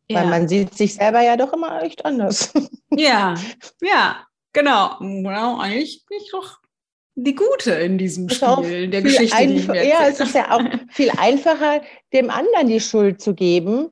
Ja. 0.09 0.21
Weil 0.21 0.27
man 0.27 0.47
sieht 0.47 0.75
sich 0.75 0.95
selber 0.95 1.21
ja 1.21 1.37
doch 1.37 1.53
immer 1.53 1.81
echt 1.83 2.05
anders. 2.05 2.51
Ja, 2.89 3.35
ja, 3.81 4.25
genau. 4.51 4.97
Genau, 4.99 5.59
eigentlich 5.59 6.03
bin 6.07 6.17
ich 6.21 6.31
doch 6.31 6.62
die 7.15 7.35
Gute 7.35 7.71
in 7.71 7.97
diesem 7.97 8.29
Spiel, 8.29 8.83
in 8.83 8.91
der 8.91 9.01
Geschichte. 9.01 9.47
Die 9.47 9.65
ja, 9.65 10.07
es 10.07 10.19
ist 10.19 10.33
ja 10.33 10.51
auch 10.51 10.61
viel 10.89 11.11
einfacher, 11.17 11.81
dem 12.11 12.29
anderen 12.29 12.67
die 12.67 12.79
Schuld 12.79 13.21
zu 13.21 13.33
geben, 13.33 13.89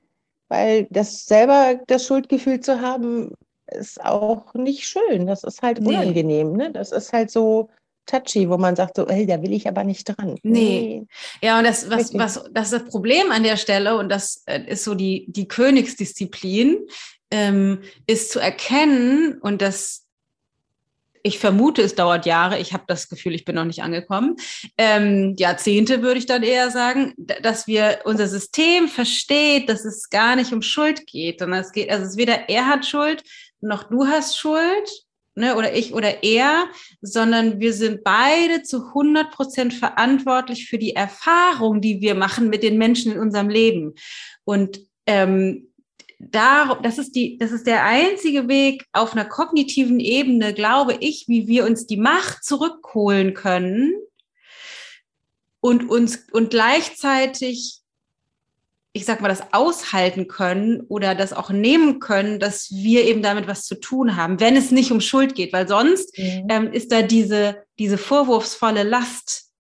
weil 0.50 0.88
das 0.90 1.26
selber 1.26 1.80
das 1.88 2.06
Schuldgefühl 2.06 2.60
zu 2.60 2.82
haben, 2.82 3.32
ist 3.68 4.04
auch 4.04 4.54
nicht 4.54 4.88
schön. 4.88 5.28
Das 5.28 5.44
ist 5.44 5.62
halt 5.62 5.80
unangenehm. 5.80 6.54
Nee. 6.54 6.64
Ne? 6.66 6.72
Das 6.72 6.92
ist 6.92 7.14
halt 7.14 7.32
so 7.32 7.70
touchy, 8.06 8.50
wo 8.50 8.58
man 8.58 8.76
sagt 8.76 8.98
so, 8.98 9.08
hey, 9.08 9.26
da 9.26 9.42
will 9.42 9.54
ich 9.54 9.68
aber 9.68 9.84
nicht 9.84 10.06
dran. 10.06 10.38
Nee. 10.44 10.52
nee. 10.52 11.08
Ja, 11.42 11.60
und 11.60 11.66
das, 11.66 11.90
was, 11.90 12.14
was, 12.14 12.44
das 12.52 12.72
ist 12.72 12.82
das 12.82 12.90
Problem 12.90 13.32
an 13.32 13.44
der 13.44 13.58
Stelle, 13.58 13.98
und 13.98 14.10
das 14.10 14.44
äh, 14.46 14.62
ist 14.68 14.84
so 14.84 14.96
die, 14.96 15.26
die 15.30 15.48
Königsdisziplin, 15.48 16.80
ähm, 17.30 17.82
ist 18.08 18.32
zu 18.32 18.40
erkennen, 18.40 19.38
und 19.42 19.62
das 19.62 20.01
ich 21.24 21.40
vermute, 21.40 21.82
es 21.82 21.96
dauert 21.96 22.26
Jahre. 22.26 22.60
Ich 22.60 22.74
habe 22.74 22.84
das 22.88 23.10
Gefühl, 23.10 23.36
ich 23.36 23.46
bin 23.46 23.56
noch 23.56 23.66
nicht 23.66 23.84
angekommen. 23.84 24.36
Ähm, 24.78 25.36
Jahrzehnte 25.38 26.02
würde 26.02 26.20
ich 26.20 26.26
dann 26.26 26.44
eher 26.44 26.72
sagen, 26.72 27.14
dass 27.18 27.68
wir 27.68 28.00
unser 28.06 28.28
System 28.28 28.88
versteht, 28.88 29.70
dass 29.70 29.86
es 29.86 30.10
gar 30.10 30.36
nicht 30.36 30.54
um 30.54 30.62
Schuld 30.62 31.08
geht, 31.08 31.40
sondern 31.40 31.62
es 31.62 31.72
geht, 31.72 31.90
also 31.90 32.04
es 32.04 32.12
ist 32.12 32.18
weder 32.18 32.50
er 32.50 32.68
hat 32.68 32.86
Schuld, 32.86 33.24
noch 33.62 33.84
du 33.90 34.08
hast 34.08 34.38
Schuld, 34.38 34.90
ne, 35.36 35.56
oder 35.56 35.76
ich 35.76 35.94
oder 35.94 36.24
er, 36.24 36.66
sondern 37.02 37.60
wir 37.60 37.74
sind 37.74 38.04
beide 38.04 38.64
zu 38.64 38.88
100 38.88 39.32
Prozent 39.32 39.74
verantwortlich 39.74 40.68
für 40.68 40.78
die 40.78 40.96
Erfahrung, 40.96 41.82
die 41.82 42.02
wir 42.02 42.16
machen 42.16 42.50
mit 42.50 42.64
den 42.64 42.78
Menschen 42.78 43.12
in 43.14 43.20
unserem 43.20 43.50
Leben. 43.50 43.94
Und 44.44 44.82
ähm, 45.06 45.71
darum, 46.30 46.84
das 46.84 46.98
ist 46.98 47.16
die, 47.16 47.38
das 47.38 47.52
ist 47.52 47.68
der 47.68 47.86
einzige 47.86 48.48
Weg 48.48 48.86
auf 48.94 49.14
einer 49.14 49.26
kognitiven 49.26 50.00
Ebene, 50.00 50.54
glaube 50.54 50.96
ich, 51.00 51.26
wie 51.28 51.48
wir 51.48 51.66
uns 51.66 51.88
die 51.88 51.98
Macht 51.98 52.44
zurückholen 52.44 53.34
können 53.34 53.94
und 55.60 55.90
uns 55.90 56.28
und 56.32 56.50
gleichzeitig 56.50 57.82
ich 58.94 59.06
sag 59.06 59.22
mal, 59.22 59.30
das 59.30 59.54
aushalten 59.54 60.28
können 60.28 60.82
oder 60.82 61.16
das 61.16 61.32
auch 61.32 61.50
nehmen 61.50 62.00
können, 62.00 62.40
dass 62.40 62.72
wir 62.72 63.06
eben 63.06 63.22
damit 63.22 63.48
was 63.48 63.64
zu 63.64 63.76
tun 63.76 64.18
haben, 64.18 64.40
wenn 64.42 64.58
es 64.58 64.72
nicht 64.72 64.92
um 64.92 65.00
Schuld 65.00 65.34
geht, 65.34 65.54
weil 65.54 65.68
sonst 65.68 66.18
mhm. 66.18 66.48
ähm, 66.50 66.74
ist 66.74 66.92
da 66.92 67.02
diese, 67.02 67.64
diese 67.80 67.98
vorwurfsvolle 67.98 68.84
Last 68.84 69.51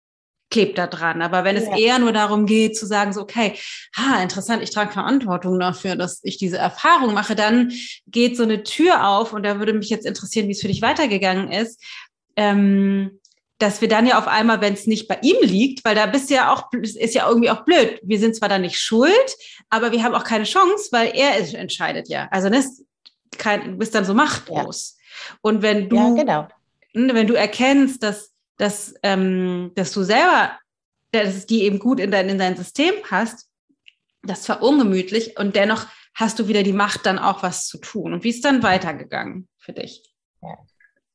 klebt 0.52 0.78
da 0.78 0.86
dran. 0.86 1.22
Aber 1.22 1.44
wenn 1.44 1.56
es 1.56 1.66
ja. 1.66 1.78
eher 1.78 2.00
nur 2.00 2.12
darum 2.12 2.46
geht, 2.46 2.78
zu 2.78 2.86
sagen, 2.86 3.14
so, 3.14 3.22
okay, 3.22 3.56
ha, 3.98 4.22
interessant, 4.22 4.62
ich 4.62 4.70
trage 4.70 4.92
Verantwortung 4.92 5.60
dafür, 5.60 5.96
dass 5.96 6.20
ich 6.24 6.38
diese 6.38 6.58
Erfahrung 6.58 7.14
mache, 7.14 7.36
dann 7.36 7.72
geht 8.06 8.38
so 8.38 8.44
eine 8.44 8.64
Tür 8.64 9.08
auf 9.08 9.34
und 9.34 9.44
da 9.44 9.58
würde 9.58 9.74
mich 9.74 9.90
jetzt 9.90 10.06
interessieren, 10.06 10.48
wie 10.48 10.52
es 10.52 10.62
für 10.62 10.68
dich 10.68 10.82
weitergegangen 10.82 11.52
ist. 11.52 11.82
Ähm, 12.36 13.20
dass 13.58 13.80
wir 13.80 13.88
dann 13.88 14.08
ja 14.08 14.18
auf 14.18 14.28
einmal, 14.28 14.60
wenn 14.60 14.74
es 14.74 14.88
nicht 14.88 15.08
bei 15.08 15.20
ihm 15.22 15.38
liegt, 15.42 15.86
weil 15.86 15.94
da 15.94 16.08
bist 16.08 16.30
du 16.30 16.34
ja 16.34 16.52
auch, 16.52 16.72
ist 16.74 17.14
ja 17.14 17.28
irgendwie 17.28 17.52
auch 17.52 17.64
blöd. 17.64 18.00
Wir 18.02 18.18
sind 18.18 18.36
zwar 18.36 18.50
da 18.50 18.58
nicht 18.58 18.80
schuld, 18.80 19.36
aber 19.70 19.92
wir 19.92 20.04
haben 20.04 20.16
auch 20.16 20.24
keine 20.24 20.46
Chance, 20.46 20.90
weil 20.92 21.12
er 21.14 21.38
entscheidet 21.54 22.10
ja. 22.10 22.28
Also 22.32 22.50
das 22.50 22.84
kein, 23.38 23.72
du 23.72 23.78
bist 23.78 23.94
dann 23.94 24.06
so 24.06 24.16
machtlos. 24.16 24.98
Ja. 24.98 25.36
Und 25.42 25.62
wenn 25.62 25.90
du, 25.90 25.96
ja, 25.96 26.10
genau. 26.10 26.48
wenn 26.94 27.28
du 27.28 27.36
erkennst, 27.36 28.02
dass 28.02 28.31
dass, 28.58 28.94
ähm, 29.04 29.72
dass 29.76 29.92
du 29.92 30.04
selber, 30.04 30.52
dass 31.12 31.36
es 31.36 31.46
die 31.46 31.64
eben 31.64 31.80
gut 31.80 32.00
in 32.00 32.12
dein, 32.12 32.30
in 32.30 32.38
dein 32.38 32.56
System 32.56 32.94
passt, 33.04 33.48
das 34.24 34.48
war 34.50 34.62
ungemütlich 34.62 35.38
und 35.38 35.56
dennoch 35.56 35.88
hast 36.14 36.40
du 36.40 36.48
wieder 36.48 36.64
die 36.64 36.74
Macht, 36.74 37.06
dann 37.06 37.20
auch 37.20 37.44
was 37.44 37.68
zu 37.68 37.78
tun. 37.80 38.14
Und 38.14 38.24
wie 38.24 38.30
ist 38.30 38.46
dann 38.46 38.64
weitergegangen 38.64 39.48
für 39.58 39.74
dich? 39.74 40.04
Ja, 40.42 40.58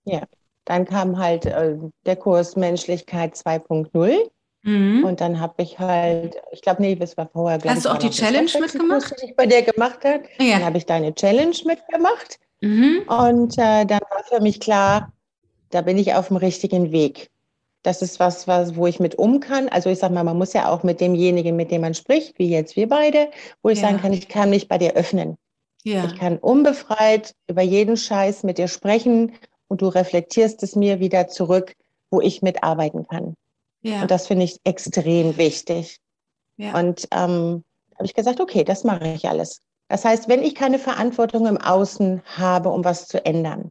ja. 0.05 0.23
dann 0.65 0.85
kam 0.85 1.19
halt 1.19 1.47
äh, 1.47 1.77
der 2.05 2.17
Kurs 2.17 2.57
Menschlichkeit 2.57 3.35
2.0. 3.35 4.31
Mhm. 4.63 5.05
Und 5.05 5.21
dann 5.21 5.39
habe 5.39 5.63
ich 5.63 5.79
halt, 5.79 6.37
ich 6.51 6.61
glaube, 6.61 6.83
nee, 6.83 6.97
das 6.97 7.17
war 7.17 7.29
vorher. 7.29 7.61
Hast 7.65 7.85
du 7.85 7.91
auch 7.91 7.99
die 7.99 8.11
Challenge 8.11 8.51
mitgemacht? 8.59 9.15
Die 9.23 9.27
ich 9.27 9.37
bei 9.37 9.47
dir 9.47 9.63
gemacht 9.63 10.05
habe. 10.05 10.25
Ja. 10.39 10.57
Dann 10.57 10.65
habe 10.65 10.79
ich 10.79 10.87
deine 10.87 11.15
Challenge 11.15 11.57
mitgemacht. 11.65 12.41
Mhm. 12.61 13.03
Und 13.07 13.57
äh, 13.59 13.85
dann 13.85 14.01
war 14.11 14.25
für 14.29 14.41
mich 14.41 14.59
klar, 14.59 15.13
da 15.71 15.83
bin 15.83 15.99
ich 15.99 16.15
auf 16.15 16.29
dem 16.29 16.37
richtigen 16.37 16.93
Weg. 16.93 17.31
Das 17.83 18.03
ist 18.03 18.19
was, 18.19 18.49
was, 18.49 18.77
wo 18.77 18.87
ich 18.87 18.99
mit 18.99 19.15
um 19.17 19.41
kann. 19.41 19.69
Also 19.69 19.91
ich 19.91 19.99
sag 19.99 20.11
mal, 20.11 20.25
man 20.25 20.39
muss 20.39 20.53
ja 20.53 20.69
auch 20.69 20.83
mit 20.83 21.01
demjenigen, 21.01 21.55
mit 21.55 21.71
dem 21.71 21.83
man 21.83 21.95
spricht, 21.95 22.39
wie 22.39 22.49
jetzt 22.49 22.75
wir 22.75 22.89
beide, 22.89 23.31
wo 23.63 23.69
ich 23.69 23.81
ja. 23.81 23.87
sagen 23.87 24.01
kann, 24.01 24.13
ich 24.13 24.29
kann 24.29 24.51
mich 24.51 24.69
bei 24.69 24.79
dir 24.79 24.95
öffnen. 24.95 25.37
Ja. 25.85 26.05
Ich 26.05 26.19
kann 26.19 26.39
unbefreit 26.39 27.35
über 27.47 27.63
jeden 27.63 27.97
Scheiß 27.97 28.43
mit 28.43 28.59
dir 28.59 28.67
sprechen 28.67 29.33
und 29.69 29.83
du 29.83 29.89
reflektierst 29.89 30.63
es 30.65 30.75
mir 30.75 30.99
wieder 30.99 31.29
zurück, 31.29 31.77
wo 32.11 32.21
ich 32.21 32.43
mitarbeiten 32.43 33.07
kann. 33.07 33.35
Ja. 33.83 34.03
Und 34.03 34.11
das 34.11 34.27
finde 34.27 34.45
ich 34.45 34.59
extrem 34.65 35.37
wichtig. 35.37 36.01
Ja. 36.57 36.77
Und 36.77 37.07
ähm, 37.13 37.63
habe 37.95 38.05
ich 38.05 38.15
gesagt, 38.15 38.41
okay, 38.41 38.65
das 38.65 38.83
mache 38.83 39.07
ich 39.09 39.29
alles. 39.29 39.63
Das 39.89 40.05
heißt, 40.05 40.29
wenn 40.29 40.43
ich 40.43 40.57
keine 40.57 40.81
Verantwortung 40.81 41.47
im 41.47 41.59
Außen 41.59 42.23
habe, 42.25 42.71
um 42.71 42.85
was 42.85 43.07
zu 43.07 43.25
ändern, 43.25 43.71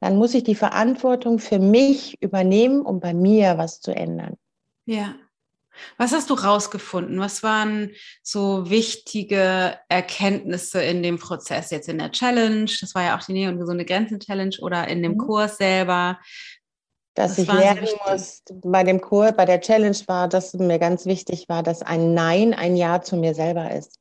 dann 0.00 0.16
muss 0.16 0.34
ich 0.34 0.44
die 0.44 0.54
Verantwortung 0.54 1.38
für 1.38 1.58
mich 1.58 2.20
übernehmen, 2.22 2.82
um 2.82 3.00
bei 3.00 3.14
mir 3.14 3.58
was 3.58 3.80
zu 3.80 3.94
ändern. 3.94 4.36
Ja. 4.84 5.14
Was 5.98 6.12
hast 6.12 6.30
du 6.30 6.34
rausgefunden? 6.34 7.18
Was 7.18 7.42
waren 7.42 7.90
so 8.22 8.70
wichtige 8.70 9.78
Erkenntnisse 9.88 10.82
in 10.82 11.02
dem 11.02 11.18
Prozess 11.18 11.70
jetzt 11.70 11.88
in 11.88 11.98
der 11.98 12.12
Challenge? 12.12 12.70
Das 12.80 12.94
war 12.94 13.04
ja 13.04 13.18
auch 13.18 13.22
die 13.22 13.32
Nähe 13.32 13.50
und 13.50 13.58
gesunde 13.58 13.84
Grenzen 13.84 14.20
Challenge 14.20 14.56
oder 14.60 14.88
in 14.88 15.02
dem 15.02 15.12
mhm. 15.12 15.18
Kurs 15.18 15.58
selber. 15.58 16.18
Dass 17.14 17.38
ich 17.38 17.50
lernen 17.50 17.86
so 17.86 18.10
muss, 18.10 18.42
bei 18.62 18.84
dem 18.84 19.00
Kurs, 19.00 19.34
bei 19.34 19.46
der 19.46 19.60
Challenge 19.60 19.96
war, 20.06 20.28
dass 20.28 20.52
mir 20.54 20.78
ganz 20.78 21.06
wichtig 21.06 21.48
war, 21.48 21.62
dass 21.62 21.82
ein 21.82 22.12
Nein 22.12 22.52
ein 22.52 22.76
Ja 22.76 23.00
zu 23.00 23.16
mir 23.16 23.34
selber 23.34 23.70
ist. 23.70 23.98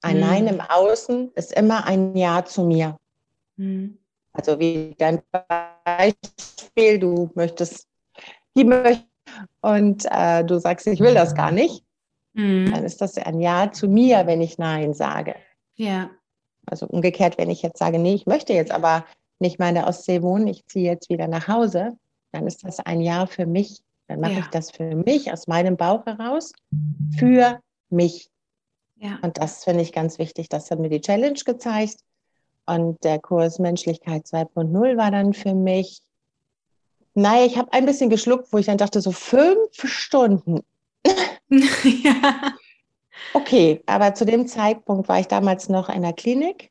Ein 0.00 0.16
mhm. 0.16 0.22
Nein 0.22 0.46
im 0.46 0.60
Außen 0.60 1.32
ist 1.34 1.52
immer 1.52 1.86
ein 1.86 2.16
Ja 2.16 2.44
zu 2.44 2.64
mir. 2.64 2.96
Mhm. 3.56 3.98
Also 4.34 4.58
wie 4.58 4.94
dein 4.98 5.22
Beispiel, 5.30 6.98
du 6.98 7.30
möchtest, 7.34 7.88
die 8.56 8.64
möchtest 8.64 9.06
und 9.62 10.04
äh, 10.10 10.44
du 10.44 10.58
sagst, 10.58 10.86
ich 10.86 11.00
will 11.00 11.14
das 11.14 11.34
gar 11.34 11.52
nicht, 11.52 11.84
mhm. 12.34 12.70
dann 12.72 12.84
ist 12.84 13.00
das 13.00 13.16
ein 13.16 13.40
Ja 13.40 13.72
zu 13.72 13.88
mir, 13.88 14.26
wenn 14.26 14.40
ich 14.40 14.58
Nein 14.58 14.92
sage. 14.92 15.36
Ja. 15.76 16.10
Also 16.66 16.86
umgekehrt, 16.86 17.38
wenn 17.38 17.50
ich 17.50 17.62
jetzt 17.62 17.78
sage, 17.78 17.98
nee, 17.98 18.14
ich 18.14 18.26
möchte 18.26 18.52
jetzt 18.52 18.72
aber 18.72 19.04
nicht 19.38 19.58
mehr 19.58 19.68
in 19.68 19.76
der 19.76 19.86
Ostsee 19.86 20.22
wohnen, 20.22 20.48
ich 20.48 20.66
ziehe 20.66 20.90
jetzt 20.90 21.08
wieder 21.08 21.28
nach 21.28 21.48
Hause, 21.48 21.96
dann 22.32 22.46
ist 22.46 22.64
das 22.64 22.80
ein 22.80 23.00
Ja 23.00 23.26
für 23.26 23.46
mich. 23.46 23.82
Dann 24.08 24.20
mache 24.20 24.32
ja. 24.32 24.38
ich 24.40 24.46
das 24.48 24.70
für 24.70 24.94
mich 24.94 25.32
aus 25.32 25.46
meinem 25.46 25.76
Bauch 25.76 26.04
heraus, 26.04 26.52
für 27.16 27.60
mich. 27.88 28.30
Ja. 28.96 29.18
Und 29.22 29.38
das 29.38 29.64
finde 29.64 29.82
ich 29.82 29.92
ganz 29.92 30.18
wichtig. 30.18 30.48
Das 30.48 30.70
hat 30.70 30.78
mir 30.78 30.90
die 30.90 31.00
Challenge 31.00 31.38
gezeigt. 31.44 32.00
Und 32.66 33.02
der 33.04 33.18
Kurs 33.18 33.58
Menschlichkeit 33.58 34.24
2.0 34.26 34.96
war 34.96 35.10
dann 35.10 35.34
für 35.34 35.54
mich 35.54 36.00
naja, 37.14 37.46
ich 37.46 37.56
habe 37.56 37.72
ein 37.72 37.86
bisschen 37.86 38.10
geschluckt, 38.10 38.52
wo 38.52 38.58
ich 38.58 38.66
dann 38.66 38.78
dachte, 38.78 39.00
so 39.00 39.12
fünf 39.12 39.70
Stunden. 39.72 40.60
ja. 41.48 42.52
Okay, 43.32 43.82
aber 43.86 44.14
zu 44.14 44.24
dem 44.24 44.46
Zeitpunkt 44.46 45.08
war 45.08 45.20
ich 45.20 45.28
damals 45.28 45.68
noch 45.68 45.88
in 45.88 46.02
der 46.02 46.12
Klinik 46.12 46.70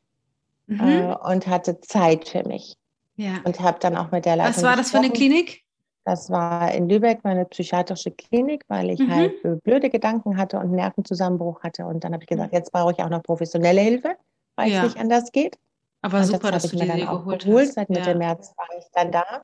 mhm. 0.66 0.80
äh, 0.80 1.14
und 1.14 1.46
hatte 1.46 1.80
Zeit 1.80 2.28
für 2.28 2.46
mich. 2.46 2.76
Ja. 3.16 3.40
Und 3.44 3.60
habe 3.60 3.78
dann 3.80 3.96
auch 3.96 4.10
mit 4.10 4.26
der 4.26 4.36
Leitung. 4.36 4.56
Was 4.56 4.62
war 4.62 4.76
das 4.76 4.90
für 4.90 4.98
eine 4.98 5.10
Klinik? 5.10 5.62
Das 6.04 6.28
war 6.30 6.72
in 6.74 6.88
Lübeck 6.88 7.20
meine 7.22 7.46
psychiatrische 7.46 8.10
Klinik, 8.10 8.64
weil 8.68 8.90
ich 8.90 9.00
mhm. 9.00 9.14
halt 9.14 9.62
blöde 9.62 9.88
Gedanken 9.88 10.36
hatte 10.36 10.58
und 10.58 10.72
Nervenzusammenbruch 10.72 11.62
hatte. 11.62 11.86
Und 11.86 12.04
dann 12.04 12.12
habe 12.12 12.22
ich 12.24 12.28
gesagt, 12.28 12.52
jetzt 12.52 12.72
brauche 12.72 12.92
ich 12.92 12.98
auch 13.02 13.08
noch 13.08 13.22
professionelle 13.22 13.80
Hilfe, 13.80 14.16
weil 14.56 14.70
ja. 14.70 14.78
es 14.78 14.92
nicht 14.92 15.00
anders 15.00 15.32
geht. 15.32 15.56
Aber 16.04 16.18
und 16.18 16.24
super, 16.24 16.50
das 16.50 16.64
dass 16.64 16.72
ich 16.72 16.78
mir 16.78 16.86
dann 16.86 17.08
auch 17.08 17.24
geholt 17.24 17.46
hast. 17.46 17.74
Seit 17.74 17.88
Mitte 17.88 18.10
ja. 18.10 18.14
März 18.14 18.52
war 18.58 18.66
ich 18.78 18.84
dann 18.92 19.10
da 19.10 19.42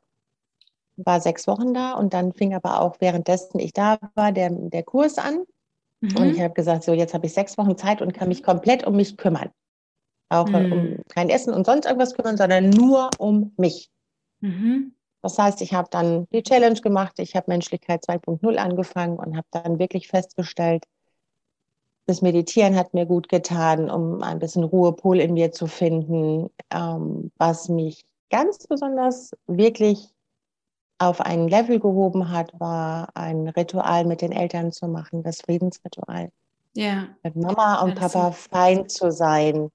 war 1.06 1.20
sechs 1.20 1.46
Wochen 1.46 1.72
da 1.72 1.94
und 1.94 2.12
dann 2.12 2.32
fing 2.32 2.54
aber 2.54 2.80
auch 2.82 2.96
währenddessen 3.00 3.58
ich 3.58 3.72
da 3.72 3.98
war, 4.14 4.32
der, 4.32 4.50
der 4.50 4.82
Kurs 4.82 5.16
an. 5.16 5.44
Mhm. 6.00 6.16
Und 6.16 6.34
ich 6.34 6.40
habe 6.40 6.52
gesagt, 6.52 6.84
so 6.84 6.92
jetzt 6.92 7.14
habe 7.14 7.24
ich 7.24 7.32
sechs 7.32 7.56
Wochen 7.56 7.78
Zeit 7.78 8.02
und 8.02 8.12
kann 8.12 8.28
mich 8.28 8.42
komplett 8.42 8.86
um 8.86 8.96
mich 8.96 9.16
kümmern. 9.16 9.50
Auch 10.28 10.48
mhm. 10.48 10.72
um 10.72 10.96
kein 11.08 11.30
Essen 11.30 11.54
und 11.54 11.64
sonst 11.64 11.86
irgendwas 11.86 12.14
kümmern, 12.14 12.36
sondern 12.36 12.68
nur 12.68 13.08
um 13.18 13.54
mich. 13.56 13.90
Mhm. 14.40 14.94
Das 15.22 15.38
heißt, 15.38 15.61
ich 15.61 15.72
habe 15.72 15.88
dann 15.90 16.26
die 16.32 16.42
Challenge 16.42 16.80
gemacht, 16.80 17.18
ich 17.18 17.36
habe 17.36 17.46
Menschlichkeit 17.48 18.04
2.0 18.04 18.56
angefangen 18.56 19.18
und 19.18 19.36
habe 19.36 19.46
dann 19.50 19.78
wirklich 19.78 20.08
festgestellt, 20.08 20.84
das 22.11 22.22
Meditieren 22.22 22.76
hat 22.76 22.92
mir 22.92 23.06
gut 23.06 23.28
getan, 23.28 23.88
um 23.88 24.22
ein 24.22 24.40
bisschen 24.40 24.64
Ruhepol 24.64 25.20
in 25.20 25.34
mir 25.34 25.52
zu 25.52 25.68
finden, 25.68 26.50
ähm, 26.70 27.30
was 27.38 27.68
mich 27.68 28.04
ganz 28.30 28.66
besonders 28.66 29.30
wirklich 29.46 30.08
auf 30.98 31.20
ein 31.20 31.48
Level 31.48 31.78
gehoben 31.78 32.30
hat, 32.30 32.52
war 32.58 33.08
ein 33.14 33.48
Ritual 33.48 34.04
mit 34.04 34.22
den 34.22 34.32
Eltern 34.32 34.72
zu 34.72 34.88
machen, 34.88 35.22
das 35.22 35.40
Friedensritual. 35.40 36.30
Ja. 36.74 37.08
Mit 37.22 37.36
Mama 37.36 37.80
und 37.82 37.94
Papa 37.94 38.32
fein 38.32 38.88
zu 38.88 39.12
sein. 39.12 39.70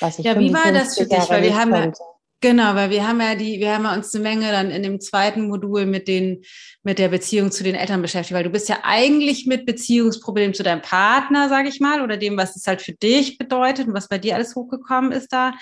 Was 0.00 0.18
ich 0.18 0.26
ja, 0.26 0.38
wie 0.38 0.52
war 0.52 0.72
das 0.72 0.98
für 0.98 1.06
dich? 1.06 1.30
Weil 1.30 1.42
wir 1.42 1.58
haben 1.58 1.72
ja, 1.72 1.92
genau, 2.40 2.74
weil 2.74 2.90
wir 2.90 3.06
haben 3.06 3.20
ja 3.20 3.34
die, 3.34 3.60
wir 3.60 3.74
haben 3.74 3.84
ja 3.84 3.94
uns 3.94 4.14
eine 4.14 4.22
Menge 4.22 4.50
dann 4.50 4.70
in 4.70 4.82
dem 4.82 5.00
zweiten 5.00 5.48
Modul 5.48 5.86
mit 5.86 6.08
den, 6.08 6.42
mit 6.82 6.98
der 6.98 7.08
Beziehung 7.08 7.50
zu 7.50 7.64
den 7.64 7.74
Eltern 7.74 8.02
beschäftigt, 8.02 8.34
weil 8.34 8.44
du 8.44 8.50
bist 8.50 8.68
ja 8.68 8.78
eigentlich 8.82 9.46
mit 9.46 9.66
Beziehungsproblemen 9.66 10.54
zu 10.54 10.62
deinem 10.62 10.82
Partner, 10.82 11.48
sage 11.48 11.68
ich 11.68 11.80
mal, 11.80 12.02
oder 12.02 12.16
dem, 12.16 12.36
was 12.36 12.56
es 12.56 12.66
halt 12.66 12.82
für 12.82 12.92
dich 12.92 13.38
bedeutet 13.38 13.88
und 13.88 13.94
was 13.94 14.08
bei 14.08 14.18
dir 14.18 14.34
alles 14.34 14.54
hochgekommen 14.54 15.12
ist, 15.12 15.32
da 15.32 15.52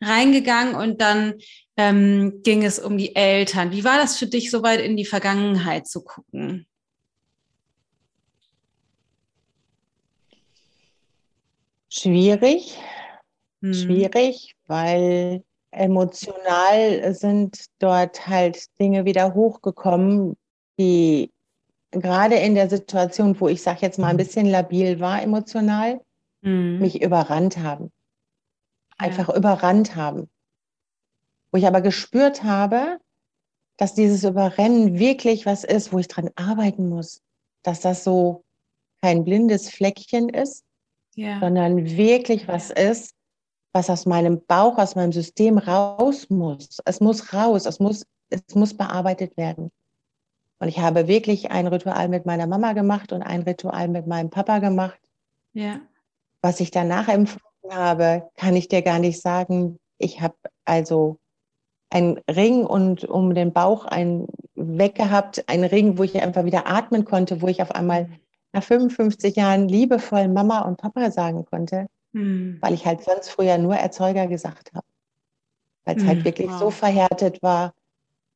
reingegangen 0.00 0.74
und 0.74 1.00
dann 1.00 1.34
ähm, 1.76 2.40
ging 2.42 2.64
es 2.64 2.78
um 2.78 2.98
die 2.98 3.16
Eltern. 3.16 3.72
Wie 3.72 3.84
war 3.84 3.96
das 3.96 4.18
für 4.18 4.26
dich, 4.26 4.50
so 4.50 4.62
weit 4.62 4.80
in 4.80 4.96
die 4.96 5.06
Vergangenheit 5.06 5.86
zu 5.86 6.02
gucken? 6.02 6.66
Schwierig, 11.88 12.78
hm. 13.60 13.74
schwierig, 13.74 14.54
weil 14.66 15.44
emotional 15.72 17.14
sind 17.14 17.66
dort 17.78 18.28
halt 18.28 18.66
Dinge 18.78 19.04
wieder 19.04 19.34
hochgekommen, 19.34 20.36
die 20.78 21.30
gerade 21.90 22.36
in 22.36 22.54
der 22.54 22.70
Situation, 22.70 23.38
wo 23.40 23.48
ich 23.48 23.62
sage 23.62 23.80
jetzt 23.82 23.98
mal 23.98 24.08
ein 24.08 24.16
bisschen 24.16 24.46
labil 24.46 25.00
war 25.00 25.22
emotional, 25.22 26.00
hm. 26.42 26.78
mich 26.78 27.02
überrannt 27.02 27.58
haben. 27.58 27.90
Einfach 28.98 29.28
ja. 29.28 29.36
überrannt 29.36 29.96
haben 29.96 30.28
wo 31.52 31.58
ich 31.58 31.66
aber 31.66 31.82
gespürt 31.82 32.42
habe, 32.42 32.98
dass 33.76 33.94
dieses 33.94 34.24
Überrennen 34.24 34.98
wirklich 34.98 35.46
was 35.46 35.64
ist, 35.64 35.92
wo 35.92 35.98
ich 35.98 36.08
dran 36.08 36.30
arbeiten 36.34 36.88
muss, 36.88 37.22
dass 37.62 37.80
das 37.80 38.04
so 38.04 38.44
kein 39.02 39.24
blindes 39.24 39.68
Fleckchen 39.68 40.28
ist, 40.30 40.64
ja. 41.14 41.38
sondern 41.40 41.84
wirklich 41.96 42.48
was 42.48 42.70
ist, 42.70 43.14
was 43.72 43.90
aus 43.90 44.06
meinem 44.06 44.44
Bauch, 44.46 44.78
aus 44.78 44.94
meinem 44.94 45.12
System 45.12 45.58
raus 45.58 46.28
muss. 46.28 46.80
Es 46.84 47.00
muss 47.00 47.32
raus, 47.32 47.66
es 47.66 47.80
muss, 47.80 48.06
es 48.30 48.54
muss 48.54 48.74
bearbeitet 48.74 49.36
werden. 49.36 49.70
Und 50.58 50.68
ich 50.68 50.78
habe 50.78 51.08
wirklich 51.08 51.50
ein 51.50 51.66
Ritual 51.66 52.08
mit 52.08 52.26
meiner 52.26 52.46
Mama 52.46 52.72
gemacht 52.72 53.12
und 53.12 53.22
ein 53.22 53.42
Ritual 53.42 53.88
mit 53.88 54.06
meinem 54.06 54.30
Papa 54.30 54.58
gemacht. 54.58 55.00
Ja. 55.54 55.80
Was 56.40 56.60
ich 56.60 56.70
danach 56.70 57.08
empfunden 57.08 57.42
habe, 57.70 58.30
kann 58.36 58.54
ich 58.54 58.68
dir 58.68 58.82
gar 58.82 58.98
nicht 58.98 59.20
sagen. 59.20 59.78
Ich 59.98 60.20
habe 60.20 60.36
also 60.64 61.18
ein 61.90 62.20
Ring 62.28 62.64
und 62.64 63.04
um 63.04 63.34
den 63.34 63.52
Bauch 63.52 63.84
ein 63.84 64.28
weggehabt, 64.54 65.44
ein 65.48 65.64
Ring, 65.64 65.98
wo 65.98 66.04
ich 66.04 66.20
einfach 66.22 66.44
wieder 66.44 66.66
atmen 66.66 67.04
konnte, 67.04 67.42
wo 67.42 67.48
ich 67.48 67.62
auf 67.62 67.72
einmal 67.72 68.08
nach 68.52 68.62
55 68.62 69.36
Jahren 69.36 69.68
liebevoll 69.68 70.28
Mama 70.28 70.60
und 70.60 70.78
Papa 70.78 71.10
sagen 71.10 71.44
konnte, 71.44 71.86
mhm. 72.12 72.58
weil 72.60 72.74
ich 72.74 72.86
halt 72.86 73.02
sonst 73.02 73.28
früher 73.30 73.58
nur 73.58 73.76
Erzeuger 73.76 74.26
gesagt 74.26 74.72
habe. 74.74 74.86
Weil 75.84 75.96
es 75.96 76.02
mhm. 76.02 76.08
halt 76.08 76.24
wirklich 76.24 76.50
wow. 76.50 76.58
so 76.58 76.70
verhärtet 76.70 77.42
war, 77.42 77.74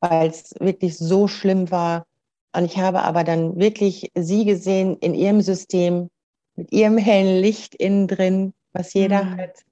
weil 0.01 0.29
es 0.29 0.55
wirklich 0.59 0.99
so 0.99 1.29
schlimm 1.29 1.71
war. 1.71 2.07
Und 2.53 2.65
ich 2.65 2.79
habe 2.79 3.03
aber 3.03 3.25
dann 3.25 3.57
wirklich 3.59 4.11
sie 4.15 4.45
gesehen 4.45 4.97
in 4.99 5.15
ihrem 5.15 5.41
System, 5.41 6.11
mit 6.55 6.73
ihrem 6.73 6.99
hellen 6.99 7.41
Licht 7.41 7.75
innen 7.75 8.09
drin, 8.09 8.55
was 8.73 8.95
jeder 8.95 9.25
mhm. 9.25 9.37
hat 9.39 9.67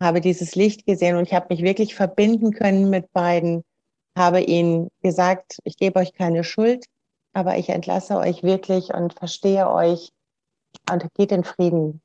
habe 0.00 0.20
dieses 0.20 0.54
Licht 0.54 0.86
gesehen 0.86 1.16
und 1.16 1.26
ich 1.26 1.34
habe 1.34 1.46
mich 1.50 1.62
wirklich 1.62 1.94
verbinden 1.94 2.52
können 2.52 2.90
mit 2.90 3.12
beiden, 3.12 3.64
habe 4.16 4.40
ihnen 4.40 4.88
gesagt, 5.02 5.58
ich 5.64 5.76
gebe 5.76 5.98
euch 5.98 6.12
keine 6.12 6.44
Schuld, 6.44 6.86
aber 7.32 7.58
ich 7.58 7.68
entlasse 7.68 8.16
euch 8.16 8.42
wirklich 8.42 8.94
und 8.94 9.14
verstehe 9.14 9.70
euch 9.70 10.10
und 10.90 11.06
geht 11.14 11.32
in 11.32 11.44
Frieden. 11.44 12.00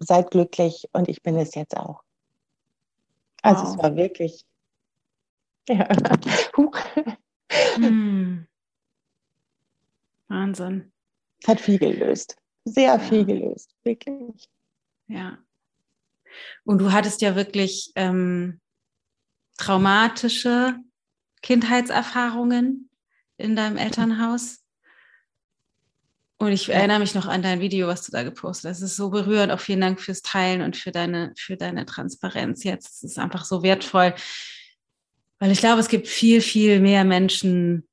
Seid 0.00 0.30
glücklich 0.30 0.88
und 0.92 1.08
ich 1.08 1.22
bin 1.22 1.36
es 1.36 1.54
jetzt 1.54 1.76
auch. 1.76 2.02
Also 3.42 3.64
wow. 3.64 3.70
es 3.70 3.82
war 3.82 3.96
wirklich, 3.96 4.44
ja. 5.68 5.88
Hm. 7.74 8.46
Wahnsinn. 10.28 10.92
Hat 11.46 11.60
viel 11.60 11.78
gelöst. 11.78 12.36
Sehr 12.64 12.94
ja. 12.94 12.98
viel 12.98 13.24
gelöst, 13.24 13.74
wirklich. 13.82 14.48
Ja. 15.08 15.38
Und 16.64 16.78
du 16.78 16.92
hattest 16.92 17.20
ja 17.22 17.34
wirklich 17.34 17.90
ähm, 17.96 18.60
traumatische 19.56 20.76
Kindheitserfahrungen 21.42 22.90
in 23.36 23.56
deinem 23.56 23.76
Elternhaus. 23.76 24.62
Und 26.40 26.52
ich 26.52 26.70
erinnere 26.70 27.00
mich 27.00 27.14
noch 27.14 27.26
an 27.26 27.42
dein 27.42 27.60
Video, 27.60 27.86
was 27.86 28.02
du 28.06 28.12
da 28.12 28.22
gepostet 28.22 28.70
hast. 28.70 28.78
Es 28.78 28.92
ist 28.92 28.96
so 28.96 29.10
berührend. 29.10 29.52
Auch 29.52 29.60
vielen 29.60 29.82
Dank 29.82 30.00
fürs 30.00 30.22
Teilen 30.22 30.62
und 30.62 30.74
für 30.74 30.90
deine, 30.90 31.34
für 31.36 31.58
deine 31.58 31.84
Transparenz 31.84 32.64
jetzt. 32.64 32.94
Es 32.94 33.02
ist 33.02 33.18
einfach 33.18 33.44
so 33.44 33.62
wertvoll. 33.62 34.14
Weil 35.38 35.50
ich 35.50 35.58
glaube, 35.58 35.80
es 35.80 35.88
gibt 35.88 36.08
viel, 36.08 36.40
viel 36.40 36.80
mehr 36.80 37.04
Menschen 37.04 37.86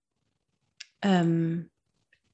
ähm, 1.02 1.70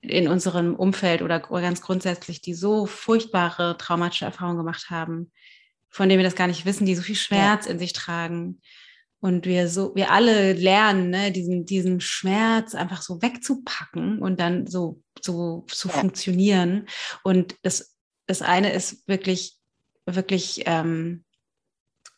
in 0.02 0.28
unserem 0.28 0.76
Umfeld 0.76 1.24
oder 1.24 1.40
ganz 1.40 1.82
grundsätzlich, 1.82 2.42
die 2.42 2.54
so 2.54 2.86
furchtbare 2.86 3.76
traumatische 3.80 4.26
Erfahrungen 4.26 4.58
gemacht 4.58 4.92
haben, 4.92 5.32
von 5.90 6.10
denen 6.10 6.20
wir 6.20 6.30
das 6.30 6.36
gar 6.36 6.48
nicht 6.48 6.68
wissen, 6.68 6.86
die 6.86 6.96
so 6.96 7.02
viel 7.02 7.16
Schmerz 7.16 7.66
ja. 7.66 7.72
in 7.72 7.80
sich 7.80 7.94
tragen. 7.94 8.62
Und 9.24 9.46
wir 9.46 9.70
so, 9.70 9.96
wir 9.96 10.12
alle 10.12 10.52
lernen, 10.52 11.10
ne, 11.10 11.32
diesen, 11.32 11.66
diesen 11.66 12.02
Schmerz 12.02 12.76
einfach 12.76 13.02
so 13.02 13.22
wegzupacken 13.22 14.20
und 14.20 14.42
dann 14.42 14.68
so 14.68 15.02
so 15.22 15.66
zu 15.68 15.88
ja. 15.88 15.94
funktionieren. 15.94 16.88
Und 17.24 17.56
das, 17.64 17.96
das 18.28 18.42
eine 18.42 18.74
ist 18.74 19.08
wirklich, 19.08 19.58
wirklich 20.06 20.64
ähm, 20.66 21.24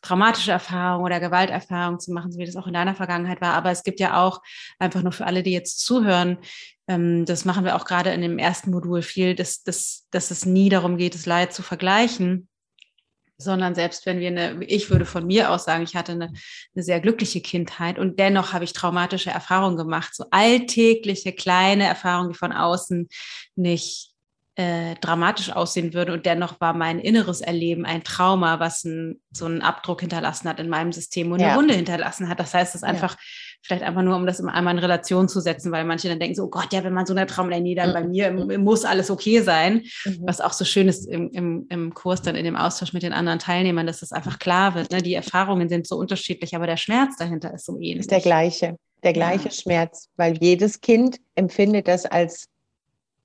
traumatische 0.02 0.50
Erfahrungen 0.50 1.04
oder 1.04 1.20
Gewalterfahrungen 1.20 2.00
zu 2.00 2.12
machen, 2.12 2.32
so 2.32 2.38
wie 2.38 2.46
das 2.46 2.56
auch 2.56 2.66
in 2.66 2.74
deiner 2.74 2.94
Vergangenheit 2.94 3.40
war. 3.40 3.54
Aber 3.54 3.70
es 3.70 3.82
gibt 3.82 4.00
ja 4.00 4.20
auch 4.20 4.42
einfach 4.78 5.02
nur 5.02 5.12
für 5.12 5.26
alle, 5.26 5.42
die 5.42 5.52
jetzt 5.52 5.80
zuhören, 5.84 6.38
ähm, 6.88 7.24
das 7.24 7.44
machen 7.44 7.64
wir 7.64 7.76
auch 7.76 7.84
gerade 7.84 8.10
in 8.10 8.20
dem 8.20 8.38
ersten 8.38 8.70
Modul 8.70 9.02
viel, 9.02 9.34
dass, 9.34 9.62
dass, 9.62 10.06
dass 10.10 10.30
es 10.30 10.44
nie 10.44 10.68
darum 10.68 10.96
geht, 10.96 11.14
das 11.14 11.26
Leid 11.26 11.52
zu 11.52 11.62
vergleichen, 11.62 12.48
sondern 13.38 13.74
selbst 13.74 14.06
wenn 14.06 14.18
wir 14.18 14.28
eine, 14.28 14.64
ich 14.64 14.90
würde 14.90 15.04
von 15.04 15.26
mir 15.26 15.50
aus 15.50 15.64
sagen, 15.64 15.84
ich 15.84 15.94
hatte 15.94 16.12
eine, 16.12 16.32
eine 16.74 16.82
sehr 16.82 17.00
glückliche 17.00 17.40
Kindheit 17.40 17.98
und 17.98 18.18
dennoch 18.18 18.52
habe 18.52 18.64
ich 18.64 18.72
traumatische 18.72 19.30
Erfahrungen 19.30 19.76
gemacht, 19.76 20.14
so 20.14 20.24
alltägliche 20.30 21.32
kleine 21.32 21.84
Erfahrungen, 21.84 22.32
die 22.32 22.38
von 22.38 22.52
außen 22.52 23.08
nicht 23.56 24.12
äh, 24.58 24.94
dramatisch 25.02 25.50
aussehen 25.50 25.92
würden 25.92 26.14
und 26.14 26.24
dennoch 26.24 26.60
war 26.62 26.72
mein 26.72 26.98
inneres 26.98 27.42
Erleben 27.42 27.84
ein 27.84 28.04
Trauma, 28.04 28.58
was 28.58 28.84
ein, 28.84 29.20
so 29.30 29.44
einen 29.44 29.60
Abdruck 29.60 30.00
hinterlassen 30.00 30.48
hat 30.48 30.58
in 30.58 30.70
meinem 30.70 30.92
System 30.92 31.30
und 31.30 31.40
ja. 31.40 31.48
eine 31.48 31.58
Wunde 31.58 31.74
hinterlassen 31.74 32.30
hat. 32.30 32.40
Das 32.40 32.54
heißt, 32.54 32.74
es 32.74 32.82
ist 32.82 32.88
einfach 32.88 33.12
ja. 33.12 33.18
Vielleicht 33.66 33.82
einfach 33.82 34.02
nur, 34.02 34.16
um 34.16 34.26
das 34.26 34.42
einmal 34.42 34.74
in 34.74 34.78
Relation 34.78 35.28
zu 35.28 35.40
setzen, 35.40 35.72
weil 35.72 35.84
manche 35.84 36.08
dann 36.08 36.18
denken 36.18 36.34
so, 36.34 36.44
oh 36.44 36.50
Gott, 36.50 36.72
ja, 36.72 36.84
wenn 36.84 36.92
man 36.92 37.06
so 37.06 37.14
eine 37.14 37.26
Traumlinie, 37.26 37.74
dann 37.74 37.90
mhm. 37.90 37.94
bei 37.94 38.04
mir 38.04 38.58
muss 38.58 38.84
alles 38.84 39.10
okay 39.10 39.42
sein, 39.42 39.82
mhm. 40.04 40.18
was 40.22 40.40
auch 40.40 40.52
so 40.52 40.64
schön 40.64 40.88
ist 40.88 41.06
im, 41.06 41.30
im, 41.30 41.66
im 41.68 41.94
Kurs 41.94 42.22
dann 42.22 42.36
in 42.36 42.44
dem 42.44 42.56
Austausch 42.56 42.92
mit 42.92 43.02
den 43.02 43.12
anderen 43.12 43.38
Teilnehmern, 43.38 43.86
dass 43.86 44.00
das 44.00 44.12
einfach 44.12 44.38
klar 44.38 44.74
wird. 44.74 44.90
Ne? 44.90 45.02
Die 45.02 45.14
Erfahrungen 45.14 45.68
sind 45.68 45.86
so 45.86 45.96
unterschiedlich, 45.96 46.54
aber 46.54 46.66
der 46.66 46.76
Schmerz 46.76 47.16
dahinter 47.18 47.52
ist 47.52 47.66
so 47.66 47.76
ähnlich. 47.76 48.00
Ist 48.00 48.10
der 48.10 48.20
gleiche, 48.20 48.76
der 49.02 49.12
gleiche 49.12 49.48
ja. 49.48 49.54
Schmerz, 49.54 50.08
weil 50.16 50.38
jedes 50.40 50.80
Kind 50.80 51.18
empfindet 51.34 51.88
das 51.88 52.06
als 52.06 52.46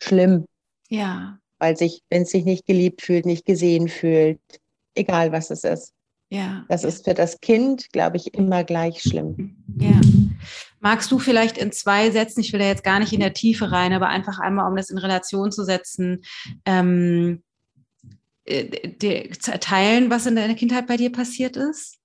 schlimm. 0.02 0.46
Ja. 0.90 1.38
Weil 1.60 1.78
sich, 1.78 2.02
wenn 2.10 2.24
es 2.24 2.32
sich 2.32 2.44
nicht 2.44 2.66
geliebt 2.66 3.02
fühlt, 3.04 3.26
nicht 3.26 3.46
gesehen 3.46 3.88
fühlt, 3.88 4.40
egal 4.96 5.32
was 5.32 5.52
es 5.52 5.64
ist. 5.64 5.94
Ja. 6.32 6.66
Das 6.70 6.86
ist 6.86 7.04
für 7.04 7.14
das 7.14 7.42
Kind, 7.42 7.92
glaube 7.92 8.16
ich, 8.16 8.34
immer 8.34 8.64
gleich 8.64 9.02
schlimm. 9.02 9.58
Ja. 9.78 10.00
Magst 10.80 11.12
du 11.12 11.20
vielleicht 11.20 11.58
in 11.58 11.72
zwei 11.72 12.12
Sätzen, 12.12 12.42
ich 12.42 12.54
will 12.54 12.62
ja 12.62 12.68
jetzt 12.68 12.84
gar 12.84 13.00
nicht 13.00 13.14
in 13.14 13.20
der 13.20 13.34
Tiefe 13.34 13.72
rein, 13.72 13.94
aber 13.94 14.08
einfach 14.08 14.40
einmal, 14.40 14.70
um 14.70 14.76
das 14.76 14.90
in 14.90 14.98
Relation 14.98 15.52
zu 15.52 15.64
setzen, 15.64 16.24
ähm, 16.66 17.44
äh, 18.46 19.30
teilen, 19.30 20.10
was 20.10 20.26
in 20.26 20.36
deiner 20.36 20.56
Kindheit 20.56 20.88
bei 20.88 20.98
dir 20.98 21.12
passiert 21.12 21.58
ist? 21.58 22.00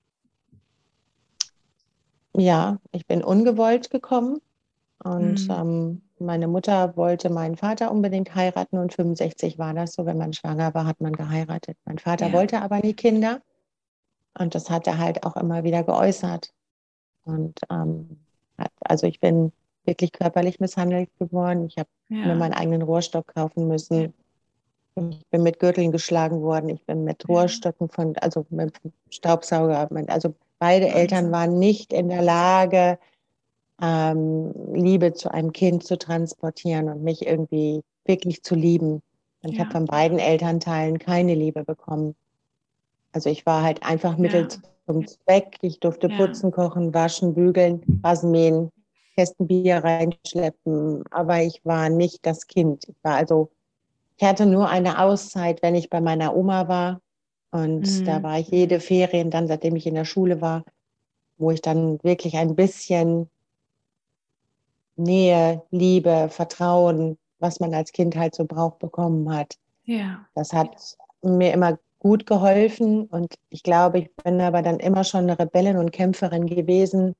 Ja, 2.34 2.78
ich 2.92 3.06
bin 3.06 3.24
ungewollt 3.24 3.90
gekommen 3.90 4.40
und 5.02 5.48
mhm. 5.48 5.54
ähm, 5.54 6.02
meine 6.18 6.48
Mutter 6.48 6.96
wollte 6.96 7.30
meinen 7.30 7.56
Vater 7.56 7.90
unbedingt 7.90 8.34
heiraten 8.34 8.78
und 8.78 8.92
65 8.92 9.58
war 9.58 9.74
das 9.74 9.94
so, 9.94 10.06
wenn 10.06 10.18
man 10.18 10.32
schwanger 10.32 10.74
war, 10.74 10.86
hat 10.86 11.00
man 11.00 11.14
geheiratet. 11.14 11.76
Mein 11.84 11.98
Vater 11.98 12.28
ja. 12.28 12.32
wollte 12.32 12.60
aber 12.60 12.78
nie 12.80 12.94
Kinder 12.94 13.40
und 14.38 14.54
das 14.54 14.70
hat 14.70 14.86
er 14.86 14.98
halt 14.98 15.24
auch 15.24 15.36
immer 15.36 15.64
wieder 15.64 15.82
geäußert. 15.82 16.52
Und 17.24 17.58
ähm, 17.70 18.25
also 18.80 19.06
ich 19.06 19.20
bin 19.20 19.52
wirklich 19.84 20.12
körperlich 20.12 20.60
misshandelt 20.60 21.08
geworden. 21.18 21.66
Ich 21.66 21.78
habe 21.78 21.88
ja. 22.08 22.26
mir 22.26 22.34
meinen 22.34 22.54
eigenen 22.54 22.82
Rohrstock 22.82 23.28
kaufen 23.34 23.68
müssen. 23.68 24.14
Ich 24.96 25.26
bin 25.30 25.42
mit 25.42 25.58
Gürteln 25.58 25.92
geschlagen 25.92 26.40
worden. 26.42 26.70
Ich 26.70 26.82
bin 26.84 27.04
mit 27.04 27.28
Rohrstöcken 27.28 27.88
von, 27.88 28.16
also 28.18 28.46
mit 28.50 28.74
Staubsauger. 29.10 29.88
Also 30.08 30.34
beide 30.58 30.88
Eltern 30.88 31.30
waren 31.32 31.58
nicht 31.58 31.92
in 31.92 32.08
der 32.08 32.22
Lage, 32.22 32.98
ähm, 33.80 34.52
Liebe 34.72 35.12
zu 35.12 35.30
einem 35.30 35.52
Kind 35.52 35.84
zu 35.84 35.98
transportieren 35.98 36.88
und 36.88 37.02
mich 37.02 37.26
irgendwie 37.26 37.82
wirklich 38.06 38.42
zu 38.42 38.54
lieben. 38.54 39.02
Und 39.42 39.52
ich 39.52 39.60
habe 39.60 39.70
von 39.70 39.84
beiden 39.84 40.18
Elternteilen 40.18 40.98
keine 40.98 41.34
Liebe 41.34 41.62
bekommen. 41.62 42.14
Also 43.16 43.30
ich 43.30 43.46
war 43.46 43.62
halt 43.62 43.82
einfach 43.82 44.18
Mittel 44.18 44.42
ja. 44.42 44.58
zum 44.84 45.06
Zweck. 45.06 45.56
Ich 45.62 45.80
durfte 45.80 46.10
ja. 46.10 46.18
putzen, 46.18 46.50
kochen, 46.50 46.92
waschen, 46.92 47.32
bügeln, 47.32 47.80
Rasen 48.04 48.30
mähen, 48.30 48.70
Kästen 49.14 49.46
Bier 49.46 49.82
reinschleppen. 49.82 51.02
Aber 51.10 51.40
ich 51.40 51.64
war 51.64 51.88
nicht 51.88 52.26
das 52.26 52.46
Kind. 52.46 52.84
Ich 52.86 52.96
war 53.02 53.14
also, 53.14 53.50
ich 54.18 54.28
hatte 54.28 54.44
nur 54.44 54.68
eine 54.68 54.98
Auszeit, 54.98 55.62
wenn 55.62 55.74
ich 55.74 55.88
bei 55.88 56.02
meiner 56.02 56.36
Oma 56.36 56.68
war. 56.68 57.00
Und 57.52 58.00
mhm. 58.00 58.04
da 58.04 58.22
war 58.22 58.38
ich 58.38 58.48
jede 58.48 58.80
Ferien 58.80 59.30
dann, 59.30 59.48
seitdem 59.48 59.76
ich 59.76 59.86
in 59.86 59.94
der 59.94 60.04
Schule 60.04 60.42
war, 60.42 60.62
wo 61.38 61.50
ich 61.50 61.62
dann 61.62 61.98
wirklich 62.02 62.36
ein 62.36 62.54
bisschen 62.54 63.30
Nähe, 64.96 65.62
Liebe, 65.70 66.28
Vertrauen, 66.28 67.16
was 67.38 67.60
man 67.60 67.72
als 67.72 67.92
Kind 67.92 68.14
halt 68.14 68.34
so 68.34 68.44
braucht, 68.44 68.78
bekommen 68.78 69.34
hat. 69.34 69.54
Ja. 69.84 70.26
Das 70.34 70.52
hat 70.52 70.98
mir 71.22 71.54
immer 71.54 71.78
gut 72.06 72.24
geholfen 72.24 73.06
und 73.06 73.34
ich 73.50 73.64
glaube, 73.64 73.98
ich 73.98 74.14
bin 74.22 74.40
aber 74.40 74.62
dann 74.62 74.78
immer 74.78 75.02
schon 75.02 75.22
eine 75.22 75.36
Rebellin 75.36 75.76
und 75.76 75.90
Kämpferin 75.90 76.46
gewesen. 76.46 77.16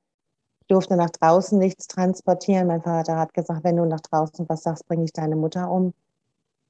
Ich 0.61 0.67
durfte 0.67 0.95
nach 0.95 1.09
draußen 1.09 1.59
nichts 1.59 1.87
transportieren. 1.87 2.67
Mein 2.67 2.81
Vater 2.81 3.17
hat 3.17 3.33
gesagt, 3.33 3.65
wenn 3.65 3.75
du 3.75 3.83
nach 3.83 3.99
draußen 3.99 4.47
was 4.47 4.63
sagst, 4.63 4.87
bringe 4.87 5.03
ich 5.03 5.11
deine 5.11 5.35
Mutter 5.35 5.69
um. 5.69 5.93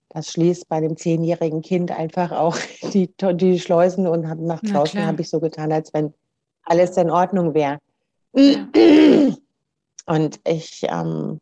Das 0.09 0.31
schließt 0.31 0.67
bei 0.67 0.81
dem 0.81 0.97
zehnjährigen 0.97 1.61
Kind 1.61 1.91
einfach 1.91 2.31
auch 2.31 2.57
die, 2.91 3.13
die 3.35 3.59
Schleusen 3.59 4.07
und 4.07 4.21
nach 4.43 4.61
draußen 4.61 5.05
habe 5.05 5.21
ich 5.21 5.29
so 5.29 5.39
getan, 5.39 5.71
als 5.71 5.93
wenn 5.93 6.11
alles 6.63 6.97
in 6.97 7.11
Ordnung 7.11 7.53
wäre. 7.53 7.77
Ja. 8.33 8.67
Und 10.07 10.39
ich 10.43 10.87
ähm, 10.89 11.39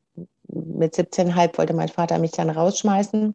mit 0.50 0.94
17,5 0.94 1.58
wollte 1.58 1.74
mein 1.74 1.88
Vater 1.88 2.20
mich 2.20 2.32
dann 2.32 2.50
rausschmeißen. 2.50 3.34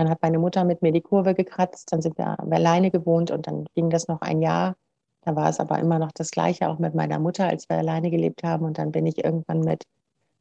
Dann 0.00 0.08
hat 0.08 0.22
meine 0.22 0.38
Mutter 0.38 0.64
mit 0.64 0.80
mir 0.80 0.92
die 0.92 1.02
Kurve 1.02 1.34
gekratzt, 1.34 1.92
dann 1.92 2.00
sind 2.00 2.16
wir 2.16 2.40
alleine 2.40 2.90
gewohnt 2.90 3.30
und 3.30 3.46
dann 3.46 3.66
ging 3.74 3.90
das 3.90 4.08
noch 4.08 4.22
ein 4.22 4.40
Jahr. 4.40 4.74
Da 5.20 5.36
war 5.36 5.50
es 5.50 5.60
aber 5.60 5.78
immer 5.78 5.98
noch 5.98 6.10
das 6.10 6.30
Gleiche, 6.30 6.70
auch 6.70 6.78
mit 6.78 6.94
meiner 6.94 7.18
Mutter, 7.18 7.46
als 7.46 7.68
wir 7.68 7.76
alleine 7.76 8.10
gelebt 8.10 8.42
haben. 8.42 8.64
Und 8.64 8.78
dann 8.78 8.92
bin 8.92 9.04
ich 9.04 9.22
irgendwann 9.22 9.60
mit, 9.60 9.84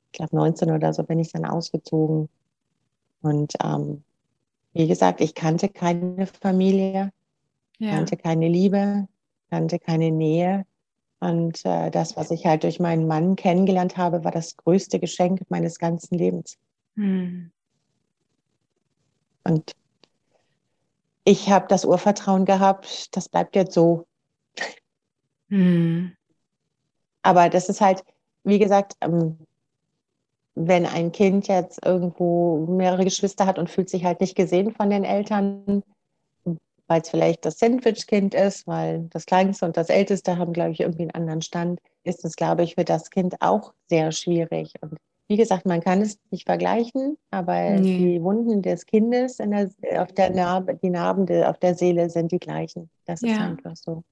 ich 0.06 0.12
glaube 0.14 0.34
19 0.34 0.72
oder 0.72 0.94
so, 0.94 1.04
bin 1.04 1.20
ich 1.20 1.34
dann 1.34 1.44
ausgezogen. 1.44 2.30
Und 3.22 3.56
ähm, 3.62 4.02
wie 4.72 4.88
gesagt, 4.88 5.20
ich 5.20 5.36
kannte 5.36 5.68
keine 5.68 6.26
Familie, 6.26 7.12
ja. 7.80 7.90
kannte 7.90 8.16
keine 8.16 8.48
Liebe, 8.48 9.10
kannte 9.50 9.78
keine 9.78 10.10
Nähe. 10.10 10.66
Und 11.20 11.66
äh, 11.66 11.92
das, 11.92 12.16
was 12.16 12.32
ich 12.32 12.46
halt 12.46 12.64
durch 12.64 12.80
meinen 12.80 13.08
Mann 13.08 13.36
kennengelernt 13.36 13.98
habe, 13.98 14.24
war 14.24 14.32
das 14.32 14.56
größte 14.56 15.02
Geschenk 15.02 15.42
meines 15.50 15.80
ganzen 15.80 16.18
Lebens. 16.18 16.58
Hm. 16.96 17.52
Und 19.44 19.76
ich 21.24 21.50
habe 21.50 21.68
das 21.68 21.86
Urvertrauen 21.86 22.46
gehabt, 22.46 23.16
das 23.16 23.30
bleibt 23.30 23.56
jetzt 23.56 23.74
so. 23.74 24.06
Hm. 25.50 26.16
Aber 27.22 27.50
das 27.50 27.70
ist 27.70 27.82
halt, 27.82 28.04
wie 28.44 28.60
gesagt, 28.60 28.96
ähm, 29.02 29.38
wenn 30.56 30.86
ein 30.86 31.12
Kind 31.12 31.48
jetzt 31.48 31.86
irgendwo 31.86 32.66
mehrere 32.66 33.04
Geschwister 33.04 33.46
hat 33.46 33.60
und 33.60 33.70
fühlt 33.70 33.90
sich 33.90 34.04
halt 34.04 34.22
nicht 34.22 34.36
gesehen 34.36 34.74
von 34.74 34.90
den 34.90 35.04
Eltern, 35.04 35.84
weil 36.88 37.02
es 37.02 37.10
vielleicht 37.10 37.46
das 37.46 37.60
Sandwich-Kind 37.60 38.34
ist, 38.34 38.68
weil 38.68 39.08
das 39.12 39.26
Kleinste 39.26 39.66
und 39.66 39.78
das 39.78 39.90
Älteste 39.90 40.38
haben, 40.38 40.54
glaube 40.54 40.72
ich, 40.72 40.80
irgendwie 40.80 41.04
einen 41.04 41.12
anderen 41.12 41.42
Stand, 41.42 41.80
ist 42.04 42.26
es, 42.26 42.36
glaube 42.36 42.64
ich, 42.64 42.76
für 42.76 42.84
das 42.84 43.10
Kind 43.10 43.36
auch 43.42 43.74
sehr 43.88 44.12
schwierig. 44.12 44.74
Und 44.82 44.98
wie 45.30 45.38
gesagt, 45.38 45.68
man 45.68 45.80
kann 45.80 46.02
es 46.02 46.20
nicht 46.32 46.46
vergleichen, 46.46 47.16
aber 47.30 47.70
nee. 47.70 47.98
die 47.98 48.24
Wunden 48.24 48.64
des 48.64 48.88
Kindes 48.88 49.38
der, 49.38 50.02
auf 50.02 50.12
der 50.12 50.32
Narbe, 50.32 50.76
die 50.76 50.90
Narben 50.90 51.30
auf 51.44 51.60
der 51.60 51.76
Seele 51.76 52.10
sind 52.10 52.32
die 52.32 52.40
gleichen. 52.40 52.90
Das 53.06 53.22
ja. 53.22 53.34
ist 53.34 53.40
einfach 53.40 53.76
so. 53.76 54.04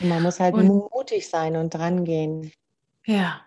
Und 0.00 0.08
man 0.08 0.22
muss 0.22 0.38
halt 0.38 0.54
und, 0.54 0.68
mutig 0.68 1.28
sein 1.28 1.56
und 1.56 1.74
dran 1.74 2.04
gehen. 2.04 2.52
Ja. 3.04 3.40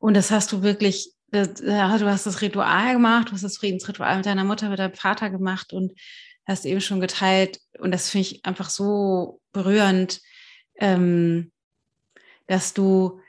Und 0.00 0.14
das 0.14 0.32
hast 0.32 0.50
du 0.50 0.62
wirklich, 0.62 1.12
das, 1.30 1.60
ja, 1.64 1.96
du 1.96 2.10
hast 2.10 2.26
das 2.26 2.42
Ritual 2.42 2.94
gemacht, 2.94 3.28
du 3.28 3.32
hast 3.34 3.44
das 3.44 3.58
Friedensritual 3.58 4.16
mit 4.16 4.26
deiner 4.26 4.44
Mutter, 4.44 4.70
mit 4.70 4.80
deinem 4.80 4.94
Vater 4.94 5.30
gemacht 5.30 5.72
und 5.72 5.92
hast 6.48 6.66
eben 6.66 6.80
schon 6.80 7.00
geteilt 7.00 7.60
und 7.78 7.92
das 7.92 8.10
finde 8.10 8.26
ich 8.26 8.44
einfach 8.44 8.70
so 8.70 9.40
berührend, 9.52 10.20
ähm, 10.80 11.52
dass 12.48 12.74
du 12.74 13.20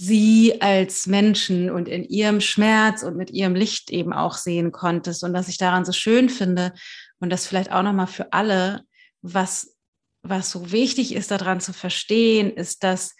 sie 0.00 0.62
als 0.62 1.06
Menschen 1.06 1.70
und 1.70 1.86
in 1.86 2.04
ihrem 2.04 2.40
Schmerz 2.40 3.02
und 3.02 3.18
mit 3.18 3.30
ihrem 3.30 3.54
Licht 3.54 3.90
eben 3.90 4.14
auch 4.14 4.32
sehen 4.32 4.72
konntest 4.72 5.22
und 5.22 5.34
dass 5.34 5.48
ich 5.48 5.58
daran 5.58 5.84
so 5.84 5.92
schön 5.92 6.30
finde 6.30 6.72
und 7.18 7.28
das 7.28 7.46
vielleicht 7.46 7.70
auch 7.70 7.82
nochmal 7.82 8.06
für 8.06 8.32
alle, 8.32 8.80
was, 9.20 9.76
was 10.22 10.50
so 10.50 10.72
wichtig 10.72 11.14
ist 11.14 11.30
daran 11.30 11.60
zu 11.60 11.74
verstehen, 11.74 12.50
ist, 12.50 12.82
dass 12.82 13.14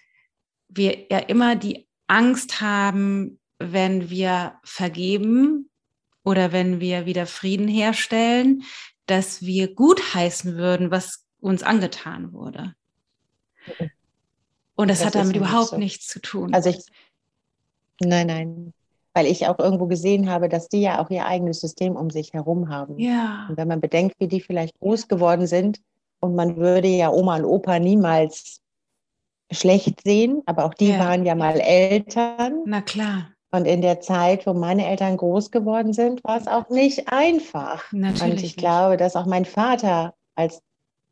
wir 0.69 1.07
ja 1.11 1.19
immer 1.19 1.55
die 1.55 1.87
Angst 2.07 2.63
haben, 2.63 3.39
wenn 3.59 4.09
wir 4.09 4.55
vergeben 4.65 5.69
oder 6.25 6.51
wenn 6.51 6.81
wir 6.81 7.05
wieder 7.05 7.27
Frieden 7.27 7.69
herstellen, 7.69 8.63
dass 9.05 9.43
wir 9.43 9.75
gutheißen 9.75 10.57
würden, 10.57 10.91
was 10.91 11.27
uns 11.41 11.63
angetan 11.63 12.33
wurde. 12.33 12.75
Und 14.81 14.89
das, 14.89 14.99
das 14.99 15.09
hat 15.09 15.15
damit 15.17 15.37
überhaupt 15.37 15.71
so. 15.71 15.77
nichts 15.77 16.07
zu 16.07 16.21
tun. 16.21 16.55
Also 16.55 16.71
ich, 16.71 16.79
nein, 18.01 18.27
nein, 18.27 18.73
weil 19.13 19.27
ich 19.27 19.47
auch 19.47 19.59
irgendwo 19.59 19.87
gesehen 19.87 20.31
habe, 20.31 20.49
dass 20.49 20.69
die 20.69 20.81
ja 20.81 21.03
auch 21.03 21.11
ihr 21.11 21.27
eigenes 21.27 21.61
System 21.61 21.97
um 21.97 22.11
sich 22.11 22.33
herum 22.33 22.69
haben. 22.69 22.99
Ja. 22.99 23.47
Und 23.49 23.57
wenn 23.57 23.69
man 23.69 23.81
bedenkt, 23.81 24.17
wie 24.19 24.29
die 24.29 24.41
vielleicht 24.41 24.79
groß 24.81 25.09
geworden 25.09 25.47
sind 25.47 25.81
und 26.21 26.35
man 26.35 26.57
würde 26.57 26.89
ja 26.89 27.11
Oma 27.11 27.37
und 27.37 27.45
Opa 27.45 27.79
niemals 27.79 28.61
schlecht 29.51 30.03
sehen, 30.05 30.43
aber 30.47 30.65
auch 30.65 30.75
die 30.75 30.91
ja. 30.91 30.99
waren 31.01 31.27
ja 31.27 31.35
mal 31.35 31.61
Eltern. 31.61 32.63
Na 32.67 32.81
klar. 32.81 33.33
Und 33.53 33.67
in 33.67 33.83
der 33.83 34.01
Zeit, 34.01 34.47
wo 34.47 34.55
meine 34.55 34.87
Eltern 34.87 35.17
groß 35.17 35.51
geworden 35.51 35.93
sind, 35.93 36.23
war 36.23 36.39
es 36.39 36.47
auch 36.47 36.69
nicht 36.71 37.13
einfach. 37.13 37.91
Natürlich 37.93 38.23
und 38.23 38.37
ich 38.37 38.43
nicht. 38.43 38.57
glaube, 38.59 38.97
dass 38.97 39.17
auch 39.17 39.27
mein 39.27 39.45
Vater 39.45 40.15
als 40.37 40.63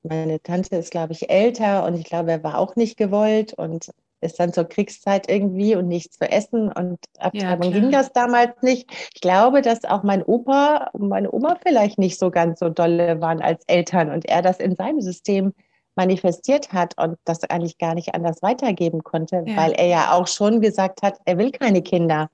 meine 0.02 0.40
Tante 0.42 0.76
ist, 0.76 0.90
glaube 0.90 1.12
ich, 1.12 1.30
älter 1.30 1.84
und 1.84 1.94
ich 1.94 2.04
glaube, 2.04 2.30
er 2.32 2.42
war 2.42 2.58
auch 2.58 2.76
nicht 2.76 2.96
gewollt 2.96 3.54
und 3.54 3.90
ist 4.20 4.40
dann 4.40 4.52
zur 4.52 4.64
Kriegszeit 4.64 5.30
irgendwie 5.30 5.76
und 5.76 5.86
nichts 5.86 6.18
zu 6.18 6.30
essen 6.30 6.72
und 6.72 6.98
Abtreibung 7.18 7.72
ja, 7.72 7.80
ging 7.80 7.90
das 7.90 8.12
damals 8.12 8.62
nicht. 8.62 8.90
Ich 9.14 9.20
glaube, 9.20 9.62
dass 9.62 9.84
auch 9.84 10.02
mein 10.02 10.22
Opa 10.22 10.90
und 10.92 11.08
meine 11.08 11.32
Oma 11.32 11.56
vielleicht 11.64 11.98
nicht 11.98 12.18
so 12.18 12.30
ganz 12.30 12.58
so 12.58 12.68
dolle 12.68 13.20
waren 13.20 13.40
als 13.40 13.62
Eltern 13.66 14.10
und 14.10 14.26
er 14.26 14.42
das 14.42 14.58
in 14.58 14.74
seinem 14.74 15.00
System 15.00 15.52
manifestiert 15.94 16.72
hat 16.72 16.94
und 16.96 17.16
das 17.24 17.42
eigentlich 17.44 17.78
gar 17.78 17.94
nicht 17.94 18.14
anders 18.14 18.42
weitergeben 18.42 19.02
konnte, 19.02 19.44
ja. 19.46 19.56
weil 19.56 19.72
er 19.72 19.86
ja 19.86 20.12
auch 20.12 20.26
schon 20.26 20.60
gesagt 20.60 21.02
hat, 21.02 21.18
er 21.24 21.38
will 21.38 21.50
keine 21.50 21.82
Kinder. 21.82 22.30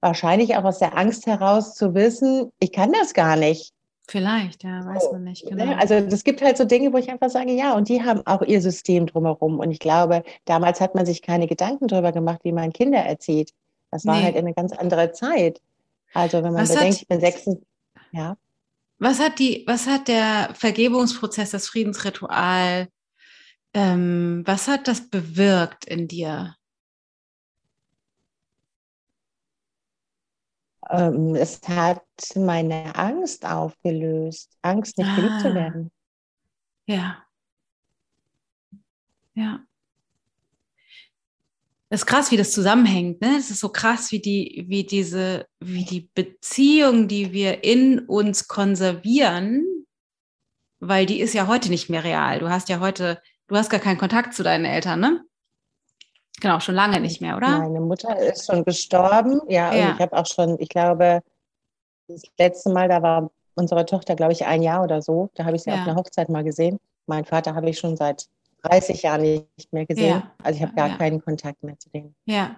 Wahrscheinlich 0.00 0.56
auch 0.56 0.64
aus 0.64 0.80
der 0.80 0.98
Angst 0.98 1.26
heraus 1.26 1.74
zu 1.74 1.94
wissen, 1.94 2.50
ich 2.58 2.72
kann 2.72 2.92
das 2.92 3.14
gar 3.14 3.36
nicht. 3.36 3.72
Vielleicht, 4.06 4.64
ja, 4.64 4.84
weiß 4.84 5.12
man 5.12 5.24
nicht 5.24 5.46
genau. 5.46 5.74
Also 5.74 5.94
es 5.94 6.24
gibt 6.24 6.42
halt 6.42 6.58
so 6.58 6.64
Dinge, 6.64 6.92
wo 6.92 6.98
ich 6.98 7.10
einfach 7.10 7.30
sage, 7.30 7.52
ja, 7.52 7.74
und 7.74 7.88
die 7.88 8.02
haben 8.02 8.20
auch 8.26 8.42
ihr 8.42 8.60
System 8.60 9.06
drumherum. 9.06 9.58
Und 9.58 9.70
ich 9.70 9.78
glaube, 9.78 10.24
damals 10.44 10.80
hat 10.80 10.94
man 10.94 11.06
sich 11.06 11.22
keine 11.22 11.46
Gedanken 11.46 11.88
darüber 11.88 12.12
gemacht, 12.12 12.40
wie 12.42 12.52
man 12.52 12.72
Kinder 12.72 12.98
erzieht. 12.98 13.52
Das 13.90 14.04
war 14.04 14.16
nee. 14.16 14.24
halt 14.24 14.36
eine 14.36 14.52
ganz 14.52 14.72
andere 14.72 15.12
Zeit. 15.12 15.62
Also 16.12 16.38
wenn 16.38 16.52
man 16.52 16.62
was 16.62 16.74
bedenkt, 16.74 16.94
hat, 16.94 17.02
ich 17.02 17.08
bin 17.08 17.20
sechs, 17.20 17.48
ja. 18.12 18.36
Was 18.98 19.20
hat 19.20 19.38
die, 19.38 19.64
was 19.66 19.86
hat 19.86 20.08
der 20.08 20.50
Vergebungsprozess, 20.54 21.50
das 21.50 21.66
Friedensritual, 21.66 22.88
ähm, 23.72 24.42
was 24.44 24.68
hat 24.68 24.86
das 24.86 25.08
bewirkt 25.08 25.86
in 25.86 26.08
dir? 26.08 26.56
Ähm, 30.90 31.34
es 31.34 31.60
hat 31.66 32.02
meine 32.36 32.94
Angst 32.96 33.46
aufgelöst, 33.46 34.50
Angst 34.62 34.98
nicht 34.98 35.08
ah. 35.08 35.16
geliebt 35.16 35.40
zu 35.40 35.54
werden. 35.54 35.90
Ja. 36.86 37.24
Ja. 39.34 39.60
Das 41.90 42.00
ist 42.00 42.06
krass, 42.06 42.30
wie 42.30 42.36
das 42.36 42.52
zusammenhängt. 42.52 43.20
Ne? 43.20 43.36
Es 43.38 43.50
ist 43.50 43.60
so 43.60 43.68
krass, 43.68 44.10
wie 44.10 44.20
die, 44.20 44.64
wie 44.68 44.84
diese, 44.84 45.46
wie 45.60 45.84
die 45.84 46.10
Beziehung, 46.14 47.08
die 47.08 47.32
wir 47.32 47.62
in 47.62 48.00
uns 48.00 48.48
konservieren, 48.48 49.64
weil 50.80 51.06
die 51.06 51.20
ist 51.20 51.34
ja 51.34 51.46
heute 51.46 51.68
nicht 51.68 51.90
mehr 51.90 52.04
real. 52.04 52.40
Du 52.40 52.50
hast 52.50 52.68
ja 52.68 52.80
heute, 52.80 53.22
du 53.46 53.56
hast 53.56 53.70
gar 53.70 53.80
keinen 53.80 53.98
Kontakt 53.98 54.34
zu 54.34 54.42
deinen 54.42 54.64
Eltern, 54.64 55.00
ne? 55.00 55.24
Genau, 56.40 56.60
schon 56.60 56.74
lange 56.74 57.00
nicht 57.00 57.20
mehr, 57.20 57.36
oder? 57.36 57.58
Meine 57.58 57.80
Mutter 57.80 58.18
ist 58.18 58.46
schon 58.46 58.64
gestorben. 58.64 59.40
Ja, 59.48 59.72
ja. 59.72 59.88
und 59.88 59.94
ich 59.94 60.00
habe 60.00 60.16
auch 60.16 60.26
schon, 60.26 60.58
ich 60.58 60.68
glaube, 60.68 61.20
das 62.08 62.22
letzte 62.38 62.70
Mal, 62.70 62.88
da 62.88 63.02
war 63.02 63.30
unsere 63.54 63.86
Tochter, 63.86 64.14
glaube 64.16 64.32
ich, 64.32 64.44
ein 64.44 64.62
Jahr 64.62 64.82
oder 64.82 65.00
so. 65.00 65.30
Da 65.34 65.44
habe 65.44 65.56
ich 65.56 65.62
sie 65.62 65.70
ja. 65.70 65.76
auf 65.76 65.82
einer 65.82 65.96
Hochzeit 65.96 66.28
mal 66.28 66.44
gesehen. 66.44 66.78
Mein 67.06 67.24
Vater 67.24 67.54
habe 67.54 67.70
ich 67.70 67.78
schon 67.78 67.96
seit 67.96 68.26
30 68.62 69.02
Jahren 69.02 69.22
nicht 69.22 69.72
mehr 69.72 69.86
gesehen. 69.86 70.08
Ja. 70.08 70.32
Also 70.42 70.56
ich 70.56 70.62
habe 70.62 70.74
gar 70.74 70.98
keinen 70.98 71.22
Kontakt 71.22 71.62
mehr 71.62 71.78
zu 71.78 71.88
denen. 71.90 72.14
Ja. 72.24 72.56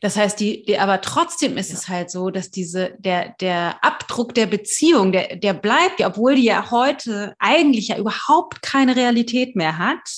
Das 0.00 0.16
heißt, 0.16 0.40
die, 0.40 0.64
die 0.64 0.78
aber 0.78 1.00
trotzdem 1.00 1.58
ist 1.58 1.72
es 1.72 1.88
halt 1.88 2.10
so, 2.10 2.30
dass 2.30 2.50
diese, 2.50 2.94
der, 2.98 3.34
der 3.40 3.82
Abdruck 3.84 4.34
der 4.34 4.46
Beziehung, 4.46 5.12
der, 5.12 5.36
der 5.36 5.52
bleibt 5.52 6.00
ja, 6.00 6.08
obwohl 6.08 6.36
die 6.36 6.44
ja 6.44 6.70
heute 6.70 7.34
eigentlich 7.38 7.88
ja 7.88 7.98
überhaupt 7.98 8.62
keine 8.62 8.96
Realität 8.96 9.56
mehr 9.56 9.76
hat. 9.76 10.08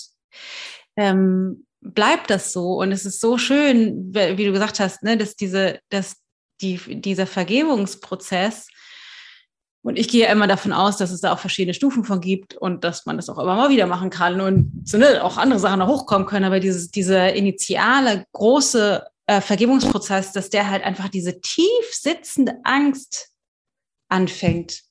Ähm, 0.97 1.67
bleibt 1.81 2.31
das 2.31 2.53
so. 2.53 2.75
Und 2.75 2.93
es 2.93 3.05
ist 3.05 3.21
so 3.21 3.39
schön, 3.39 4.15
wie 4.15 4.45
du 4.45 4.53
gesagt 4.53 4.81
hast, 4.81 5.03
ne, 5.03 5.17
dass 5.17 5.37
diese, 5.37 5.81
dass 5.89 6.17
die, 6.61 6.79
dieser 7.01 7.27
Vergebungsprozess, 7.27 8.69
und 9.83 9.99
ich 9.99 10.09
gehe 10.09 10.31
immer 10.31 10.47
davon 10.47 10.75
aus, 10.75 10.99
dass 10.99 11.11
es 11.11 11.23
da 11.23 11.33
auch 11.33 11.39
verschiedene 11.39 11.73
Stufen 11.73 12.05
von 12.05 12.21
gibt 12.21 12.55
und 12.55 12.85
dass 12.85 13.07
man 13.07 13.17
das 13.17 13.31
auch 13.31 13.39
immer 13.39 13.57
mal 13.57 13.71
wieder 13.71 13.87
machen 13.87 14.11
kann 14.11 14.41
und 14.43 14.83
so, 14.85 14.99
ne, 14.99 15.25
auch 15.25 15.39
andere 15.39 15.59
Sachen 15.59 15.79
noch 15.79 15.89
hochkommen 15.89 16.27
können. 16.27 16.45
Aber 16.45 16.61
dieses, 16.61 16.91
dieser 16.91 17.33
initiale 17.33 18.27
große 18.33 19.07
äh, 19.27 19.41
Vergebungsprozess, 19.41 20.33
dass 20.33 20.51
der 20.51 20.69
halt 20.69 20.85
einfach 20.85 21.09
diese 21.09 21.41
tief 21.41 21.67
sitzende 21.93 22.57
Angst 22.65 23.31
anfängt 24.11 24.83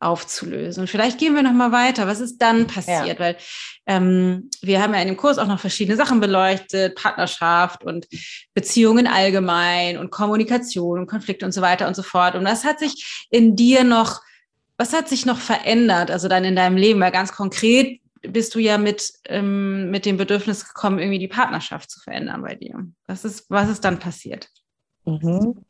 aufzulösen. 0.00 0.82
Und 0.82 0.86
vielleicht 0.88 1.18
gehen 1.18 1.34
wir 1.34 1.42
noch 1.42 1.52
mal 1.52 1.72
weiter. 1.72 2.06
Was 2.06 2.20
ist 2.20 2.38
dann 2.38 2.66
passiert? 2.66 3.06
Ja. 3.06 3.18
Weil 3.18 3.36
ähm, 3.86 4.48
wir 4.62 4.80
haben 4.80 4.94
ja 4.94 5.00
in 5.00 5.08
dem 5.08 5.16
Kurs 5.16 5.38
auch 5.38 5.46
noch 5.46 5.58
verschiedene 5.58 5.96
Sachen 5.96 6.20
beleuchtet, 6.20 6.94
Partnerschaft 6.94 7.84
und 7.84 8.06
Beziehungen 8.54 9.06
allgemein 9.06 9.98
und 9.98 10.10
Kommunikation 10.10 11.00
und 11.00 11.06
Konflikte 11.06 11.44
und 11.44 11.52
so 11.52 11.62
weiter 11.62 11.88
und 11.88 11.96
so 11.96 12.02
fort. 12.02 12.36
Und 12.36 12.44
was 12.44 12.64
hat 12.64 12.78
sich 12.78 13.26
in 13.30 13.56
dir 13.56 13.82
noch, 13.82 14.20
was 14.76 14.92
hat 14.92 15.08
sich 15.08 15.26
noch 15.26 15.38
verändert? 15.38 16.10
Also 16.10 16.28
dann 16.28 16.44
in 16.44 16.54
deinem 16.54 16.76
Leben, 16.76 17.00
weil 17.00 17.12
ganz 17.12 17.32
konkret 17.32 18.00
bist 18.22 18.54
du 18.54 18.58
ja 18.60 18.78
mit, 18.78 19.12
ähm, 19.26 19.90
mit 19.90 20.06
dem 20.06 20.16
Bedürfnis 20.16 20.66
gekommen, 20.66 20.98
irgendwie 20.98 21.18
die 21.18 21.28
Partnerschaft 21.28 21.90
zu 21.90 22.00
verändern 22.00 22.42
bei 22.42 22.54
dir. 22.54 22.86
Was 23.06 23.24
ist, 23.24 23.46
was 23.48 23.68
ist 23.68 23.84
dann 23.84 23.98
passiert? 23.98 24.48
Mhm. 25.04 25.64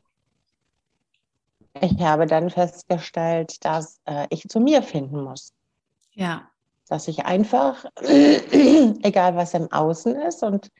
Ich 1.81 1.99
habe 2.01 2.25
dann 2.25 2.49
festgestellt, 2.49 3.63
dass 3.63 3.99
äh, 4.05 4.27
ich 4.29 4.47
zu 4.47 4.59
mir 4.59 4.81
finden 4.81 5.23
muss. 5.23 5.53
Ja. 6.13 6.49
Dass 6.87 7.07
ich 7.07 7.25
einfach, 7.25 7.85
egal 8.01 9.35
was 9.35 9.53
im 9.53 9.71
Außen 9.71 10.15
ist 10.15 10.43
und 10.43 10.71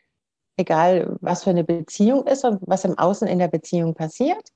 egal 0.58 1.16
was 1.22 1.44
für 1.44 1.52
eine 1.52 1.64
Beziehung 1.64 2.26
ist 2.26 2.44
und 2.44 2.60
was 2.66 2.86
im 2.86 2.98
Außen 2.98 3.28
in 3.28 3.40
der 3.40 3.48
Beziehung 3.48 3.94
passiert, 3.94 4.50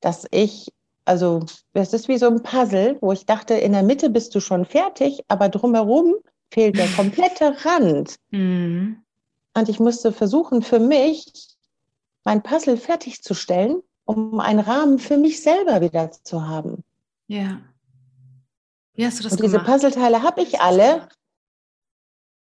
dass 0.00 0.26
ich, 0.30 0.72
also 1.04 1.44
es 1.74 1.92
ist 1.92 2.08
wie 2.08 2.18
so 2.18 2.26
ein 2.28 2.42
Puzzle, 2.42 2.96
wo 3.00 3.12
ich 3.12 3.26
dachte, 3.26 3.54
in 3.54 3.72
der 3.72 3.82
Mitte 3.82 4.10
bist 4.10 4.34
du 4.34 4.40
schon 4.40 4.64
fertig, 4.64 5.22
aber 5.28 5.48
drumherum 5.48 6.14
fehlt 6.50 6.78
der 6.78 6.88
komplette 6.88 7.56
Rand. 7.64 8.16
Mhm. 8.30 9.02
Und 9.54 9.68
ich 9.68 9.80
musste 9.80 10.12
versuchen, 10.12 10.62
für 10.62 10.78
mich 10.78 11.56
mein 12.24 12.42
Puzzle 12.42 12.76
fertigzustellen 12.76 13.82
um 14.04 14.40
einen 14.40 14.60
Rahmen 14.60 14.98
für 14.98 15.16
mich 15.16 15.42
selber 15.42 15.80
wieder 15.80 16.10
zu 16.10 16.46
haben. 16.46 16.84
Ja. 17.28 17.60
Wie 18.94 19.06
hast 19.06 19.18
du 19.18 19.22
das 19.22 19.32
Und 19.32 19.42
diese 19.42 19.60
Puzzleteile 19.60 20.22
habe 20.22 20.42
ich 20.42 20.60
alle, 20.60 21.08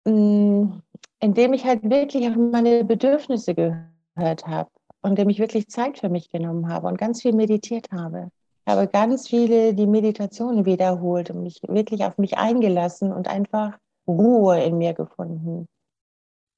mm, 0.04 0.80
indem 1.20 1.52
ich 1.52 1.64
halt 1.64 1.88
wirklich 1.88 2.28
auf 2.28 2.36
meine 2.36 2.84
Bedürfnisse 2.84 3.54
gehört 3.54 4.46
habe 4.46 4.70
und 5.02 5.10
indem 5.10 5.28
ich 5.28 5.38
wirklich 5.38 5.68
Zeit 5.68 5.98
für 5.98 6.08
mich 6.08 6.30
genommen 6.30 6.68
habe 6.68 6.88
und 6.88 6.98
ganz 6.98 7.22
viel 7.22 7.32
meditiert 7.32 7.90
habe. 7.92 8.30
Ich 8.66 8.72
habe 8.72 8.88
ganz 8.88 9.28
viele 9.28 9.74
die 9.74 9.86
Meditationen 9.86 10.64
wiederholt 10.64 11.30
und 11.30 11.42
mich 11.42 11.60
wirklich 11.66 12.04
auf 12.04 12.18
mich 12.18 12.38
eingelassen 12.38 13.12
und 13.12 13.28
einfach 13.28 13.78
Ruhe 14.06 14.62
in 14.62 14.78
mir 14.78 14.94
gefunden 14.94 15.68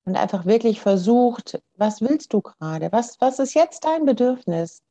und 0.05 0.17
einfach 0.17 0.47
wirklich 0.47 0.81
versucht, 0.81 1.63
was 1.77 2.01
willst 2.01 2.33
du 2.33 2.41
gerade? 2.41 2.91
Was, 2.93 3.21
was 3.21 3.39
ist 3.39 3.55
jetzt 3.55 3.85
dein 3.85 4.05
Bedürfnis? 4.05 4.83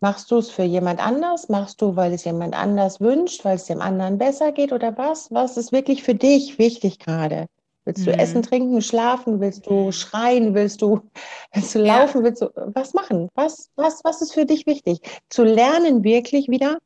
Machst 0.00 0.30
du 0.30 0.38
es 0.38 0.50
für 0.50 0.62
jemand 0.62 1.04
anders? 1.04 1.48
Machst 1.48 1.82
du, 1.82 1.96
weil 1.96 2.12
es 2.12 2.24
jemand 2.24 2.54
anders 2.56 3.00
wünscht, 3.00 3.44
weil 3.44 3.56
es 3.56 3.64
dem 3.64 3.80
anderen 3.80 4.18
besser 4.18 4.52
geht 4.52 4.72
oder 4.72 4.96
was? 4.96 5.32
Was 5.32 5.56
ist 5.56 5.72
wirklich 5.72 6.02
für 6.04 6.14
dich 6.14 6.58
wichtig 6.58 7.00
gerade? 7.00 7.46
Willst 7.84 8.06
du 8.06 8.12
mhm. 8.12 8.18
essen, 8.18 8.42
trinken, 8.42 8.82
schlafen? 8.82 9.40
Willst 9.40 9.66
du 9.66 9.90
schreien? 9.92 10.54
Willst 10.54 10.82
du, 10.82 11.00
willst 11.52 11.74
du 11.74 11.78
laufen? 11.80 12.18
Ja. 12.18 12.24
Willst 12.24 12.42
du 12.42 12.50
was 12.54 12.94
machen? 12.94 13.28
Was, 13.34 13.70
was, 13.76 14.04
was 14.04 14.22
ist 14.22 14.34
für 14.34 14.44
dich 14.44 14.66
wichtig? 14.66 15.00
Zu 15.30 15.42
lernen 15.42 16.04
wirklich 16.04 16.48
wieder, 16.48 16.78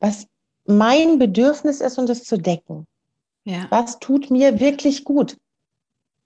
was 0.00 0.26
mein 0.66 1.18
Bedürfnis 1.18 1.80
ist 1.80 1.98
und 1.98 2.10
es 2.10 2.24
zu 2.24 2.36
decken. 2.36 2.86
Ja. 3.44 3.66
Was 3.70 3.98
tut 3.98 4.30
mir 4.30 4.60
wirklich 4.60 5.04
gut? 5.04 5.38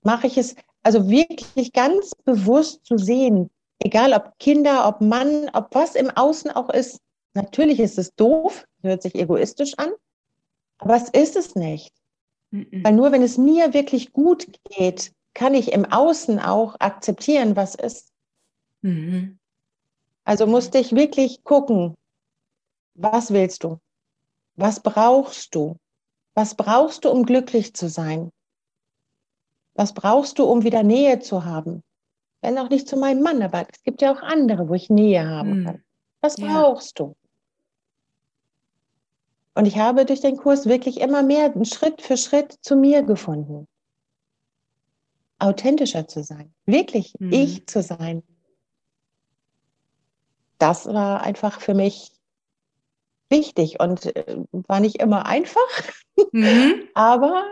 Mache 0.02 0.26
ich 0.26 0.38
es 0.38 0.56
Also 0.82 1.08
wirklich 1.08 1.72
ganz 1.72 2.14
bewusst 2.24 2.84
zu 2.84 2.98
sehen, 2.98 3.50
egal 3.84 4.12
ob 4.12 4.38
Kinder, 4.38 4.88
ob 4.88 5.00
Mann, 5.00 5.50
ob 5.52 5.74
was 5.74 5.94
im 5.94 6.10
Außen 6.10 6.50
auch 6.50 6.70
ist. 6.70 7.00
Natürlich 7.34 7.80
ist 7.80 7.98
es 7.98 8.14
doof, 8.14 8.64
hört 8.82 9.02
sich 9.02 9.14
egoistisch 9.14 9.74
an, 9.78 9.90
aber 10.78 10.96
es 10.96 11.08
ist 11.08 11.36
es 11.36 11.54
nicht. 11.54 11.92
Mhm. 12.50 12.84
Weil 12.84 12.92
nur 12.92 13.12
wenn 13.12 13.22
es 13.22 13.38
mir 13.38 13.72
wirklich 13.72 14.12
gut 14.12 14.46
geht, 14.64 15.12
kann 15.34 15.54
ich 15.54 15.72
im 15.72 15.86
Außen 15.86 16.38
auch 16.38 16.76
akzeptieren, 16.78 17.56
was 17.56 17.74
ist. 17.74 18.12
Mhm. 18.82 19.38
Also 20.24 20.46
musste 20.46 20.78
ich 20.78 20.94
wirklich 20.94 21.42
gucken, 21.42 21.96
was 22.94 23.32
willst 23.32 23.64
du? 23.64 23.78
Was 24.56 24.80
brauchst 24.80 25.54
du? 25.54 25.76
Was 26.34 26.54
brauchst 26.54 27.04
du, 27.04 27.10
um 27.10 27.24
glücklich 27.24 27.74
zu 27.74 27.88
sein? 27.88 28.30
Was 29.74 29.94
brauchst 29.94 30.38
du, 30.38 30.44
um 30.44 30.62
wieder 30.62 30.82
Nähe 30.82 31.20
zu 31.20 31.44
haben? 31.44 31.82
Wenn 32.42 32.58
auch 32.58 32.68
nicht 32.68 32.88
zu 32.88 32.96
meinem 32.96 33.22
Mann, 33.22 33.40
aber 33.40 33.66
es 33.72 33.82
gibt 33.82 34.02
ja 34.02 34.12
auch 34.12 34.20
andere, 34.20 34.68
wo 34.68 34.74
ich 34.74 34.90
Nähe 34.90 35.26
haben 35.26 35.52
hm. 35.52 35.64
kann. 35.64 35.84
Was 36.20 36.36
ja. 36.36 36.46
brauchst 36.46 36.98
du? 36.98 37.16
Und 39.54 39.66
ich 39.66 39.78
habe 39.78 40.04
durch 40.04 40.20
den 40.20 40.36
Kurs 40.36 40.66
wirklich 40.66 41.00
immer 41.00 41.22
mehr 41.22 41.52
Schritt 41.64 42.00
für 42.02 42.16
Schritt 42.16 42.52
zu 42.62 42.76
mir 42.76 43.02
gefunden. 43.02 43.68
Authentischer 45.38 46.06
zu 46.08 46.22
sein, 46.22 46.54
wirklich 46.66 47.14
mhm. 47.18 47.32
ich 47.32 47.66
zu 47.66 47.82
sein. 47.82 48.22
Das 50.58 50.86
war 50.86 51.22
einfach 51.22 51.60
für 51.60 51.74
mich 51.74 52.12
wichtig 53.28 53.80
und 53.80 54.14
äh, 54.14 54.36
war 54.52 54.78
nicht 54.78 55.02
immer 55.02 55.26
einfach, 55.26 55.60
mhm. 56.30 56.88
aber 56.94 57.44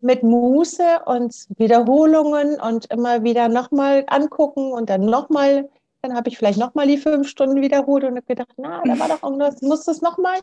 mit 0.00 0.22
Muße 0.22 1.00
und 1.04 1.46
Wiederholungen 1.56 2.60
und 2.60 2.86
immer 2.90 3.22
wieder 3.22 3.48
nochmal 3.48 4.04
angucken 4.06 4.72
und 4.72 4.88
dann 4.90 5.04
nochmal, 5.04 5.68
dann 6.02 6.14
habe 6.14 6.28
ich 6.28 6.38
vielleicht 6.38 6.58
nochmal 6.58 6.86
die 6.86 6.98
fünf 6.98 7.28
Stunden 7.28 7.60
wiederholt 7.60 8.04
und 8.04 8.16
habe 8.16 8.26
gedacht, 8.26 8.52
na, 8.56 8.82
da 8.84 8.98
war 8.98 9.08
doch 9.08 9.22
irgendwas, 9.22 9.60
musst 9.62 9.86
du 9.86 9.92
es 9.92 10.00
nochmal, 10.00 10.38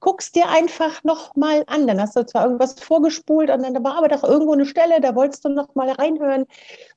guckst 0.00 0.36
dir 0.36 0.48
einfach 0.48 1.02
nochmal 1.04 1.64
an. 1.66 1.86
Dann 1.86 2.00
hast 2.00 2.16
du 2.16 2.24
zwar 2.24 2.44
irgendwas 2.44 2.74
vorgespult 2.80 3.50
und 3.50 3.62
dann 3.62 3.84
war 3.84 3.98
aber 3.98 4.08
doch 4.08 4.24
irgendwo 4.24 4.52
eine 4.52 4.66
Stelle, 4.66 5.00
da 5.00 5.14
wolltest 5.14 5.44
du 5.44 5.50
nochmal 5.50 5.90
reinhören. 5.90 6.46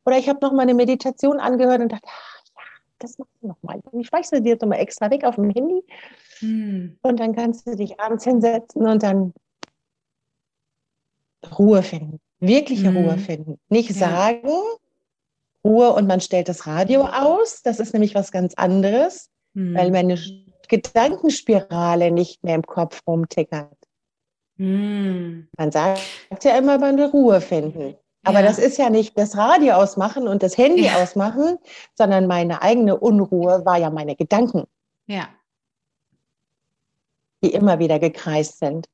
Oder 0.06 0.18
ich 0.18 0.30
habe 0.30 0.40
nochmal 0.42 0.64
eine 0.64 0.74
Meditation 0.74 1.40
angehört 1.40 1.82
und 1.82 1.92
dachte, 1.92 2.08
ah, 2.08 2.40
ja, 2.56 2.64
das 3.00 3.18
machst 3.18 3.34
du 3.42 3.48
nochmal. 3.48 3.82
Ich 3.94 4.08
speichere 4.08 4.42
dir 4.42 4.54
jetzt 4.54 4.62
nochmal 4.62 4.80
extra 4.80 5.10
weg 5.10 5.26
auf 5.26 5.36
dem 5.36 5.50
Handy. 5.50 5.84
Hm. 6.40 6.98
Und 7.02 7.20
dann 7.20 7.36
kannst 7.36 7.68
du 7.68 7.76
dich 7.76 8.00
abends 8.00 8.24
hinsetzen 8.24 8.88
und 8.88 9.04
dann 9.04 9.34
Ruhe 11.58 11.84
finden, 11.84 12.20
wirkliche 12.40 12.92
mhm. 12.92 12.98
Ruhe 12.98 13.18
finden. 13.18 13.60
Nicht 13.70 13.90
ja. 13.92 13.96
sagen, 13.96 14.48
Ruhe 15.64 15.94
und 15.94 16.08
man 16.08 16.22
stellt 16.22 16.50
das 16.50 16.68
Radio 16.68 17.06
aus. 17.06 17.62
Das 17.64 17.80
ist 17.80 17.94
nämlich 17.94 18.16
was 18.16 18.32
ganz 18.32 18.54
anderes, 18.56 19.30
mhm. 19.54 19.76
weil 19.76 19.92
meine 19.92 20.20
Gedankenspirale 20.68 22.12
nicht 22.12 22.44
mehr 22.44 22.56
im 22.56 22.64
Kopf 22.64 23.02
rumtickert. 23.08 23.76
Mhm. 24.58 25.48
Man 25.58 25.72
sagt 25.72 26.02
ja 26.44 26.58
immer, 26.58 26.78
man 26.78 26.98
will 26.98 27.06
Ruhe 27.06 27.42
finden. 27.42 27.96
Aber 28.24 28.42
ja. 28.42 28.46
das 28.46 28.60
ist 28.60 28.78
ja 28.78 28.90
nicht 28.90 29.18
das 29.18 29.36
Radio 29.36 29.74
ausmachen 29.74 30.28
und 30.28 30.44
das 30.44 30.58
Handy 30.58 30.86
ja. 30.86 31.02
ausmachen, 31.02 31.58
sondern 31.96 32.28
meine 32.28 32.62
eigene 32.62 33.00
Unruhe 33.00 33.66
war 33.66 33.78
ja 33.78 33.90
meine 33.90 34.16
Gedanken. 34.16 34.66
Ja. 35.08 35.28
Die 37.44 37.52
immer 37.52 37.80
wieder 37.80 37.98
gekreist 37.98 38.60
sind 38.60 38.88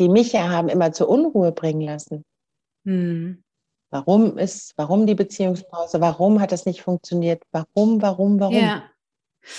die 0.00 0.08
mich 0.08 0.32
ja 0.32 0.48
haben 0.48 0.68
immer 0.68 0.92
zur 0.92 1.08
Unruhe 1.08 1.52
bringen 1.52 1.82
lassen. 1.82 2.24
Hm. 2.84 3.42
Warum 3.90 4.38
ist, 4.38 4.72
warum 4.76 5.06
die 5.06 5.14
Beziehungspause? 5.14 6.00
Warum 6.00 6.40
hat 6.40 6.52
das 6.52 6.64
nicht 6.64 6.82
funktioniert? 6.82 7.42
Warum, 7.52 8.00
warum, 8.00 8.40
warum? 8.40 8.54
Ja. 8.54 8.84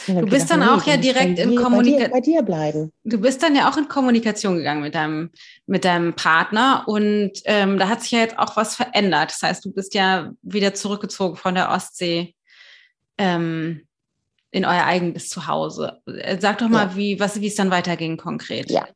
Du 0.05 0.13
bist 0.21 0.47
gedacht, 0.47 0.49
dann 0.51 0.63
auch 0.63 0.85
nee, 0.85 0.91
ja 0.91 0.97
direkt 0.97 1.39
in 1.39 1.55
Kommunikation. 1.55 2.11
Bei, 2.11 2.21
dir 2.21 2.43
bleiben. 2.43 2.93
Du 3.03 3.19
bist 3.19 3.41
dann 3.41 3.55
ja 3.55 3.69
auch 3.69 3.77
in 3.77 3.87
Kommunikation 3.87 4.57
gegangen 4.57 4.81
mit 4.81 4.93
deinem, 4.93 5.31
mit 5.65 5.85
deinem 5.85 6.13
Partner 6.13 6.83
und 6.85 7.31
ähm, 7.45 7.79
da 7.79 7.89
hat 7.89 8.01
sich 8.01 8.11
ja 8.11 8.19
jetzt 8.19 8.37
auch 8.37 8.55
was 8.55 8.75
verändert. 8.75 9.31
Das 9.31 9.41
heißt, 9.41 9.65
du 9.65 9.73
bist 9.73 9.95
ja 9.95 10.31
wieder 10.43 10.75
zurückgezogen 10.75 11.35
von 11.35 11.55
der 11.55 11.71
Ostsee 11.71 12.35
ähm, 13.17 13.87
in 14.51 14.65
euer 14.65 14.85
eigenes 14.85 15.29
Zuhause. 15.29 16.01
Sag 16.39 16.59
doch 16.59 16.69
mal, 16.69 16.89
ja. 16.89 16.95
wie, 16.95 17.19
was, 17.19 17.41
wie 17.41 17.47
es 17.47 17.55
dann 17.55 17.71
weiterging 17.71 18.17
konkret. 18.17 18.69
Ja, 18.69 18.87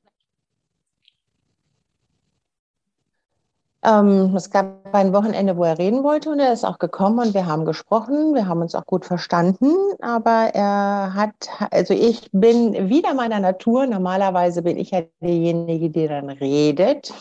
Ähm, 3.86 4.36
es 4.36 4.50
gab 4.50 4.94
ein 4.96 5.14
Wochenende, 5.14 5.58
wo 5.58 5.64
er 5.64 5.78
reden 5.78 6.04
wollte 6.04 6.32
und 6.32 6.40
er 6.40 6.52
ist 6.52 6.64
auch 6.64 6.80
gekommen 6.80 7.20
und 7.20 7.34
wir 7.36 7.46
haben 7.46 7.66
gesprochen. 7.66 8.34
Wir 8.34 8.48
haben 8.48 8.62
uns 8.62 8.74
auch 8.74 8.86
gut 8.86 9.06
verstanden, 9.06 9.72
aber 10.02 10.50
er 10.54 11.14
hat, 11.14 11.50
also 11.72 11.94
ich 11.94 12.30
bin 12.32 12.90
wieder 12.90 13.14
meiner 13.14 13.40
Natur. 13.40 13.86
Normalerweise 13.86 14.64
bin 14.64 14.78
ich 14.78 14.92
ja 14.92 15.04
diejenige, 15.22 15.92
die 15.92 16.08
dann 16.08 16.30
redet. 16.30 17.14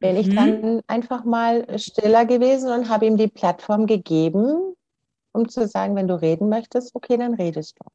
Bin 0.00 0.12
mhm. 0.12 0.20
ich 0.20 0.34
dann 0.34 0.80
einfach 0.88 1.24
mal 1.24 1.78
stiller 1.78 2.26
gewesen 2.26 2.70
und 2.70 2.90
habe 2.90 3.06
ihm 3.06 3.16
die 3.16 3.28
Plattform 3.28 3.86
gegeben, 3.86 4.74
um 5.32 5.48
zu 5.48 5.66
sagen, 5.66 5.96
wenn 5.96 6.08
du 6.08 6.20
reden 6.20 6.50
möchtest, 6.50 6.94
okay, 6.94 7.16
dann 7.16 7.34
redest 7.34 7.76
du. 7.80 7.88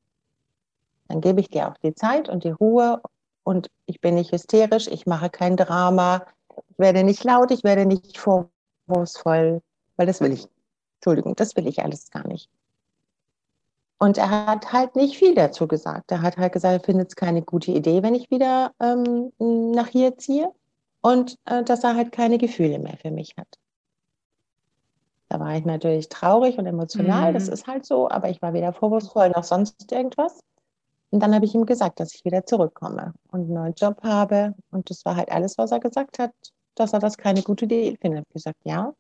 Dann 1.10 1.22
gebe 1.22 1.42
ich 1.42 1.50
dir 1.50 1.70
auch 1.70 1.78
die 1.84 1.94
Zeit 1.94 2.28
und 2.28 2.44
die 2.44 2.50
Ruhe 2.50 3.02
und 3.44 3.70
ich 3.86 4.02
bin 4.02 4.16
nicht 4.16 4.32
hysterisch, 4.32 4.88
ich 4.88 5.06
mache 5.06 5.30
kein 5.30 5.58
Drama 5.58 6.26
werde 6.78 7.04
nicht 7.04 7.24
laut, 7.24 7.52
ich 7.52 7.64
werde 7.64 7.86
nicht 7.86 8.18
vorwurfsvoll, 8.18 9.62
weil 9.96 10.08
das 10.08 10.22
will 10.22 10.32
ich. 10.32 10.48
Entschuldigung, 11.00 11.36
das 11.36 11.56
will 11.56 11.68
ich 11.68 11.84
alles 11.84 12.10
gar 12.10 12.28
nicht. 12.28 12.50
Und 13.98 14.18
er 14.18 14.48
hat 14.48 14.74
halt 14.74 14.96
nicht 14.96 15.18
viel 15.18 15.36
dazu 15.36 15.68
gesagt. 15.68 16.12
Er 16.12 16.22
hat 16.22 16.38
halt 16.38 16.54
gesagt, 16.54 16.74
er 16.74 16.86
findet 16.86 17.10
es 17.10 17.16
keine 17.16 17.42
gute 17.42 17.72
Idee, 17.72 18.04
wenn 18.04 18.16
ich 18.16 18.30
wieder 18.30 18.74
ähm, 18.80 19.32
nach 19.40 19.88
hier 19.88 20.18
ziehe. 20.18 20.52
Und 21.02 21.38
äh, 21.46 21.64
dass 21.64 21.84
er 21.84 21.96
halt 21.96 22.12
keine 22.12 22.38
Gefühle 22.38 22.80
mehr 22.80 22.98
für 22.98 23.12
mich 23.12 23.36
hat. 23.38 23.48
Da 25.30 25.40
war 25.40 25.56
ich 25.56 25.66
natürlich 25.66 26.10
traurig 26.10 26.58
und 26.58 26.66
emotional, 26.66 27.32
mhm. 27.32 27.34
das 27.36 27.48
ist 27.48 27.68
halt 27.68 27.86
so, 27.86 28.10
aber 28.10 28.30
ich 28.30 28.42
war 28.42 28.54
weder 28.54 28.74
vorwurfsvoll 28.74 29.30
noch 29.30 29.44
sonst 29.44 29.92
irgendwas. 29.92 30.40
Und 31.12 31.22
dann 31.22 31.34
habe 31.34 31.46
ich 31.46 31.56
ihm 31.56 31.66
gesagt, 31.66 32.00
dass 32.00 32.14
ich 32.14 32.26
wieder 32.26 32.46
zurückkomme 32.46 33.14
und 33.32 33.42
einen 33.42 33.54
neuen 33.54 33.74
Job 33.76 34.04
habe. 34.04 34.56
Und 34.72 34.90
das 34.90 35.06
war 35.06 35.16
halt 35.16 35.32
alles, 35.32 35.58
was 35.58 35.72
er 35.72 35.80
gesagt 35.80 36.20
hat, 36.20 36.34
dass 36.76 36.94
er 36.94 37.00
das 37.00 37.18
keine 37.18 37.42
gute 37.42 37.66
Idee 37.66 37.98
findet. 38.02 38.20
Ich 38.20 38.26
habe 38.26 38.34
gesagt, 38.34 38.60
ja, 38.64 38.94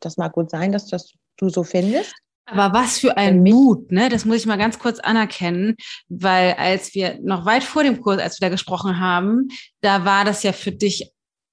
das 0.00 0.16
mag 0.16 0.32
gut 0.32 0.50
sein, 0.50 0.72
dass 0.72 0.86
das 0.86 1.12
du 1.36 1.48
so 1.48 1.62
findest. 1.64 2.14
Aber 2.48 2.72
was 2.78 2.98
für 2.98 3.16
ein 3.16 3.42
Mut, 3.42 3.90
ne? 3.90 4.08
Das 4.08 4.24
muss 4.24 4.36
ich 4.36 4.46
mal 4.46 4.56
ganz 4.56 4.78
kurz 4.78 5.00
anerkennen, 5.00 5.76
weil 6.08 6.52
als 6.52 6.94
wir 6.94 7.18
noch 7.20 7.44
weit 7.44 7.64
vor 7.64 7.82
dem 7.82 8.00
Kurs, 8.00 8.20
als 8.20 8.40
wir 8.40 8.46
da 8.46 8.50
gesprochen 8.50 9.00
haben, 9.00 9.48
da 9.80 10.04
war 10.04 10.24
das 10.24 10.44
ja 10.44 10.52
für 10.52 10.70
dich, 10.70 11.10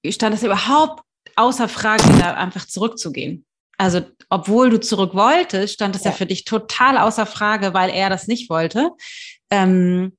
stand 0.08 0.34
das 0.34 0.44
überhaupt 0.44 1.02
außer 1.34 1.68
Frage, 1.68 2.04
da 2.18 2.34
einfach 2.34 2.66
zurückzugehen. 2.66 3.44
Also, 3.76 4.02
obwohl 4.28 4.70
du 4.70 4.78
zurück 4.78 5.14
wolltest, 5.14 5.74
stand 5.74 5.96
das 5.96 6.04
ja. 6.04 6.12
ja 6.12 6.16
für 6.16 6.26
dich 6.26 6.44
total 6.44 6.96
außer 6.96 7.26
Frage, 7.26 7.74
weil 7.74 7.90
er 7.90 8.08
das 8.08 8.28
nicht 8.28 8.48
wollte 8.48 8.90
ähm, 9.54 10.16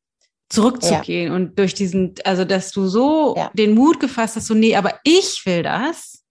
zurückzugehen 0.50 1.30
ja. 1.30 1.36
und 1.36 1.58
durch 1.58 1.74
diesen, 1.74 2.16
also 2.24 2.46
dass 2.46 2.72
du 2.72 2.88
so 2.88 3.36
ja. 3.36 3.52
den 3.54 3.74
Mut 3.74 4.00
gefasst 4.00 4.36
hast, 4.36 4.48
so 4.48 4.54
nee, 4.54 4.76
aber 4.76 5.00
ich 5.04 5.46
will 5.46 5.64
das, 5.64 6.24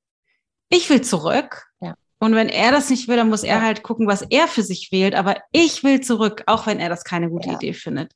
ich 0.69 0.89
will 0.89 1.03
zurück. 1.03 1.67
Ja. 1.81 1.95
Und 2.19 2.35
wenn 2.35 2.49
er 2.49 2.71
das 2.71 2.91
nicht 2.91 3.09
will, 3.09 3.17
dann 3.17 3.29
muss 3.29 3.43
er 3.43 3.61
halt 3.61 3.83
gucken, 3.83 4.07
was 4.07 4.23
er 4.23 4.49
für 4.49 4.63
sich 4.63 4.91
wählt. 4.93 5.15
Aber 5.15 5.37
ich 5.53 5.85
will 5.85 6.01
zurück, 6.01 6.43
auch 6.47 6.67
wenn 6.67 6.81
er 6.81 6.89
das 6.89 7.05
keine 7.05 7.29
gute 7.29 7.51
Idee 7.51 7.75
findet. 7.75 8.13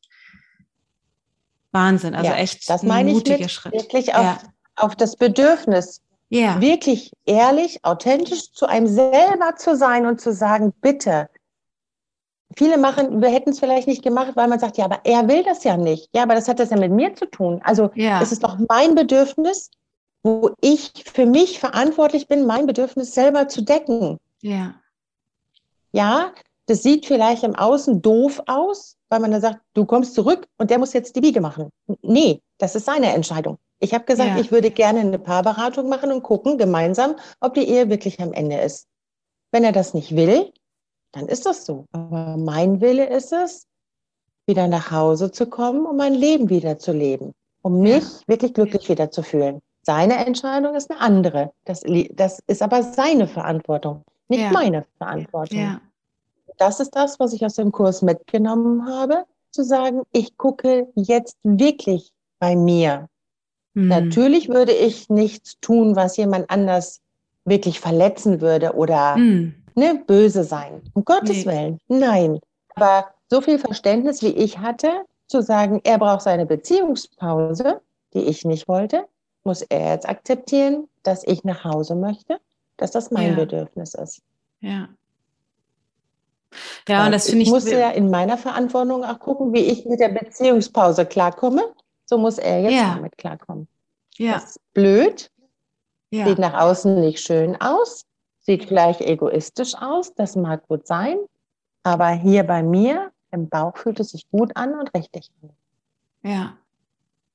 Wahnsinn, 1.72 2.14
also 2.14 2.32
echt 2.32 2.68
das 2.70 2.82
meine 2.82 3.10
ein 3.10 3.14
mutiger 3.16 3.36
ich 3.36 3.42
mit 3.42 3.50
Schritt. 3.50 3.72
Wirklich 3.74 4.14
auf, 4.14 4.38
auf 4.76 4.96
das 4.96 5.16
Bedürfnis, 5.16 6.00
wirklich 6.30 7.12
ehrlich, 7.26 7.84
authentisch 7.84 8.52
zu 8.52 8.66
einem 8.66 8.86
selber 8.86 9.56
zu 9.56 9.76
sein 9.76 10.06
und 10.06 10.20
zu 10.20 10.32
sagen, 10.32 10.72
bitte, 10.80 11.28
viele 12.58 12.76
machen, 12.76 13.22
wir 13.22 13.30
hätten 13.30 13.50
es 13.50 13.60
vielleicht 13.60 13.86
nicht 13.86 14.02
gemacht, 14.02 14.32
weil 14.34 14.48
man 14.48 14.58
sagt, 14.58 14.76
ja, 14.76 14.84
aber 14.84 15.00
er 15.04 15.28
will 15.28 15.44
das 15.44 15.64
ja 15.64 15.76
nicht. 15.76 16.08
Ja, 16.12 16.24
aber 16.24 16.34
das 16.34 16.48
hat 16.48 16.58
das 16.58 16.70
ja 16.70 16.76
mit 16.76 16.90
mir 16.90 17.14
zu 17.14 17.26
tun. 17.26 17.60
Also 17.62 17.90
ja. 17.94 18.20
es 18.20 18.32
ist 18.32 18.42
doch 18.42 18.58
mein 18.68 18.94
Bedürfnis, 18.96 19.70
wo 20.24 20.50
ich 20.60 20.92
für 21.10 21.24
mich 21.24 21.60
verantwortlich 21.60 22.26
bin, 22.26 22.46
mein 22.46 22.66
Bedürfnis 22.66 23.14
selber 23.14 23.48
zu 23.48 23.62
decken. 23.62 24.18
Ja. 24.42 24.74
Ja, 25.92 26.32
das 26.66 26.82
sieht 26.82 27.06
vielleicht 27.06 27.44
im 27.44 27.54
Außen 27.54 28.02
doof 28.02 28.42
aus, 28.46 28.96
weil 29.08 29.20
man 29.20 29.30
dann 29.30 29.40
sagt, 29.40 29.60
du 29.74 29.86
kommst 29.86 30.14
zurück 30.14 30.46
und 30.58 30.70
der 30.70 30.78
muss 30.78 30.92
jetzt 30.92 31.16
die 31.16 31.22
Wiege 31.22 31.40
machen. 31.40 31.70
Nee, 32.02 32.42
das 32.58 32.74
ist 32.74 32.84
seine 32.86 33.14
Entscheidung. 33.14 33.58
Ich 33.78 33.94
habe 33.94 34.04
gesagt, 34.04 34.30
ja. 34.30 34.40
ich 34.40 34.50
würde 34.50 34.70
gerne 34.70 35.00
eine 35.00 35.18
Paarberatung 35.18 35.88
machen 35.88 36.10
und 36.10 36.24
gucken 36.24 36.58
gemeinsam, 36.58 37.14
ob 37.40 37.54
die 37.54 37.68
Ehe 37.68 37.88
wirklich 37.88 38.20
am 38.20 38.32
Ende 38.32 38.58
ist. 38.58 38.88
Wenn 39.52 39.64
er 39.64 39.72
das 39.72 39.94
nicht 39.94 40.14
will, 40.16 40.52
dann 41.12 41.26
ist 41.26 41.46
das 41.46 41.64
so. 41.64 41.84
Aber 41.92 42.36
mein 42.36 42.80
Wille 42.80 43.08
ist 43.08 43.32
es, 43.32 43.66
wieder 44.46 44.66
nach 44.66 44.90
Hause 44.90 45.30
zu 45.30 45.46
kommen, 45.46 45.86
um 45.86 45.96
mein 45.96 46.14
Leben 46.14 46.48
wieder 46.48 46.78
zu 46.78 46.92
leben, 46.92 47.32
um 47.62 47.80
mich 47.80 48.04
wirklich 48.26 48.54
glücklich 48.54 48.88
wieder 48.88 49.10
zu 49.10 49.22
fühlen. 49.22 49.60
Seine 49.82 50.24
Entscheidung 50.26 50.74
ist 50.74 50.90
eine 50.90 51.00
andere. 51.00 51.52
Das, 51.64 51.82
das 52.12 52.40
ist 52.46 52.62
aber 52.62 52.82
seine 52.82 53.26
Verantwortung. 53.26 54.04
nicht 54.28 54.42
ja. 54.42 54.50
meine 54.50 54.84
Verantwortung. 54.96 55.58
Ja. 55.58 55.80
Das 56.56 56.80
ist 56.80 56.96
das, 56.96 57.20
was 57.20 57.32
ich 57.32 57.44
aus 57.44 57.54
dem 57.54 57.72
Kurs 57.72 58.02
mitgenommen 58.02 58.86
habe, 58.86 59.24
zu 59.50 59.62
sagen, 59.62 60.02
ich 60.12 60.36
gucke 60.36 60.88
jetzt 60.94 61.36
wirklich 61.42 62.10
bei 62.38 62.56
mir. 62.56 63.08
Mhm. 63.74 63.88
Natürlich 63.88 64.48
würde 64.48 64.72
ich 64.72 65.08
nichts 65.08 65.58
tun, 65.60 65.96
was 65.96 66.16
jemand 66.16 66.50
anders 66.50 67.00
wirklich 67.44 67.80
verletzen 67.80 68.40
würde 68.40 68.74
oder 68.74 69.16
mhm. 69.16 69.54
Ne, 69.78 70.02
böse 70.06 70.44
sein. 70.44 70.82
Um 70.94 71.04
Gottes 71.04 71.44
nee. 71.44 71.46
Willen. 71.46 71.80
Nein. 71.88 72.40
Aber 72.74 73.08
so 73.28 73.40
viel 73.40 73.58
Verständnis, 73.58 74.22
wie 74.22 74.28
ich 74.28 74.58
hatte, 74.58 75.04
zu 75.26 75.42
sagen, 75.42 75.80
er 75.84 75.98
braucht 75.98 76.22
seine 76.22 76.46
Beziehungspause, 76.46 77.80
die 78.14 78.22
ich 78.22 78.44
nicht 78.44 78.68
wollte, 78.68 79.04
muss 79.44 79.62
er 79.62 79.92
jetzt 79.92 80.08
akzeptieren, 80.08 80.88
dass 81.02 81.24
ich 81.24 81.44
nach 81.44 81.64
Hause 81.64 81.94
möchte, 81.94 82.38
dass 82.76 82.90
das 82.90 83.10
mein 83.10 83.30
ja. 83.30 83.36
Bedürfnis 83.36 83.94
ist. 83.94 84.22
Ja. 84.60 84.88
Ja, 86.88 87.04
und 87.04 87.12
das 87.12 87.28
finde 87.28 87.42
ich. 87.42 87.48
Ich 87.48 87.52
muss 87.52 87.70
ja 87.70 87.90
in 87.90 88.10
meiner 88.10 88.38
Verantwortung 88.38 89.04
auch 89.04 89.18
gucken, 89.18 89.52
wie 89.52 89.64
ich 89.64 89.84
mit 89.84 90.00
der 90.00 90.08
Beziehungspause 90.08 91.04
klarkomme. 91.04 91.62
So 92.06 92.16
muss 92.16 92.38
er 92.38 92.62
jetzt 92.62 92.72
ja. 92.72 92.94
damit 92.94 93.18
klarkommen. 93.18 93.68
Ja. 94.16 94.34
Das 94.34 94.44
ist 94.44 94.72
blöd. 94.72 95.30
Ja. 96.10 96.26
Sieht 96.26 96.38
nach 96.38 96.54
außen 96.54 97.00
nicht 97.00 97.20
schön 97.20 97.60
aus. 97.60 98.06
Sieht 98.48 98.64
vielleicht 98.64 99.02
egoistisch 99.02 99.74
aus. 99.74 100.14
Das 100.14 100.34
mag 100.34 100.66
gut 100.68 100.86
sein. 100.86 101.18
Aber 101.82 102.08
hier 102.08 102.44
bei 102.44 102.62
mir 102.62 103.12
im 103.30 103.46
Bauch 103.46 103.76
fühlt 103.76 104.00
es 104.00 104.08
sich 104.12 104.26
gut 104.30 104.56
an 104.56 104.72
und 104.72 104.94
richtig 104.94 105.28
an. 105.42 105.50
Ja, 106.22 106.56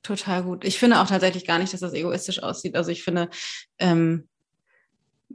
total 0.01 0.41
gut. 0.41 0.65
Ich 0.65 0.79
finde 0.79 0.99
auch 0.99 1.05
tatsächlich 1.05 1.45
gar 1.45 1.59
nicht, 1.59 1.71
dass 1.71 1.81
das 1.81 1.93
egoistisch 1.93 2.41
aussieht. 2.41 2.75
Also 2.75 2.89
ich 2.89 3.03
finde, 3.03 3.29
ähm, 3.77 4.27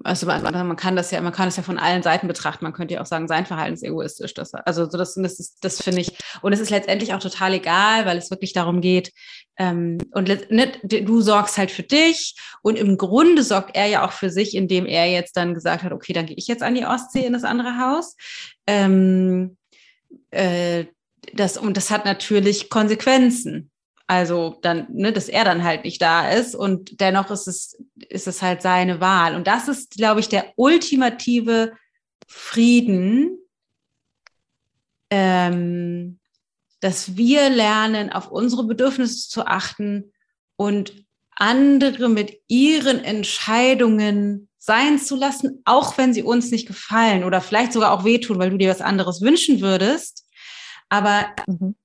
also 0.04 0.26
man, 0.26 0.42
man, 0.42 0.76
kann 0.76 0.96
das 0.96 1.10
ja, 1.10 1.20
man 1.20 1.32
kann 1.32 1.46
das 1.46 1.56
ja 1.56 1.62
von 1.62 1.78
allen 1.78 2.02
Seiten 2.02 2.28
betrachten. 2.28 2.64
Man 2.64 2.72
könnte 2.72 2.94
ja 2.94 3.00
auch 3.00 3.06
sagen, 3.06 3.28
sein 3.28 3.46
Verhalten 3.46 3.74
ist 3.74 3.82
egoistisch. 3.82 4.34
Das, 4.34 4.54
also 4.54 4.88
so 4.88 4.96
das, 4.96 5.14
das, 5.14 5.56
das 5.60 5.82
finde 5.82 6.00
ich, 6.00 6.16
und 6.42 6.52
es 6.52 6.60
ist 6.60 6.70
letztendlich 6.70 7.14
auch 7.14 7.20
total 7.20 7.54
egal, 7.54 8.06
weil 8.06 8.16
es 8.16 8.30
wirklich 8.30 8.52
darum 8.52 8.80
geht, 8.80 9.12
ähm, 9.58 9.98
und 10.12 10.28
ne, 10.50 10.72
du 10.82 11.20
sorgst 11.20 11.58
halt 11.58 11.70
für 11.70 11.82
dich 11.82 12.36
und 12.62 12.78
im 12.78 12.96
Grunde 12.96 13.42
sorgt 13.42 13.74
er 13.74 13.86
ja 13.86 14.06
auch 14.06 14.12
für 14.12 14.30
sich, 14.30 14.54
indem 14.54 14.86
er 14.86 15.10
jetzt 15.10 15.36
dann 15.36 15.52
gesagt 15.52 15.82
hat, 15.82 15.92
okay, 15.92 16.12
dann 16.12 16.26
gehe 16.26 16.36
ich 16.36 16.46
jetzt 16.46 16.62
an 16.62 16.76
die 16.76 16.86
Ostsee 16.86 17.26
in 17.26 17.32
das 17.32 17.44
andere 17.44 17.78
Haus. 17.78 18.16
Ähm, 18.66 19.56
äh, 20.30 20.84
das, 21.34 21.58
und 21.58 21.76
das 21.76 21.90
hat 21.90 22.04
natürlich 22.04 22.70
Konsequenzen. 22.70 23.70
Also 24.08 24.58
dann, 24.62 24.86
ne, 24.90 25.12
dass 25.12 25.28
er 25.28 25.44
dann 25.44 25.62
halt 25.62 25.84
nicht 25.84 26.00
da 26.00 26.30
ist 26.30 26.54
und 26.54 26.98
dennoch 27.00 27.30
ist 27.30 27.46
es, 27.46 27.78
ist 28.08 28.26
es 28.26 28.40
halt 28.40 28.62
seine 28.62 29.00
Wahl. 29.00 29.36
Und 29.36 29.46
das 29.46 29.68
ist, 29.68 29.98
glaube 29.98 30.20
ich, 30.20 30.30
der 30.30 30.54
ultimative 30.56 31.72
Frieden, 32.26 33.36
ähm, 35.10 36.18
dass 36.80 37.18
wir 37.18 37.50
lernen, 37.50 38.10
auf 38.10 38.30
unsere 38.30 38.64
Bedürfnisse 38.64 39.28
zu 39.28 39.46
achten 39.46 40.12
und 40.56 41.04
andere 41.36 42.08
mit 42.08 42.40
ihren 42.48 43.04
Entscheidungen 43.04 44.48
sein 44.56 44.98
zu 44.98 45.16
lassen, 45.16 45.60
auch 45.66 45.98
wenn 45.98 46.14
sie 46.14 46.22
uns 46.22 46.50
nicht 46.50 46.66
gefallen 46.66 47.24
oder 47.24 47.42
vielleicht 47.42 47.74
sogar 47.74 47.92
auch 47.92 48.04
wehtun, 48.04 48.38
weil 48.38 48.50
du 48.50 48.56
dir 48.56 48.70
was 48.70 48.80
anderes 48.80 49.20
wünschen 49.20 49.60
würdest. 49.60 50.26
Aber 50.88 51.26
mhm. 51.46 51.76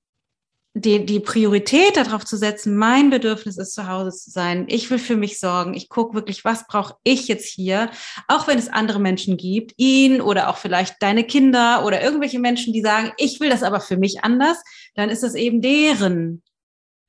Die, 0.75 1.05
die 1.05 1.19
Priorität 1.19 1.97
darauf 1.97 2.25
zu 2.25 2.35
setzen, 2.35 2.75
mein 2.75 3.09
Bedürfnis 3.11 3.57
ist, 3.57 3.73
zu 3.73 3.87
Hause 3.87 4.11
zu 4.11 4.31
sein. 4.31 4.65
Ich 4.67 4.89
will 4.89 4.97
für 4.97 5.15
mich 5.15 5.39
sorgen. 5.39 5.75
Ich 5.75 5.87
gucke 5.87 6.15
wirklich, 6.15 6.43
was 6.45 6.65
brauche 6.65 6.95
ich 7.03 7.27
jetzt 7.27 7.47
hier? 7.47 7.91
Auch 8.27 8.47
wenn 8.47 8.57
es 8.57 8.69
andere 8.69 8.99
Menschen 8.99 9.37
gibt, 9.37 9.73
ihn 9.77 10.19
oder 10.19 10.49
auch 10.49 10.57
vielleicht 10.57 10.95
deine 11.01 11.23
Kinder 11.23 11.85
oder 11.85 12.01
irgendwelche 12.01 12.39
Menschen, 12.39 12.73
die 12.73 12.81
sagen, 12.81 13.11
ich 13.17 13.39
will 13.39 13.49
das 13.49 13.61
aber 13.61 13.79
für 13.79 13.97
mich 13.97 14.23
anders, 14.23 14.57
dann 14.95 15.09
ist 15.09 15.21
das 15.21 15.35
eben 15.35 15.61
deren 15.61 16.41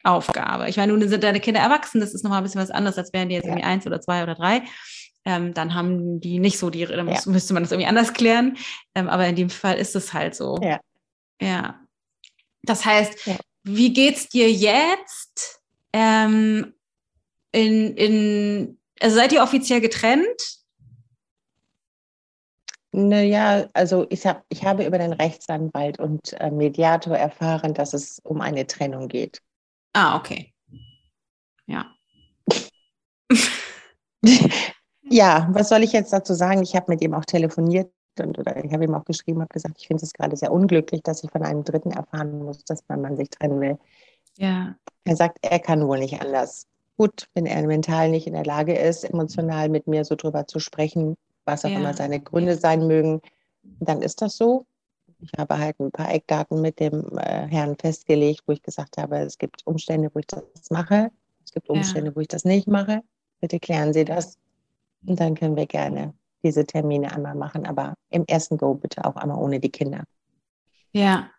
Aufgabe. 0.02 0.68
Ich 0.68 0.76
meine, 0.76 0.92
nun 0.92 1.08
sind 1.08 1.24
deine 1.24 1.40
Kinder 1.40 1.60
erwachsen, 1.60 2.00
das 2.00 2.12
ist 2.12 2.22
nochmal 2.22 2.38
ein 2.38 2.44
bisschen 2.44 2.60
was 2.60 2.70
anderes, 2.70 2.98
als 2.98 3.14
wären 3.14 3.30
die 3.30 3.36
jetzt 3.36 3.44
ja. 3.44 3.50
irgendwie 3.52 3.66
eins 3.66 3.86
oder 3.86 4.00
zwei 4.00 4.22
oder 4.22 4.34
drei 4.34 4.62
ähm, 5.24 5.54
dann 5.54 5.74
haben 5.74 6.20
die 6.20 6.38
nicht 6.38 6.58
so 6.58 6.70
die, 6.70 6.84
dann 6.84 7.08
ja. 7.08 7.18
müsste 7.26 7.54
man 7.54 7.62
das 7.62 7.72
irgendwie 7.72 7.88
anders 7.88 8.12
klären. 8.12 8.56
Ähm, 8.94 9.08
aber 9.08 9.26
in 9.26 9.36
dem 9.36 9.50
Fall 9.50 9.78
ist 9.78 9.96
es 9.96 10.12
halt 10.12 10.34
so. 10.34 10.58
Ja. 10.62 10.80
Ja. 11.40 11.80
Das 12.62 12.84
heißt, 12.84 13.26
ja. 13.26 13.36
Wie 13.64 13.92
geht's 13.92 14.28
dir 14.28 14.50
jetzt? 14.50 15.60
Ähm, 15.92 16.74
in, 17.52 17.96
in, 17.96 18.78
also 19.00 19.16
seid 19.16 19.32
ihr 19.32 19.42
offiziell 19.42 19.80
getrennt? 19.80 20.60
Naja, 22.92 23.68
also 23.72 24.06
ich, 24.10 24.24
hab, 24.24 24.44
ich 24.48 24.64
habe 24.64 24.86
über 24.86 24.98
den 24.98 25.12
Rechtsanwalt 25.12 25.98
und 25.98 26.32
äh, 26.34 26.50
Mediator 26.50 27.16
erfahren, 27.16 27.74
dass 27.74 27.92
es 27.92 28.20
um 28.20 28.40
eine 28.40 28.66
Trennung 28.66 29.08
geht. 29.08 29.42
Ah, 29.92 30.16
okay. 30.16 30.54
Ja. 31.66 31.92
Ja, 35.10 35.48
was 35.52 35.68
soll 35.68 35.82
ich 35.82 35.92
jetzt 35.92 36.12
dazu 36.12 36.34
sagen? 36.34 36.62
Ich 36.62 36.74
habe 36.74 36.90
mit 36.90 37.02
ihm 37.02 37.14
auch 37.14 37.24
telefoniert 37.24 37.92
und 38.20 38.38
oder 38.38 38.62
ich 38.64 38.72
habe 38.72 38.84
ihm 38.84 38.94
auch 38.94 39.04
geschrieben, 39.04 39.40
habe 39.40 39.52
gesagt, 39.52 39.76
ich 39.78 39.86
finde 39.86 40.04
es 40.04 40.12
gerade 40.12 40.36
sehr 40.36 40.52
unglücklich, 40.52 41.02
dass 41.02 41.24
ich 41.24 41.30
von 41.30 41.42
einem 41.42 41.64
Dritten 41.64 41.90
erfahren 41.90 42.38
muss, 42.42 42.64
dass 42.64 42.84
mein 42.88 43.00
Mann 43.00 43.16
sich 43.16 43.30
trennen 43.30 43.60
will. 43.60 43.78
Ja. 44.36 44.74
Er 45.04 45.16
sagt, 45.16 45.38
er 45.42 45.58
kann 45.58 45.86
wohl 45.86 45.98
nicht 45.98 46.20
anders. 46.20 46.66
Gut, 46.96 47.28
wenn 47.34 47.46
er 47.46 47.66
mental 47.66 48.10
nicht 48.10 48.26
in 48.26 48.34
der 48.34 48.44
Lage 48.44 48.74
ist, 48.74 49.04
emotional 49.04 49.68
mit 49.68 49.86
mir 49.86 50.04
so 50.04 50.14
drüber 50.14 50.46
zu 50.46 50.60
sprechen, 50.60 51.16
was 51.44 51.64
auch 51.64 51.70
ja. 51.70 51.78
immer 51.78 51.94
seine 51.94 52.20
Gründe 52.20 52.56
sein 52.56 52.86
mögen, 52.86 53.20
dann 53.80 54.02
ist 54.02 54.22
das 54.22 54.36
so. 54.36 54.66
Ich 55.20 55.30
habe 55.38 55.58
halt 55.58 55.78
ein 55.80 55.90
paar 55.90 56.12
Eckdaten 56.12 56.60
mit 56.60 56.80
dem 56.80 57.18
äh, 57.18 57.46
Herrn 57.48 57.76
festgelegt, 57.76 58.42
wo 58.46 58.52
ich 58.52 58.62
gesagt 58.62 58.98
habe, 58.98 59.18
es 59.18 59.38
gibt 59.38 59.66
Umstände, 59.66 60.10
wo 60.12 60.18
ich 60.18 60.26
das 60.26 60.70
mache. 60.70 61.10
Es 61.44 61.52
gibt 61.52 61.68
Umstände, 61.70 62.10
ja. 62.10 62.16
wo 62.16 62.20
ich 62.20 62.28
das 62.28 62.44
nicht 62.44 62.68
mache. 62.68 63.02
Bitte 63.40 63.58
klären 63.58 63.92
Sie 63.92 64.04
das. 64.04 64.38
Und 65.06 65.20
dann 65.20 65.34
können 65.34 65.56
wir 65.56 65.66
gerne 65.66 66.14
diese 66.44 66.66
Termine 66.66 67.12
einmal 67.12 67.34
machen, 67.34 67.66
aber 67.66 67.94
im 68.10 68.24
ersten 68.26 68.58
Go 68.58 68.74
bitte 68.74 69.04
auch 69.04 69.16
einmal 69.16 69.38
ohne 69.38 69.58
die 69.58 69.70
Kinder. 69.70 70.04
Ja. 70.92 71.30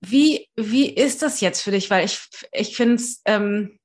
Wie, 0.00 0.48
wie 0.56 0.90
ist 0.90 1.22
das 1.22 1.40
jetzt 1.40 1.62
für 1.62 1.70
dich? 1.70 1.90
Weil 1.90 2.04
ich, 2.04 2.20
ich 2.52 2.76
finde 2.76 2.96
es, 2.96 3.22
ähm, 3.24 3.78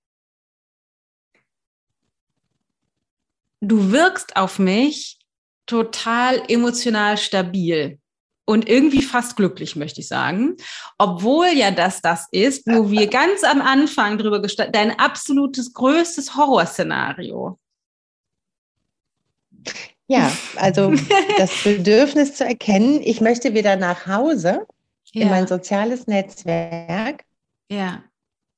du 3.62 3.92
wirkst 3.92 4.36
auf 4.36 4.60
mich 4.60 5.20
total 5.66 6.44
emotional 6.48 7.18
stabil 7.18 8.00
und 8.46 8.68
irgendwie 8.68 9.04
fast 9.04 9.36
glücklich, 9.36 9.76
möchte 9.76 10.02
ich 10.02 10.08
sagen. 10.08 10.58
Obwohl 10.98 11.50
ja 11.50 11.70
das 11.70 12.02
das 12.02 12.28
ist, 12.32 12.66
wo 12.66 12.90
wir 12.90 13.08
ganz 13.22 13.44
am 13.44 13.62
Anfang 13.62 14.18
drüber 14.18 14.42
gestanden, 14.42 14.74
dein 14.74 14.98
absolutes 15.00 15.72
größtes 15.74 16.36
Horrorszenario. 16.36 17.60
Ja, 20.10 20.32
also 20.56 20.92
das 21.38 21.64
Bedürfnis 21.64 22.34
zu 22.34 22.44
erkennen, 22.44 23.00
ich 23.04 23.22
möchte 23.22 23.54
wieder 23.54 23.76
nach 23.76 24.08
Hause 24.08 24.66
ja. 25.14 25.22
in 25.24 25.30
mein 25.30 25.48
soziales 25.48 26.08
Netzwerk. 26.08 27.24
Ja. 27.70 28.04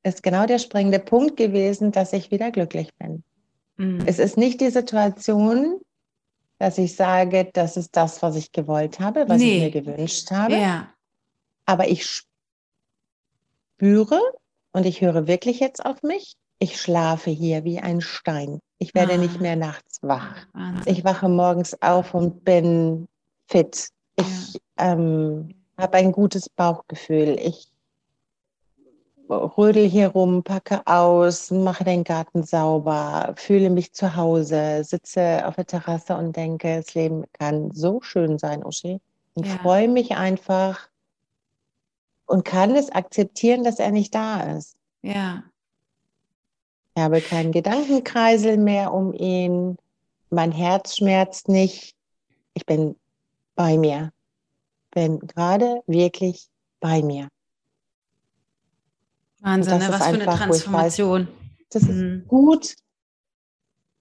Ist 0.04 0.24
genau 0.24 0.46
der 0.46 0.60
springende 0.60 1.00
Punkt 1.00 1.36
gewesen, 1.36 1.92
dass 1.92 2.14
ich 2.14 2.32
wieder 2.32 2.52
glücklich 2.52 2.90
bin. 2.98 3.24
Mhm. 3.76 4.02
Es 4.06 4.18
ist 4.18 4.38
nicht 4.38 4.62
die 4.62 4.70
Situation, 4.70 5.82
dass 6.58 6.78
ich 6.78 6.96
sage, 6.96 7.50
das 7.52 7.76
ist 7.76 7.98
das, 7.98 8.22
was 8.22 8.38
ich 8.38 8.54
gewollt 8.54 9.02
habe, 9.02 9.28
was 9.28 9.40
nee. 9.40 9.58
ich 9.58 9.74
mir 9.74 9.82
gewünscht 9.82 10.32
habe. 10.32 10.56
Ja. 10.56 10.94
Aber 11.66 11.90
ich 11.90 12.24
spüre 13.78 14.22
und 14.72 14.86
ich 14.86 15.02
höre 15.02 15.28
wirklich 15.28 15.60
jetzt 15.60 15.86
auf 15.86 16.02
mich. 16.02 16.38
Ich 16.62 16.80
schlafe 16.80 17.32
hier 17.32 17.64
wie 17.64 17.80
ein 17.80 18.02
Stein. 18.02 18.60
Ich 18.78 18.94
werde 18.94 19.14
ah. 19.14 19.18
nicht 19.18 19.42
mehr 19.42 19.56
nachts 19.56 19.98
wach. 20.04 20.46
Wahnsinn. 20.54 20.94
Ich 20.94 21.04
wache 21.04 21.28
morgens 21.28 21.82
auf 21.82 22.14
und 22.14 22.46
bin 22.46 23.08
fit. 23.48 23.90
Ich 24.16 24.54
ja. 24.54 24.94
ähm, 24.94 25.56
habe 25.76 25.98
ein 25.98 26.12
gutes 26.12 26.50
Bauchgefühl. 26.50 27.40
Ich 27.40 27.72
rödel 29.28 29.90
hier 29.90 30.10
rum, 30.10 30.44
packe 30.44 30.86
aus, 30.86 31.50
mache 31.50 31.84
den 31.84 32.04
Garten 32.04 32.44
sauber, 32.44 33.34
fühle 33.38 33.72
mich 33.72 33.94
zu 33.94 34.16
Hause, 34.16 34.84
sitze 34.84 35.48
auf 35.48 35.56
der 35.56 35.66
Terrasse 35.66 36.16
und 36.16 36.36
denke, 36.36 36.78
das 36.78 36.94
Leben 36.94 37.24
kann 37.34 37.72
so 37.72 38.02
schön 38.02 38.38
sein, 38.38 38.64
Uschi. 38.64 39.02
Und 39.34 39.48
ja. 39.48 39.58
freue 39.58 39.88
mich 39.88 40.16
einfach 40.16 40.90
und 42.28 42.46
kann 42.46 42.76
es 42.76 42.92
akzeptieren, 42.92 43.64
dass 43.64 43.80
er 43.80 43.90
nicht 43.90 44.14
da 44.14 44.58
ist. 44.58 44.76
Ja. 45.02 45.44
Ich 46.96 47.02
habe 47.02 47.22
keinen 47.22 47.52
Gedankenkreisel 47.52 48.58
mehr 48.58 48.94
um 48.94 49.14
ihn. 49.14 49.78
Mein 50.30 50.52
Herz 50.52 50.98
schmerzt 50.98 51.48
nicht. 51.48 51.96
Ich 52.54 52.66
bin 52.66 52.96
bei 53.56 53.78
mir. 53.78 54.12
Bin 54.92 55.20
gerade 55.20 55.84
wirklich 55.88 56.48
bei 56.80 57.02
mir. 57.02 57.30
Wahnsinn, 59.40 59.80
ne? 59.80 59.88
was 59.90 59.98
für 59.98 60.04
eine 60.04 60.26
Transformation. 60.26 61.28
Weiß, 61.28 61.68
das 61.70 61.84
mhm. 61.84 62.20
ist 62.22 62.28
gut, 62.28 62.76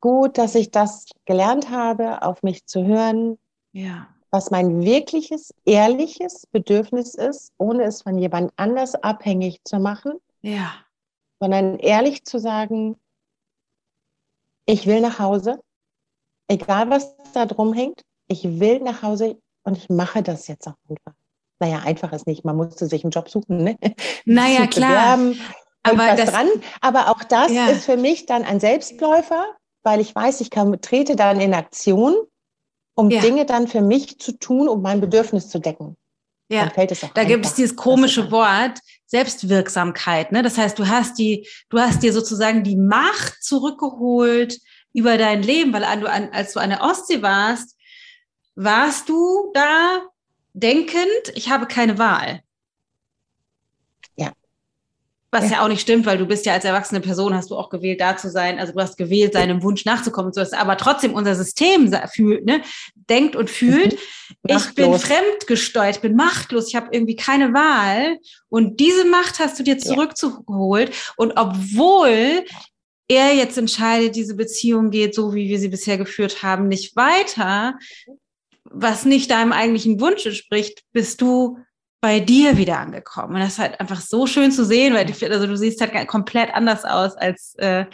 gut, 0.00 0.38
dass 0.38 0.54
ich 0.54 0.70
das 0.70 1.06
gelernt 1.24 1.70
habe, 1.70 2.22
auf 2.22 2.42
mich 2.42 2.66
zu 2.66 2.84
hören, 2.84 3.38
Ja. 3.72 4.08
Was 4.32 4.52
mein 4.52 4.82
wirkliches, 4.82 5.52
ehrliches 5.64 6.46
Bedürfnis 6.46 7.16
ist, 7.16 7.52
ohne 7.58 7.82
es 7.82 8.02
von 8.02 8.16
jemand 8.16 8.52
anders 8.54 8.94
abhängig 8.94 9.58
zu 9.64 9.80
machen. 9.80 10.20
Ja. 10.40 10.72
Sondern 11.40 11.78
ehrlich 11.78 12.24
zu 12.24 12.38
sagen, 12.38 12.96
ich 14.66 14.86
will 14.86 15.00
nach 15.00 15.18
Hause, 15.18 15.60
egal 16.48 16.90
was 16.90 17.16
da 17.32 17.46
drum 17.46 17.72
hängt, 17.72 18.02
ich 18.28 18.60
will 18.60 18.80
nach 18.80 19.02
Hause 19.02 19.40
und 19.64 19.76
ich 19.76 19.88
mache 19.88 20.22
das 20.22 20.46
jetzt 20.46 20.68
auch 20.68 20.76
einfach. 20.88 21.14
Naja, 21.58 21.80
einfach 21.80 22.12
ist 22.12 22.26
nicht, 22.26 22.44
man 22.44 22.56
musste 22.56 22.86
sich 22.86 23.04
einen 23.04 23.10
Job 23.10 23.28
suchen, 23.28 23.64
ne? 23.64 23.76
Naja, 24.24 24.66
klar. 24.70 25.18
aber, 25.82 26.16
das, 26.16 26.30
dran. 26.30 26.48
aber 26.80 27.10
auch 27.10 27.22
das 27.24 27.52
ja. 27.52 27.68
ist 27.68 27.84
für 27.84 27.96
mich 27.96 28.26
dann 28.26 28.44
ein 28.44 28.60
Selbstläufer, 28.60 29.46
weil 29.82 30.00
ich 30.00 30.14
weiß, 30.14 30.40
ich 30.40 30.50
kann, 30.50 30.80
trete 30.80 31.16
dann 31.16 31.40
in 31.40 31.52
Aktion, 31.52 32.14
um 32.94 33.10
ja. 33.10 33.20
Dinge 33.20 33.44
dann 33.44 33.68
für 33.68 33.82
mich 33.82 34.18
zu 34.18 34.32
tun, 34.32 34.68
um 34.68 34.82
mein 34.82 35.00
Bedürfnis 35.00 35.48
zu 35.48 35.58
decken. 35.58 35.96
Ja, 36.50 36.66
da 36.66 36.82
einfach. 36.82 37.26
gibt 37.26 37.46
es 37.46 37.54
dieses 37.54 37.76
komische 37.76 38.30
Wort 38.30 38.80
Selbstwirksamkeit. 39.06 40.32
Ne? 40.32 40.42
Das 40.42 40.58
heißt, 40.58 40.78
du 40.78 40.88
hast 40.88 41.18
die, 41.18 41.48
du 41.68 41.78
hast 41.78 42.02
dir 42.02 42.12
sozusagen 42.12 42.64
die 42.64 42.76
Macht 42.76 43.42
zurückgeholt 43.42 44.58
über 44.92 45.16
dein 45.16 45.42
Leben, 45.42 45.72
weil 45.72 46.00
du, 46.00 46.10
als 46.10 46.52
du 46.52 46.60
an 46.60 46.70
der 46.70 46.82
Ostsee 46.82 47.22
warst, 47.22 47.76
warst 48.56 49.08
du 49.08 49.50
da 49.54 50.02
denkend, 50.52 51.32
ich 51.34 51.50
habe 51.50 51.66
keine 51.66 51.98
Wahl. 51.98 52.40
Was 55.32 55.44
ja. 55.44 55.50
ja. 55.52 55.62
auch 55.62 55.68
nicht 55.68 55.80
stimmt, 55.80 56.06
weil 56.06 56.18
du 56.18 56.26
bist 56.26 56.44
ja 56.44 56.54
als 56.54 56.64
erwachsene 56.64 57.00
Person, 57.00 57.34
hast 57.34 57.50
du 57.50 57.56
auch 57.56 57.70
gewählt, 57.70 58.00
da 58.00 58.16
zu 58.16 58.30
sein. 58.30 58.58
Also 58.58 58.72
du 58.72 58.80
hast 58.80 58.96
gewählt, 58.96 59.32
seinem 59.32 59.62
Wunsch 59.62 59.84
nachzukommen. 59.84 60.32
So 60.32 60.42
aber 60.56 60.76
trotzdem 60.76 61.14
unser 61.14 61.36
System 61.36 61.92
fühlt, 62.12 62.44
ne, 62.44 62.62
denkt 62.94 63.36
und 63.36 63.48
fühlt, 63.48 63.92
mhm. 63.92 64.56
ich 64.56 64.74
bin 64.74 64.98
fremdgesteuert, 64.98 65.96
ich 65.96 66.02
bin 66.02 66.16
machtlos, 66.16 66.68
ich 66.68 66.74
habe 66.74 66.88
irgendwie 66.90 67.14
keine 67.14 67.54
Wahl. 67.54 68.18
Und 68.48 68.80
diese 68.80 69.04
Macht 69.04 69.38
hast 69.38 69.58
du 69.58 69.62
dir 69.62 69.78
zurückgeholt. 69.78 70.88
Ja. 70.88 70.94
Und 71.16 71.32
obwohl 71.36 72.44
er 73.06 73.34
jetzt 73.34 73.58
entscheidet, 73.58 74.16
diese 74.16 74.34
Beziehung 74.34 74.90
geht 74.90 75.14
so, 75.14 75.34
wie 75.34 75.48
wir 75.48 75.58
sie 75.58 75.68
bisher 75.68 75.98
geführt 75.98 76.42
haben, 76.42 76.68
nicht 76.68 76.96
weiter, 76.96 77.76
was 78.64 79.04
nicht 79.04 79.30
deinem 79.30 79.52
eigentlichen 79.52 80.00
Wunsch 80.00 80.26
entspricht, 80.26 80.82
bist 80.92 81.20
du 81.20 81.58
bei 82.00 82.20
dir 82.20 82.56
wieder 82.56 82.78
angekommen. 82.78 83.34
Und 83.34 83.40
das 83.40 83.54
ist 83.54 83.58
halt 83.58 83.78
einfach 83.78 84.00
so 84.00 84.26
schön 84.26 84.52
zu 84.52 84.64
sehen, 84.64 84.94
weil 84.94 85.04
die, 85.04 85.26
also 85.26 85.46
du 85.46 85.56
siehst 85.56 85.80
halt 85.80 86.08
komplett 86.08 86.54
anders 86.54 86.84
aus 86.84 87.14
als 87.16 87.54
äh, 87.56 87.84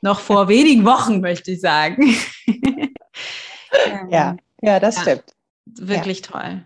noch 0.00 0.20
vor 0.20 0.48
wenigen 0.48 0.84
Wochen, 0.84 1.20
möchte 1.20 1.52
ich 1.52 1.60
sagen. 1.60 2.14
ja, 4.10 4.36
ja, 4.60 4.80
das 4.80 4.96
ja, 4.96 5.02
stimmt. 5.02 5.24
Wirklich 5.64 6.20
ja. 6.22 6.26
toll. 6.26 6.64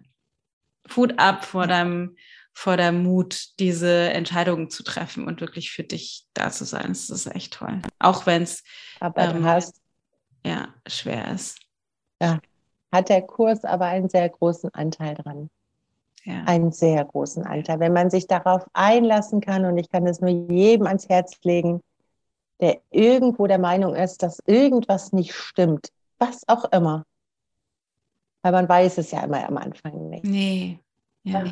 Hut 0.95 1.19
ab 1.19 1.45
vor 1.45 1.67
deinem, 1.67 2.17
vor 2.55 2.79
deinem 2.79 3.03
Mut, 3.03 3.59
diese 3.59 4.11
Entscheidungen 4.11 4.71
zu 4.71 4.83
treffen 4.83 5.27
und 5.27 5.43
wirklich 5.43 5.73
für 5.73 5.85
dich 5.85 6.25
da 6.33 6.51
zu 6.51 6.65
sein. 6.65 6.89
Das 6.89 7.11
ist 7.11 7.27
echt 7.27 7.53
toll. 7.53 7.83
Auch 7.99 8.25
wenn 8.25 8.43
es 8.43 8.63
ähm, 9.03 9.45
ja, 10.47 10.69
schwer 10.87 11.33
ist. 11.33 11.59
Ja, 12.23 12.39
hat 12.91 13.11
der 13.11 13.21
Kurs 13.21 13.65
aber 13.65 13.87
einen 13.87 14.09
sehr 14.09 14.29
großen 14.31 14.73
Anteil 14.73 15.15
dran 15.15 15.51
ja. 16.27 16.43
einen 16.45 16.73
sehr 16.73 17.05
großen 17.05 17.45
Anteil. 17.45 17.81
Wenn 17.81 17.93
man 17.93 18.11
sich 18.11 18.27
darauf 18.27 18.67
einlassen 18.73 19.41
kann, 19.41 19.65
und 19.65 19.79
ich 19.79 19.91
kann 19.91 20.07
es 20.07 20.21
nur 20.21 20.31
jedem 20.31 20.87
ans 20.87 21.09
Herz 21.09 21.39
legen, 21.45 21.81
der 22.61 22.81
irgendwo 22.91 23.47
der 23.47 23.59
Meinung 23.59 23.95
ist, 23.95 24.23
dass 24.23 24.43
irgendwas 24.47 25.13
nicht 25.13 25.35
stimmt, 25.35 25.91
was 26.19 26.43
auch 26.49 26.65
immer. 26.73 27.05
Weil 28.43 28.53
man 28.53 28.69
weiß 28.69 28.99
es 28.99 29.11
ja 29.11 29.23
immer 29.23 29.47
am 29.47 29.57
Anfang 29.57 30.09
nicht. 30.09 30.25
Nee. 30.25 30.79
Ja. 31.23 31.45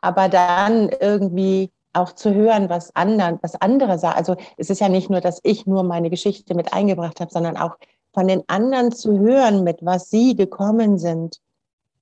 Aber 0.00 0.28
dann 0.28 0.88
irgendwie 1.00 1.70
auch 1.92 2.12
zu 2.12 2.32
hören, 2.32 2.68
was, 2.68 2.94
anderen, 2.94 3.38
was 3.42 3.60
andere 3.60 3.98
sagen. 3.98 4.16
Also 4.16 4.36
es 4.56 4.70
ist 4.70 4.80
ja 4.80 4.88
nicht 4.88 5.10
nur, 5.10 5.20
dass 5.20 5.40
ich 5.42 5.66
nur 5.66 5.82
meine 5.82 6.08
Geschichte 6.08 6.54
mit 6.54 6.72
eingebracht 6.72 7.20
habe, 7.20 7.30
sondern 7.30 7.56
auch 7.56 7.76
von 8.14 8.28
den 8.28 8.42
anderen 8.48 8.92
zu 8.92 9.18
hören, 9.18 9.64
mit 9.64 9.84
was 9.84 10.10
sie 10.10 10.36
gekommen 10.36 10.98
sind 10.98 11.40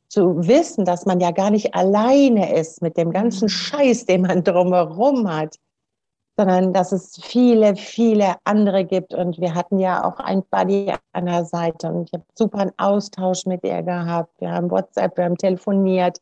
zu 0.09 0.47
wissen, 0.49 0.85
dass 0.85 1.07
man 1.07 1.21
ja 1.21 1.31
gar 1.31 1.51
nicht 1.51 1.75
alleine 1.75 2.55
ist 2.55 2.83
mit 2.83 2.97
dem 2.97 3.13
ganzen 3.13 3.45
mhm. 3.45 3.51
Scheiß, 3.51 4.07
den 4.07 4.23
man 4.23 4.43
drumherum 4.43 5.31
hat, 5.31 5.57
sondern 6.37 6.73
dass 6.73 6.93
es 6.93 7.19
viele, 7.23 7.77
viele 7.77 8.37
andere 8.45 8.85
gibt. 8.85 9.13
Und 9.13 9.39
wir 9.39 9.55
hatten 9.55 9.79
ja 9.79 10.05
auch 10.05 10.19
ein 10.19 10.43
Buddy 10.51 10.93
an 11.13 11.27
der 11.27 11.45
Seite 11.45 11.89
und 11.89 12.05
ich 12.05 12.13
habe 12.13 12.25
super 12.35 12.59
einen 12.59 12.73
Austausch 12.79 13.45
mit 13.45 13.65
ihr 13.65 13.83
gehabt. 13.83 14.41
Wir 14.41 14.53
haben 14.53 14.71
WhatsApp, 14.71 15.17
wir 15.17 15.25
haben 15.25 15.37
telefoniert. 15.37 16.21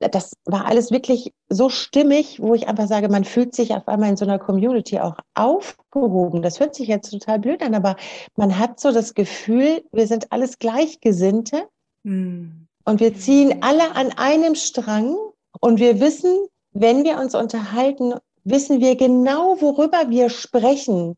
Das 0.00 0.34
war 0.44 0.66
alles 0.66 0.92
wirklich 0.92 1.32
so 1.48 1.70
stimmig, 1.70 2.40
wo 2.40 2.54
ich 2.54 2.68
einfach 2.68 2.86
sage, 2.86 3.08
man 3.08 3.24
fühlt 3.24 3.52
sich 3.56 3.74
auf 3.74 3.88
einmal 3.88 4.10
in 4.10 4.16
so 4.16 4.24
einer 4.24 4.38
Community 4.38 5.00
auch 5.00 5.16
aufgehoben. 5.34 6.40
Das 6.42 6.60
hört 6.60 6.76
sich 6.76 6.86
jetzt 6.86 7.10
total 7.10 7.40
blöd 7.40 7.62
an, 7.62 7.74
aber 7.74 7.96
man 8.36 8.56
hat 8.60 8.78
so 8.78 8.92
das 8.92 9.14
Gefühl, 9.14 9.82
wir 9.90 10.06
sind 10.06 10.30
alles 10.30 10.60
Gleichgesinnte. 10.60 11.66
Mhm 12.04 12.67
und 12.88 13.00
wir 13.00 13.14
ziehen 13.14 13.62
alle 13.62 13.94
an 13.96 14.12
einem 14.12 14.54
Strang 14.54 15.14
und 15.60 15.78
wir 15.78 16.00
wissen, 16.00 16.46
wenn 16.72 17.04
wir 17.04 17.18
uns 17.18 17.34
unterhalten, 17.34 18.14
wissen 18.44 18.80
wir 18.80 18.96
genau, 18.96 19.60
worüber 19.60 20.08
wir 20.08 20.30
sprechen. 20.30 21.14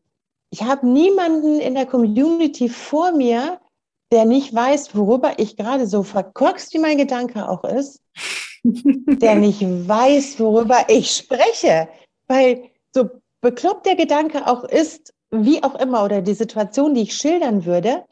Ich 0.49 0.63
habe 0.63 0.85
niemanden 0.85 1.61
in 1.61 1.75
der 1.75 1.85
Community 1.85 2.67
vor 2.67 3.13
mir, 3.13 3.61
der 4.11 4.25
nicht 4.25 4.53
weiß, 4.53 4.93
worüber 4.97 5.39
ich 5.39 5.55
gerade 5.55 5.87
so 5.87 6.03
verkorkst, 6.03 6.73
wie 6.73 6.79
mein 6.79 6.97
Gedanke 6.97 7.47
auch 7.47 7.63
ist, 7.63 8.01
der 8.65 9.35
nicht 9.35 9.61
weiß, 9.61 10.41
worüber 10.41 10.89
ich 10.89 11.15
spreche. 11.15 11.87
Weil 12.27 12.69
so 12.93 13.09
bekloppt 13.39 13.85
der 13.85 13.95
Gedanke 13.95 14.45
auch 14.45 14.65
ist, 14.65 15.13
wie 15.31 15.63
auch 15.63 15.75
immer, 15.75 16.03
oder 16.03 16.21
die 16.21 16.33
Situation, 16.33 16.95
die 16.95 17.03
ich 17.03 17.15
schildern 17.15 17.63
würde, 17.63 18.03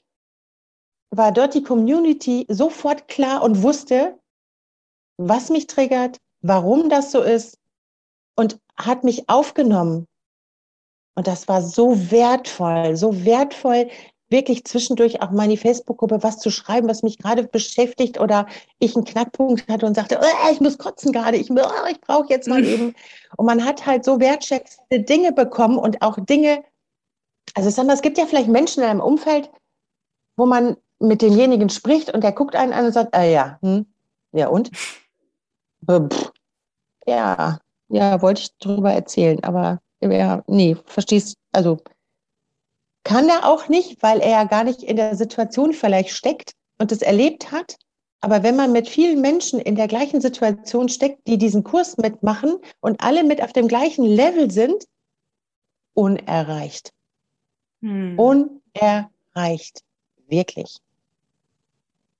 war 1.12 1.32
dort 1.32 1.53
die 1.53 1.64
Community 1.64 2.45
sofort 2.49 3.07
klar 3.07 3.43
und 3.43 3.64
wusste, 3.64 4.20
was 5.18 5.49
mich 5.49 5.68
triggert, 5.68 6.18
warum 6.41 6.89
das 6.89 7.12
so 7.12 7.22
ist 7.22 7.57
und 8.36 8.60
hat 8.78 9.03
mich 9.03 9.28
aufgenommen. 9.28 10.07
Und 11.16 11.28
das 11.28 11.47
war 11.47 11.62
so 11.62 12.12
wertvoll, 12.12 12.95
so 12.95 13.26
wertvoll, 13.26 13.89
wirklich 14.30 14.64
zwischendurch 14.64 15.22
auch 15.22 15.32
meine 15.32 15.57
Facebook-Gruppe 15.57 16.22
was 16.22 16.39
zu 16.39 16.51
schreiben, 16.51 16.88
was 16.88 17.03
mich 17.03 17.18
gerade 17.18 17.43
beschäftigt 17.43 18.20
oder 18.20 18.47
ich 18.78 18.95
einen 18.95 19.03
Knackpunkt 19.03 19.68
hatte 19.68 19.86
und 19.86 19.95
sagte, 19.95 20.20
oh, 20.22 20.51
ich 20.51 20.62
muss 20.62 20.78
kotzen 20.78 21.12
gerade, 21.12 21.38
ich, 21.38 21.49
oh, 21.49 21.88
ich 21.89 21.99
brauche 21.99 22.30
jetzt 22.30 22.47
mal 22.47 22.64
eben. 22.64 22.93
Und 23.38 23.45
man 23.45 23.66
hat 23.66 23.86
halt 23.86 24.05
so 24.05 24.20
wertschätzende 24.20 25.01
Dinge 25.01 25.34
bekommen 25.34 25.78
und 25.78 26.01
auch 26.01 26.18
Dinge, 26.20 26.64
also 27.55 27.84
mal, 27.84 27.93
es 27.93 28.01
gibt 28.01 28.18
ja 28.18 28.28
vielleicht 28.28 28.47
Menschen 28.47 28.84
in 28.84 28.89
einem 28.89 29.01
Umfeld, 29.01 29.49
wo 30.38 30.45
man 30.45 30.78
mit 31.00 31.22
demjenigen 31.22 31.70
spricht 31.70 32.14
und 32.14 32.24
der 32.24 32.32
guckt 32.32 32.56
einen 32.56 32.74
an 32.74 32.86
und 32.86 32.91
sagt, 32.91 33.16
ah 33.16 33.24
ja, 33.24 33.58
hm, 33.62 33.86
ja 34.32 34.47
und? 34.47 34.70
Pff, 34.76 36.32
ja, 37.06 37.60
ja, 37.89 38.22
wollte 38.22 38.41
ich 38.41 38.58
drüber 38.58 38.93
erzählen, 38.93 39.43
aber 39.43 39.82
ja, 40.02 40.43
nee, 40.47 40.78
verstehst, 40.86 41.38
also 41.52 41.80
kann 43.04 43.28
er 43.30 43.45
auch 43.45 43.70
nicht, 43.70 44.02
weil 44.04 44.20
er 44.20 44.30
ja 44.30 44.43
gar 44.43 44.64
nicht 44.64 44.84
in 44.84 44.95
der 44.95 45.16
Situation 45.16 45.74
vielleicht 45.74 46.10
steckt 46.10 46.54
und 46.78 46.91
es 46.91 47.02
erlebt 47.02 47.52
hat. 47.52 47.78
Aber 48.22 48.43
wenn 48.43 48.56
man 48.56 48.74
mit 48.74 48.89
vielen 48.89 49.22
Menschen 49.22 49.60
in 49.60 49.76
der 49.76 49.88
gleichen 49.88 50.20
Situation 50.20 50.89
steckt, 50.89 51.26
die 51.28 51.38
diesen 51.38 51.64
Kurs 51.64 51.97
mitmachen 51.97 52.58
und 52.82 53.02
alle 53.02 53.24
mit 53.24 53.41
auf 53.41 53.54
dem 53.54 53.68
gleichen 53.68 54.06
Level 54.06 54.52
sind, 54.52 54.86
unerreicht. 55.93 56.91
Hm. 57.82 58.20
Unerreicht. 58.20 59.84
Wirklich. 60.28 60.78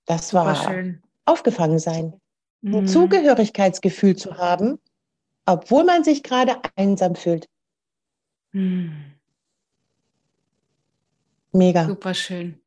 Das 0.10 0.34
war 0.34 0.55
schön. 0.55 1.03
aufgefangen 1.26 1.78
sein. 1.78 2.20
Mhm. 2.62 2.76
Ein 2.76 2.88
Zugehörigkeitsgefühl 2.88 4.16
zu 4.16 4.39
haben, 4.39 4.80
obwohl 5.45 5.84
man 5.84 6.03
sich 6.03 6.24
gerade 6.24 6.60
einsam 6.76 7.16
fühlt. 7.16 7.47
Mhm. 8.51 9.14
Mega. 11.51 11.86
Super 11.86 12.16
schön. 12.16 12.60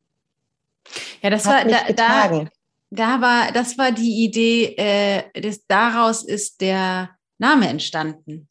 Ja, 1.20 1.30
das 1.30 1.44
Hat 1.44 1.66
war 1.66 1.92
da, 1.92 1.92
da, 1.92 2.48
da, 2.90 3.20
war, 3.20 3.50
das 3.50 3.76
war 3.76 3.90
die 3.90 4.24
Idee, 4.24 4.76
äh, 4.76 5.40
des, 5.40 5.66
daraus 5.66 6.22
ist 6.22 6.60
der 6.60 7.10
Name 7.38 7.68
entstanden. 7.68 8.48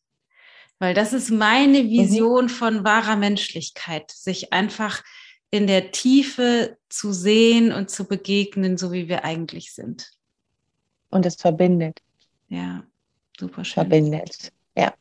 Weil 0.79 0.93
das 0.93 1.13
ist 1.13 1.29
meine 1.29 1.83
mhm. 1.83 1.89
Vision 1.91 2.45
mhm. 2.45 2.49
von 2.49 2.83
wahrer 2.83 3.15
Menschlichkeit, 3.15 4.11
sich 4.11 4.51
einfach 4.51 5.01
in 5.51 5.67
der 5.67 5.91
Tiefe 5.91 6.77
zu 6.89 7.11
sehen 7.11 7.71
und 7.73 7.89
zu 7.89 8.05
begegnen, 8.05 8.77
so 8.77 8.91
wie 8.91 9.09
wir 9.09 9.25
eigentlich 9.25 9.73
sind. 9.73 10.11
Und 11.09 11.25
es 11.25 11.35
verbindet. 11.35 12.01
Ja, 12.47 12.83
super 13.37 13.63
schön. 13.65 13.73
Verbindet, 13.73 14.51
ja. 14.75 14.93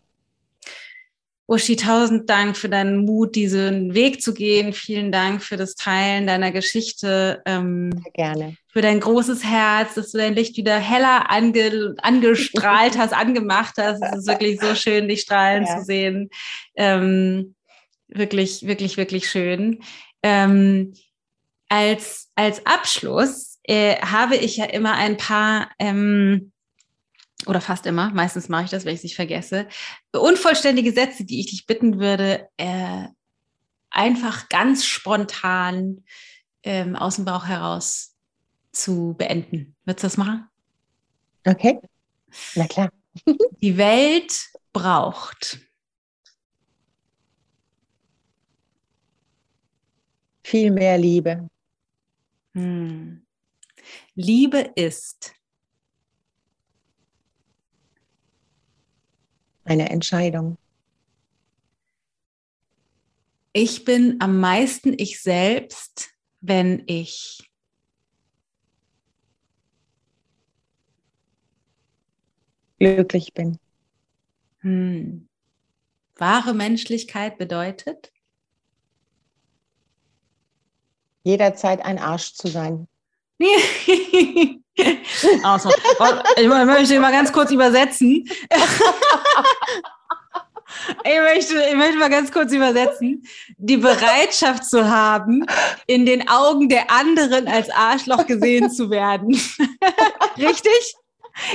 Uschi, 1.46 1.74
tausend 1.74 2.30
Dank 2.30 2.56
für 2.56 2.68
deinen 2.68 3.04
Mut, 3.04 3.34
diesen 3.34 3.94
Weg 3.94 4.22
zu 4.22 4.34
gehen. 4.34 4.72
Vielen 4.72 5.10
Dank 5.10 5.42
für 5.42 5.56
das 5.56 5.74
Teilen 5.74 6.26
deiner 6.26 6.52
Geschichte. 6.52 7.42
Ähm, 7.44 7.90
Sehr 7.92 8.12
gerne. 8.12 8.56
Für 8.68 8.82
dein 8.82 9.00
großes 9.00 9.44
Herz, 9.44 9.94
dass 9.94 10.12
du 10.12 10.18
dein 10.18 10.34
Licht 10.34 10.56
wieder 10.56 10.78
heller 10.78 11.28
ange, 11.28 11.96
angestrahlt 12.02 12.96
hast, 12.98 13.12
angemacht 13.12 13.74
hast. 13.78 14.00
Es 14.00 14.18
ist 14.18 14.28
wirklich 14.28 14.60
so 14.60 14.76
schön, 14.76 15.08
dich 15.08 15.22
strahlen 15.22 15.66
ja. 15.66 15.78
zu 15.78 15.84
sehen. 15.84 16.30
Ähm, 16.76 17.56
wirklich, 18.06 18.66
wirklich, 18.66 18.96
wirklich 18.96 19.28
schön. 19.28 19.80
Ähm, 20.22 20.94
als, 21.68 22.30
als 22.34 22.66
Abschluss 22.66 23.58
äh, 23.64 23.96
habe 23.96 24.36
ich 24.36 24.56
ja 24.56 24.64
immer 24.66 24.94
ein 24.94 25.16
paar 25.16 25.70
ähm, 25.78 26.52
oder 27.46 27.60
fast 27.60 27.86
immer, 27.86 28.10
meistens 28.10 28.48
mache 28.48 28.64
ich 28.64 28.70
das, 28.70 28.84
wenn 28.84 28.92
ich 28.92 28.98
es 28.98 29.04
nicht 29.04 29.16
vergesse, 29.16 29.66
unvollständige 30.12 30.92
Sätze, 30.92 31.24
die 31.24 31.40
ich 31.40 31.46
dich 31.46 31.66
bitten 31.66 31.98
würde, 31.98 32.48
äh, 32.56 33.04
einfach 33.90 34.48
ganz 34.48 34.84
spontan 34.84 36.04
ähm, 36.62 36.96
aus 36.96 37.16
dem 37.16 37.24
Bauch 37.24 37.46
heraus 37.46 38.14
zu 38.72 39.14
beenden. 39.16 39.74
Würdest 39.84 40.04
du 40.04 40.06
das 40.06 40.16
machen? 40.16 40.48
Okay, 41.46 41.80
na 42.54 42.66
klar. 42.66 42.90
Die 43.60 43.76
Welt 43.76 44.32
braucht. 44.72 45.60
Viel 50.50 50.72
mehr 50.72 50.98
Liebe. 50.98 51.48
Hm. 52.54 53.24
Liebe 54.16 54.72
ist. 54.74 55.32
eine 59.64 59.90
Entscheidung? 59.90 60.58
Ich 63.52 63.84
bin 63.84 64.16
am 64.20 64.40
meisten 64.40 64.92
ich 64.98 65.22
selbst, 65.22 66.10
wenn 66.40 66.82
ich 66.88 67.48
glücklich 72.80 73.34
bin. 73.34 73.60
Hm. 74.62 75.28
Wahre 76.16 76.54
Menschlichkeit 76.54 77.38
bedeutet? 77.38 78.12
Jederzeit 81.22 81.84
ein 81.84 81.98
Arsch 81.98 82.34
zu 82.34 82.48
sein. 82.48 82.86
Also, 85.42 85.70
ich 86.36 86.46
möchte 86.46 87.00
mal 87.00 87.12
ganz 87.12 87.32
kurz 87.32 87.50
übersetzen. 87.50 88.28
Ich 91.04 91.18
möchte, 91.18 91.62
ich 91.68 91.74
möchte 91.74 91.98
mal 91.98 92.10
ganz 92.10 92.32
kurz 92.32 92.52
übersetzen. 92.52 93.26
Die 93.58 93.76
Bereitschaft 93.76 94.64
zu 94.64 94.88
haben, 94.88 95.44
in 95.86 96.06
den 96.06 96.28
Augen 96.28 96.68
der 96.68 96.90
anderen 96.90 97.48
als 97.48 97.70
Arschloch 97.70 98.26
gesehen 98.26 98.70
zu 98.70 98.90
werden. 98.90 99.30
Richtig? 100.38 100.94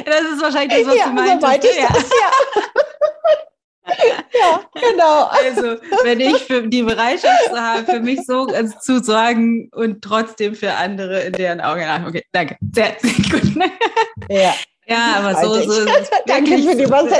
Das 0.05 0.21
ist 0.21 0.41
wahrscheinlich 0.41 0.79
das, 0.79 0.87
was 0.87 0.97
ja, 0.97 1.05
du 1.07 1.13
meinst. 1.13 1.43
Ja. 1.43 1.87
Das, 1.87 2.09
ja. 2.09 2.71
Ja, 4.33 4.61
genau. 4.73 5.29
Also, 5.31 5.77
wenn 6.03 6.19
ich 6.19 6.43
für 6.43 6.67
die 6.67 6.83
Bereitschaft 6.83 7.49
zu 7.49 7.59
haben, 7.59 7.85
für 7.85 7.99
mich 7.99 8.25
so 8.25 8.47
zu 8.81 9.03
sagen 9.03 9.69
und 9.73 10.01
trotzdem 10.01 10.55
für 10.55 10.73
andere 10.73 11.21
in 11.21 11.33
deren 11.33 11.61
Augen. 11.61 11.83
Okay, 12.07 12.23
danke. 12.31 12.57
Sehr, 12.73 12.95
sehr 12.99 13.39
gut. 13.39 13.71
Ja. 14.29 14.53
Ja, 14.87 15.15
aber 15.17 15.33
so, 15.41 15.61
so 15.63 15.85
Danke 16.27 16.59
für 16.59 16.75
die 16.75 16.83
Übersetzung. 16.83 17.17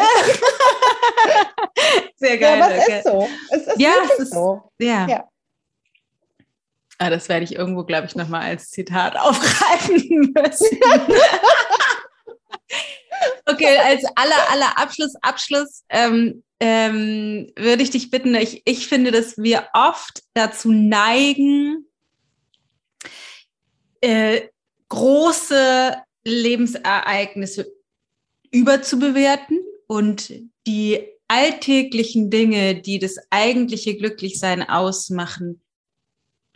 Sehr 2.15 2.37
geil. 2.37 2.59
Ja, 2.59 2.65
aber 2.65 2.75
es 2.75 2.87
ist 2.87 3.03
so. 3.03 3.27
Es 3.49 3.67
ist 3.67 3.79
ja, 3.79 3.89
es 4.03 4.19
ist 4.19 4.33
so. 4.33 4.71
Ja. 4.79 5.07
ja. 5.07 5.27
Ah, 6.97 7.09
das 7.09 7.27
werde 7.27 7.43
ich 7.43 7.55
irgendwo, 7.55 7.83
glaube 7.83 8.05
ich, 8.05 8.15
nochmal 8.15 8.41
als 8.41 8.69
Zitat 8.69 9.17
aufgreifen 9.17 10.33
müssen. 10.33 10.79
Okay, 13.45 13.77
als 13.77 14.03
aller, 14.15 14.49
aller 14.51 14.77
Abschluss, 14.77 15.13
Abschluss 15.21 15.83
ähm, 15.89 16.43
ähm, 16.59 17.51
würde 17.57 17.83
ich 17.83 17.91
dich 17.91 18.09
bitten, 18.09 18.35
ich, 18.35 18.61
ich 18.65 18.87
finde, 18.87 19.11
dass 19.11 19.37
wir 19.37 19.67
oft 19.73 20.23
dazu 20.33 20.71
neigen, 20.71 21.85
äh, 24.01 24.41
große 24.89 25.95
Lebensereignisse 26.23 27.71
überzubewerten 28.51 29.59
und 29.87 30.31
die 30.67 31.07
alltäglichen 31.27 32.29
Dinge, 32.29 32.75
die 32.75 32.99
das 32.99 33.17
eigentliche 33.29 33.97
Glücklichsein 33.97 34.67
ausmachen, 34.67 35.61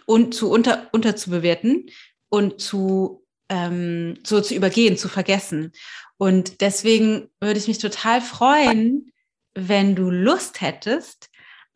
und 0.10 0.34
zu 0.34 0.50
unter, 0.50 0.90
unterzubewerten 0.92 1.92
und 2.30 2.60
zu 2.60 3.28
ähm, 3.48 4.16
so 4.26 4.42
zu 4.42 4.56
übergehen, 4.56 4.98
zu 4.98 5.08
vergessen. 5.08 5.72
Und 6.20 6.60
deswegen 6.60 7.30
würde 7.40 7.60
ich 7.60 7.70
mich 7.70 7.78
total 7.78 8.20
freuen, 8.20 9.14
wenn 9.54 9.96
du 9.96 10.10
Lust 10.10 10.60
hättest, 10.60 11.30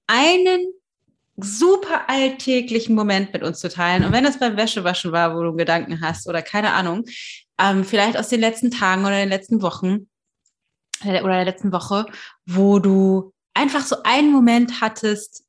einen 0.06 0.66
super 1.38 2.10
alltäglichen 2.10 2.94
Moment 2.94 3.32
mit 3.32 3.42
uns 3.42 3.60
zu 3.60 3.70
teilen. 3.70 4.04
Und 4.04 4.12
wenn 4.12 4.26
das 4.26 4.40
beim 4.40 4.58
Wäschewaschen 4.58 5.14
war, 5.14 5.34
wo 5.36 5.44
du 5.44 5.56
Gedanken 5.56 6.02
hast 6.02 6.28
oder 6.28 6.42
keine 6.42 6.74
Ahnung, 6.74 7.06
ähm, 7.58 7.86
vielleicht 7.86 8.18
aus 8.18 8.28
den 8.28 8.42
letzten 8.42 8.70
Tagen 8.70 9.06
oder 9.06 9.16
den 9.16 9.30
letzten 9.30 9.62
Wochen 9.62 10.10
äh, 11.06 11.22
oder 11.22 11.36
der 11.36 11.46
letzten 11.46 11.72
Woche, 11.72 12.06
wo 12.46 12.80
du 12.80 13.34
einfach 13.54 13.86
so 13.86 14.04
einen 14.04 14.32
Moment 14.34 14.82
hattest, 14.82 15.46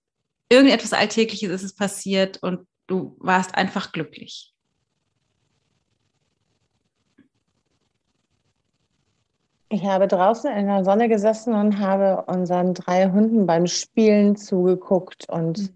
irgendetwas 0.48 0.92
Alltägliches 0.92 1.50
ist 1.50 1.64
es 1.64 1.74
passiert 1.74 2.40
und 2.42 2.64
du 2.86 3.16
warst 3.18 3.56
einfach 3.56 3.90
glücklich. 3.90 4.53
Ich 9.74 9.84
habe 9.84 10.06
draußen 10.06 10.52
in 10.52 10.68
der 10.68 10.84
Sonne 10.84 11.08
gesessen 11.08 11.52
und 11.52 11.80
habe 11.80 12.30
unseren 12.32 12.74
drei 12.74 13.10
Hunden 13.10 13.44
beim 13.44 13.66
Spielen 13.66 14.36
zugeguckt 14.36 15.28
und 15.28 15.58
mhm. 15.58 15.68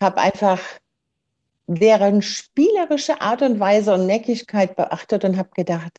habe 0.00 0.18
einfach 0.18 0.60
deren 1.66 2.22
spielerische 2.22 3.20
Art 3.20 3.42
und 3.42 3.58
Weise 3.58 3.92
und 3.92 4.06
Neckigkeit 4.06 4.76
beachtet 4.76 5.24
und 5.24 5.36
habe 5.36 5.48
gedacht, 5.52 5.98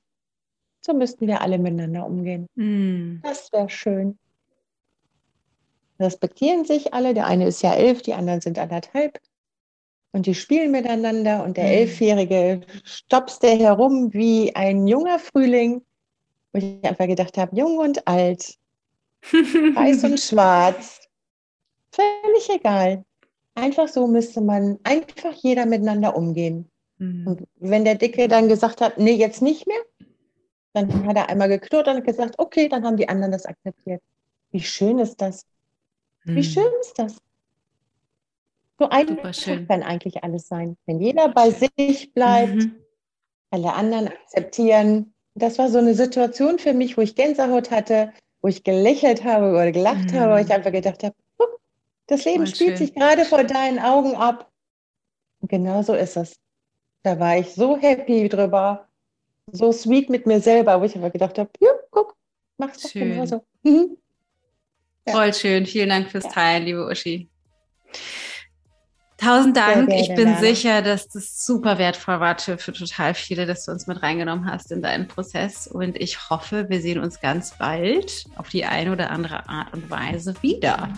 so 0.80 0.94
müssten 0.94 1.28
wir 1.28 1.42
alle 1.42 1.58
miteinander 1.58 2.06
umgehen. 2.06 2.48
Mhm. 2.56 3.20
Das 3.22 3.52
wäre 3.52 3.70
schön. 3.70 4.18
Respektieren 6.00 6.64
sich 6.64 6.94
alle. 6.94 7.14
Der 7.14 7.28
eine 7.28 7.48
ist 7.48 7.64
ja 7.64 7.74
elf, 7.74 8.02
die 8.02 8.14
anderen 8.14 8.40
sind 8.40 8.58
anderthalb. 8.58 9.20
Und 10.14 10.26
die 10.26 10.36
spielen 10.36 10.72
miteinander 10.72 11.44
und 11.44 11.58
der 11.58 11.66
mhm. 11.66 11.72
Elfjährige 11.72 12.62
stopste 12.86 13.50
herum 13.50 14.14
wie 14.14 14.56
ein 14.56 14.88
junger 14.88 15.20
Frühling 15.20 15.82
wo 16.54 16.60
ich 16.60 16.84
einfach 16.84 17.08
gedacht 17.08 17.38
habe, 17.38 17.56
jung 17.56 17.78
und 17.78 18.08
alt, 18.08 18.58
weiß 19.32 20.04
und 20.06 20.20
schwarz, 20.20 21.08
völlig 21.92 22.50
egal. 22.50 23.04
Einfach 23.56 23.88
so 23.88 24.08
müsste 24.08 24.42
man 24.42 24.80
einfach 24.84 25.34
jeder 25.34 25.66
miteinander 25.66 26.16
umgehen. 26.16 26.70
Mhm. 27.00 27.28
Und 27.28 27.48
wenn 27.56 27.86
der 27.86 27.96
Dicke 27.96 28.28
dann 28.28 28.48
gesagt 28.48 28.82
hat, 28.82 28.98
nee, 28.98 29.14
jetzt 29.14 29.42
nicht 29.42 29.68
mehr, 29.68 29.82
dann 30.74 31.08
hat 31.08 31.18
er 31.18 31.30
einmal 31.30 31.50
geknurrt 31.50 31.88
und 31.88 32.04
gesagt, 32.04 32.36
okay, 32.38 32.70
dann 32.70 32.86
haben 32.86 32.98
die 32.98 33.10
anderen 33.10 33.32
das 33.32 33.46
akzeptiert. 33.46 34.02
Wie 34.52 34.62
schön 34.62 35.00
ist 35.00 35.20
das? 35.22 35.46
Wie 36.24 36.34
mhm. 36.34 36.44
schön 36.44 36.72
ist 36.82 37.00
das? 37.00 37.18
So 38.80 38.90
einfach 38.90 39.34
kann 39.68 39.82
eigentlich 39.82 40.24
alles 40.24 40.48
sein. 40.48 40.78
Wenn 40.86 41.00
jeder 41.00 41.30
bei 41.30 41.50
sich 41.50 42.14
bleibt, 42.14 42.56
mhm. 42.56 42.76
alle 43.50 43.74
anderen 43.74 44.10
akzeptieren, 44.10 45.14
das 45.38 45.58
war 45.58 45.70
so 45.70 45.78
eine 45.78 45.94
Situation 45.94 46.60
für 46.60 46.74
mich, 46.74 46.98
wo 46.98 47.02
ich 47.02 47.16
Gänsehaut 47.16 47.72
hatte, 47.72 48.14
wo 48.42 48.48
ich 48.48 48.64
gelächelt 48.64 49.24
habe 49.24 49.52
oder 49.52 49.72
gelacht 49.72 50.12
mhm. 50.12 50.20
habe, 50.20 50.34
wo 50.34 50.38
ich 50.38 50.52
einfach 50.52 50.72
gedacht 50.72 51.04
habe, 51.04 51.16
das 52.08 52.24
Leben 52.26 52.46
Voll 52.46 52.56
spielt 52.56 52.78
schön. 52.78 52.88
sich 52.88 52.96
gerade 52.96 53.26
vor 53.26 53.44
deinen 53.44 53.80
Augen 53.80 54.16
ab. 54.16 54.50
Und 55.42 55.50
genau 55.50 55.84
so 55.84 55.94
ist 55.94 56.16
es. 56.18 56.40
Da 57.04 57.20
war 57.20 57.38
ich 57.38 57.54
so 57.54 57.78
happy 57.78 58.28
drüber, 58.30 58.88
so 59.52 59.72
sweet 59.72 60.10
mit 60.10 60.26
mir 60.26 60.40
selber, 60.40 60.80
wo 60.80 60.86
ich 60.86 60.96
einfach 60.96 61.12
gedacht 61.12 61.38
habe, 61.38 61.50
ja, 61.60 61.70
guck, 61.92 62.16
mach's 62.58 62.82
doch 62.82 62.90
schön. 62.90 63.10
genauso. 63.10 63.44
Mhm. 63.64 63.98
Ja. 65.06 65.14
Voll 65.14 65.34
schön. 65.34 65.66
Vielen 65.66 65.90
Dank 65.90 66.10
fürs 66.10 66.28
Teilen, 66.28 66.66
liebe 66.66 66.86
Uschi. 66.86 67.30
Tausend 69.18 69.58
Dank. 69.58 69.92
ich 69.92 70.10
bin 70.10 70.26
Lana. 70.26 70.40
sicher, 70.40 70.82
dass 70.84 71.10
das 71.10 71.44
super 71.44 71.80
wertvoll 71.80 72.20
war 72.20 72.38
für, 72.38 72.60
für 72.60 72.72
total 72.72 73.16
viele, 73.16 73.48
dass 73.48 73.66
du 73.66 73.72
uns 73.72 73.88
mit 73.88 74.04
reingenommen 74.04 74.50
hast 74.50 74.72
in 74.72 74.84
deinen 74.84 75.08
Prozess. 75.08 75.68
Und 75.68 75.98
ich 76.00 76.30
hoffe, 76.30 76.70
wir 76.70 76.82
sehen 76.82 77.00
uns 77.00 77.20
ganz 77.20 77.52
bald 77.58 78.26
auf 78.36 78.50
die 78.50 78.64
eine 78.66 78.92
oder 78.92 79.10
andere 79.10 79.50
Art 79.50 79.74
und 79.74 79.90
Weise 79.90 80.36
wieder. 80.42 80.90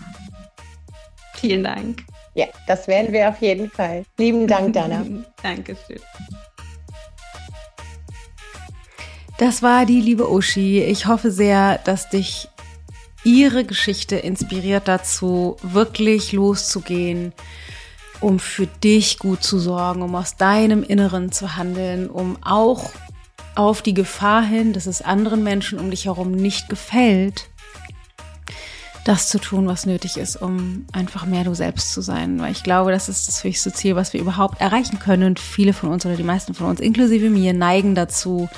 Vielen 1.34 1.64
Dank. 1.64 2.04
Ja, 2.34 2.46
das 2.66 2.86
werden 2.86 3.12
wir 3.12 3.30
auf 3.30 3.40
jeden 3.40 3.70
Fall. 3.70 4.04
Lieben 4.18 4.46
Dank, 4.46 4.74
Dana. 4.74 5.04
Dankeschön. 5.42 6.00
Das 9.38 9.62
war 9.62 9.86
die 9.86 10.02
liebe 10.02 10.30
Uschi. 10.30 10.82
Ich 10.82 11.06
hoffe 11.06 11.30
sehr, 11.30 11.78
dass 11.84 12.10
dich 12.10 12.48
ihre 13.24 13.64
Geschichte 13.64 14.16
inspiriert 14.16 14.86
dazu, 14.86 15.56
wirklich 15.62 16.32
loszugehen, 16.32 17.32
um 18.20 18.38
für 18.38 18.66
dich 18.66 19.18
gut 19.18 19.42
zu 19.42 19.58
sorgen, 19.58 20.02
um 20.02 20.14
aus 20.14 20.36
deinem 20.36 20.82
Inneren 20.82 21.32
zu 21.32 21.56
handeln, 21.56 22.08
um 22.10 22.36
auch 22.42 22.90
auf 23.54 23.82
die 23.82 23.94
Gefahr 23.94 24.42
hin, 24.42 24.72
dass 24.72 24.86
es 24.86 25.02
anderen 25.02 25.42
Menschen 25.42 25.78
um 25.78 25.90
dich 25.90 26.06
herum 26.06 26.32
nicht 26.32 26.68
gefällt, 26.68 27.48
das 29.04 29.28
zu 29.28 29.38
tun, 29.38 29.66
was 29.66 29.86
nötig 29.86 30.16
ist, 30.18 30.36
um 30.36 30.86
einfach 30.92 31.24
mehr 31.26 31.44
du 31.44 31.54
selbst 31.54 31.92
zu 31.92 32.02
sein. 32.02 32.40
Weil 32.40 32.52
ich 32.52 32.62
glaube, 32.62 32.92
das 32.92 33.08
ist 33.08 33.28
das 33.28 33.42
wichtigste 33.42 33.72
Ziel, 33.72 33.96
was 33.96 34.12
wir 34.12 34.20
überhaupt 34.20 34.60
erreichen 34.60 34.98
können. 34.98 35.24
Und 35.24 35.40
viele 35.40 35.72
von 35.72 35.90
uns 35.90 36.04
oder 36.04 36.16
die 36.16 36.22
meisten 36.22 36.54
von 36.54 36.66
uns, 36.66 36.80
inklusive 36.80 37.30
mir, 37.30 37.54
neigen 37.54 37.94
dazu, 37.94 38.48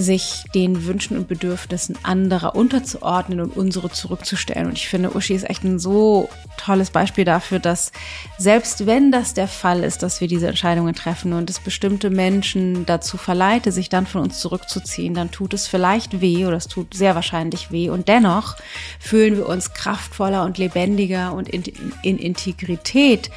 sich 0.00 0.44
den 0.54 0.84
Wünschen 0.86 1.16
und 1.16 1.28
Bedürfnissen 1.28 1.96
anderer 2.02 2.54
unterzuordnen 2.54 3.40
und 3.40 3.56
unsere 3.56 3.90
zurückzustellen. 3.90 4.66
Und 4.66 4.74
ich 4.74 4.88
finde, 4.88 5.16
Uschi 5.16 5.34
ist 5.34 5.48
echt 5.48 5.64
ein 5.64 5.78
so 5.78 6.28
tolles 6.58 6.90
Beispiel 6.90 7.24
dafür, 7.24 7.58
dass 7.58 7.92
selbst 8.38 8.86
wenn 8.86 9.10
das 9.10 9.34
der 9.34 9.48
Fall 9.48 9.82
ist, 9.82 10.02
dass 10.02 10.20
wir 10.20 10.28
diese 10.28 10.48
Entscheidungen 10.48 10.94
treffen 10.94 11.32
und 11.32 11.48
es 11.48 11.60
bestimmte 11.60 12.10
Menschen 12.10 12.86
dazu 12.86 13.16
verleite, 13.16 13.72
sich 13.72 13.88
dann 13.88 14.06
von 14.06 14.22
uns 14.22 14.38
zurückzuziehen, 14.40 15.14
dann 15.14 15.30
tut 15.30 15.54
es 15.54 15.66
vielleicht 15.66 16.20
weh 16.20 16.46
oder 16.46 16.56
es 16.56 16.68
tut 16.68 16.94
sehr 16.94 17.14
wahrscheinlich 17.14 17.70
weh. 17.70 17.88
Und 17.88 18.08
dennoch 18.08 18.56
fühlen 19.00 19.36
wir 19.36 19.48
uns 19.48 19.72
kraftvoller 19.72 20.44
und 20.44 20.58
lebendiger 20.58 21.32
und 21.32 21.48
in, 21.48 21.64
in 22.02 22.18
Integrität 22.18 23.30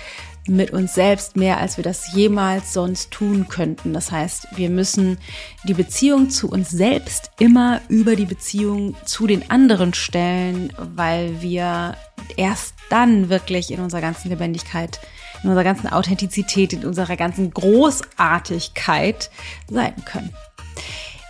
mit 0.50 0.72
uns 0.72 0.94
selbst 0.94 1.36
mehr, 1.36 1.60
als 1.60 1.78
wir 1.78 1.84
das 1.84 2.14
jemals 2.14 2.74
sonst 2.74 3.12
tun 3.12 3.48
könnten. 3.48 3.94
Das 3.94 4.12
heißt, 4.12 4.48
wir 4.56 4.70
müssen 4.70 5.18
die 5.64 5.74
Beziehung 5.74 6.30
zu 6.30 6.50
uns 6.50 6.70
selbst 6.70 7.32
immer 7.40 7.82
über 7.88 8.16
die 8.16 8.26
Beziehung 8.26 8.96
zu 9.06 9.28
den 9.28 9.50
anderen 9.50 9.94
stellen, 9.94 10.74
weil 10.78 11.42
wir 11.42 11.96
erst 12.36 12.74
dann 12.90 13.30
wirklich 13.30 13.72
in 13.72 13.80
unserer 13.80 14.02
ganzen 14.02 14.30
Lebendigkeit, 14.30 15.00
in 15.44 15.50
unserer 15.50 15.64
ganzen 15.64 15.88
Authentizität, 15.88 16.74
in 16.74 16.86
unserer 16.86 17.16
ganzen 17.16 17.52
Großartigkeit 17.52 19.30
sein 19.70 19.96
können. 20.06 20.34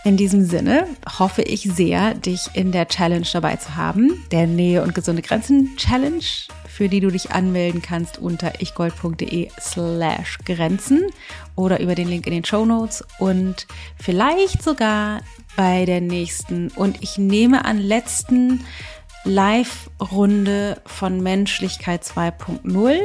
In 0.02 0.16
diesem 0.16 0.46
Sinne 0.46 0.86
hoffe 1.18 1.42
ich 1.42 1.62
sehr, 1.62 2.14
dich 2.14 2.48
in 2.54 2.72
der 2.72 2.88
Challenge 2.88 3.26
dabei 3.30 3.56
zu 3.56 3.76
haben, 3.76 4.24
der 4.30 4.46
Nähe 4.46 4.82
und 4.82 4.94
gesunde 4.94 5.20
Grenzen 5.20 5.76
Challenge 5.76 6.24
für 6.70 6.88
die 6.88 7.00
du 7.00 7.10
dich 7.10 7.32
anmelden 7.32 7.82
kannst 7.82 8.18
unter 8.18 8.60
ichgold.de 8.60 9.50
slash 9.60 10.38
Grenzen 10.44 11.06
oder 11.56 11.80
über 11.80 11.94
den 11.94 12.08
Link 12.08 12.26
in 12.26 12.32
den 12.32 12.44
Show 12.44 12.64
Notes 12.64 13.04
und 13.18 13.66
vielleicht 13.96 14.62
sogar 14.62 15.20
bei 15.56 15.84
der 15.84 16.00
nächsten 16.00 16.68
und 16.68 17.02
ich 17.02 17.18
nehme 17.18 17.64
an 17.64 17.78
letzten 17.78 18.64
Live-Runde 19.24 20.80
von 20.86 21.22
Menschlichkeit 21.22 22.04
2.0. 22.04 22.98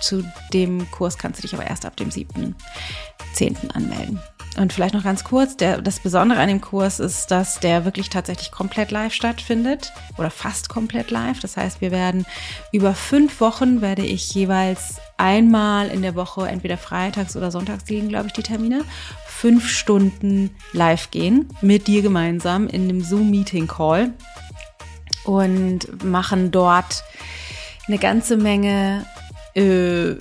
Zu 0.00 0.24
dem 0.52 0.90
Kurs 0.90 1.18
kannst 1.18 1.38
du 1.38 1.42
dich 1.42 1.54
aber 1.54 1.66
erst 1.66 1.84
ab 1.84 1.96
dem 1.96 2.10
7.10. 2.10 3.70
anmelden. 3.70 4.20
Und 4.56 4.72
vielleicht 4.72 4.94
noch 4.94 5.04
ganz 5.04 5.22
kurz, 5.22 5.56
der, 5.56 5.80
das 5.80 6.00
Besondere 6.00 6.40
an 6.40 6.48
dem 6.48 6.60
Kurs 6.60 6.98
ist, 6.98 7.30
dass 7.30 7.60
der 7.60 7.84
wirklich 7.84 8.10
tatsächlich 8.10 8.50
komplett 8.50 8.90
live 8.90 9.12
stattfindet 9.12 9.92
oder 10.18 10.30
fast 10.30 10.68
komplett 10.68 11.10
live. 11.10 11.38
Das 11.40 11.56
heißt, 11.56 11.80
wir 11.80 11.92
werden 11.92 12.26
über 12.72 12.94
fünf 12.94 13.40
Wochen 13.40 13.80
werde 13.80 14.02
ich 14.02 14.34
jeweils 14.34 14.96
einmal 15.16 15.88
in 15.88 16.02
der 16.02 16.16
Woche, 16.16 16.48
entweder 16.48 16.78
freitags 16.78 17.36
oder 17.36 17.50
sonntags 17.50 17.88
liegen, 17.88 18.08
glaube 18.08 18.26
ich, 18.26 18.32
die 18.32 18.42
Termine, 18.42 18.84
fünf 19.26 19.68
Stunden 19.68 20.50
live 20.72 21.10
gehen 21.10 21.48
mit 21.60 21.86
dir 21.86 22.02
gemeinsam 22.02 22.66
in 22.66 22.84
einem 22.84 23.02
Zoom-Meeting-Call 23.02 24.12
und 25.24 26.04
machen 26.04 26.50
dort 26.50 27.04
eine 27.86 27.98
ganze 27.98 28.36
Menge 28.36 29.06
äh, 29.54 30.16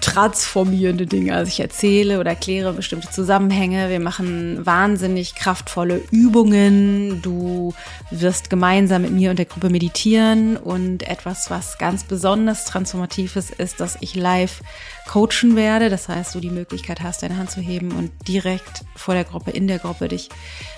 transformierende 0.00 1.06
Dinge. 1.06 1.34
Also 1.34 1.48
ich 1.48 1.60
erzähle 1.60 2.20
oder 2.20 2.30
erkläre 2.30 2.72
bestimmte 2.72 3.10
Zusammenhänge. 3.10 3.90
Wir 3.90 4.00
machen 4.00 4.64
wahnsinnig 4.64 5.34
kraftvolle 5.34 6.00
Übungen. 6.10 7.22
Du 7.22 7.74
wirst 8.10 8.50
gemeinsam 8.50 9.02
mit 9.02 9.12
mir 9.12 9.30
und 9.30 9.38
der 9.38 9.46
Gruppe 9.46 9.70
meditieren. 9.70 10.56
Und 10.56 11.02
etwas, 11.02 11.50
was 11.50 11.78
ganz 11.78 12.04
besonders 12.04 12.64
transformatives 12.64 13.50
ist, 13.50 13.80
dass 13.80 13.98
ich 14.00 14.14
live 14.14 14.62
coachen 15.08 15.56
werde. 15.56 15.90
Das 15.90 16.08
heißt, 16.08 16.34
du 16.34 16.40
die 16.40 16.50
Möglichkeit 16.50 17.00
hast, 17.00 17.22
deine 17.22 17.36
Hand 17.36 17.50
zu 17.50 17.60
heben 17.60 17.92
und 17.92 18.10
direkt 18.28 18.84
vor 18.96 19.14
der 19.14 19.24
Gruppe, 19.24 19.50
in 19.50 19.66
der 19.66 19.78
Gruppe 19.78 20.08
dich 20.08 20.28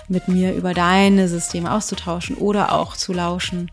mit 0.07 0.27
mir 0.27 0.53
über 0.53 0.73
deine 0.73 1.27
Systeme 1.27 1.71
auszutauschen 1.71 2.35
oder 2.35 2.71
auch 2.71 2.97
zu 2.97 3.13
lauschen 3.13 3.69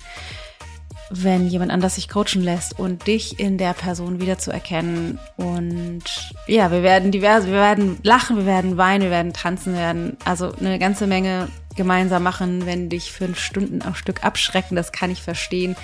wenn 1.11 1.49
jemand 1.49 1.73
anders 1.73 1.97
sich 1.97 2.09
coachen 2.09 2.43
lässt 2.43 2.79
und 2.79 3.07
dich 3.07 3.41
in 3.41 3.59
der 3.59 3.73
Person 3.73 4.21
wiederzuerkennen. 4.21 5.19
Und 5.37 6.05
ja, 6.47 6.71
wir 6.71 6.83
werden 6.83 7.11
diverse, 7.11 7.49
wir 7.49 7.55
werden 7.55 7.99
lachen, 8.03 8.37
wir 8.37 8.47
werden 8.47 8.77
weinen, 8.77 9.03
wir 9.03 9.11
werden 9.11 9.33
tanzen, 9.33 9.75
wir 9.75 9.81
werden 9.81 10.17
also 10.25 10.53
eine 10.53 10.79
ganze 10.79 11.07
Menge 11.07 11.49
gemeinsam 11.77 12.23
machen, 12.23 12.67
wenn 12.67 12.89
dich 12.89 13.13
fünf 13.13 13.39
Stunden 13.39 13.83
am 13.83 13.95
Stück 13.95 14.25
abschrecken. 14.25 14.77
Das 14.77 14.93
kann 14.93 15.11
ich 15.11 15.23
verstehen. 15.23 15.77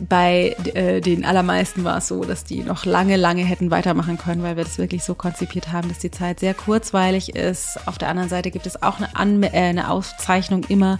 Bei 0.00 0.56
äh, 0.74 1.00
den 1.00 1.24
allermeisten 1.24 1.84
war 1.84 1.98
es 1.98 2.08
so, 2.08 2.24
dass 2.24 2.44
die 2.44 2.62
noch 2.62 2.84
lange, 2.84 3.16
lange 3.16 3.42
hätten 3.42 3.70
weitermachen 3.70 4.18
können, 4.18 4.42
weil 4.42 4.56
wir 4.56 4.64
das 4.64 4.78
wirklich 4.78 5.04
so 5.04 5.14
konzipiert 5.14 5.72
haben, 5.72 5.88
dass 5.88 5.98
die 5.98 6.10
Zeit 6.10 6.40
sehr 6.40 6.54
kurzweilig 6.54 7.34
ist. 7.34 7.78
Auf 7.86 7.98
der 7.98 8.08
anderen 8.08 8.28
Seite 8.28 8.50
gibt 8.50 8.66
es 8.66 8.82
auch 8.82 8.98
eine, 8.98 9.16
Anme 9.16 9.52
äh, 9.52 9.68
eine 9.68 9.90
Aufzeichnung 9.90 10.64
immer. 10.68 10.98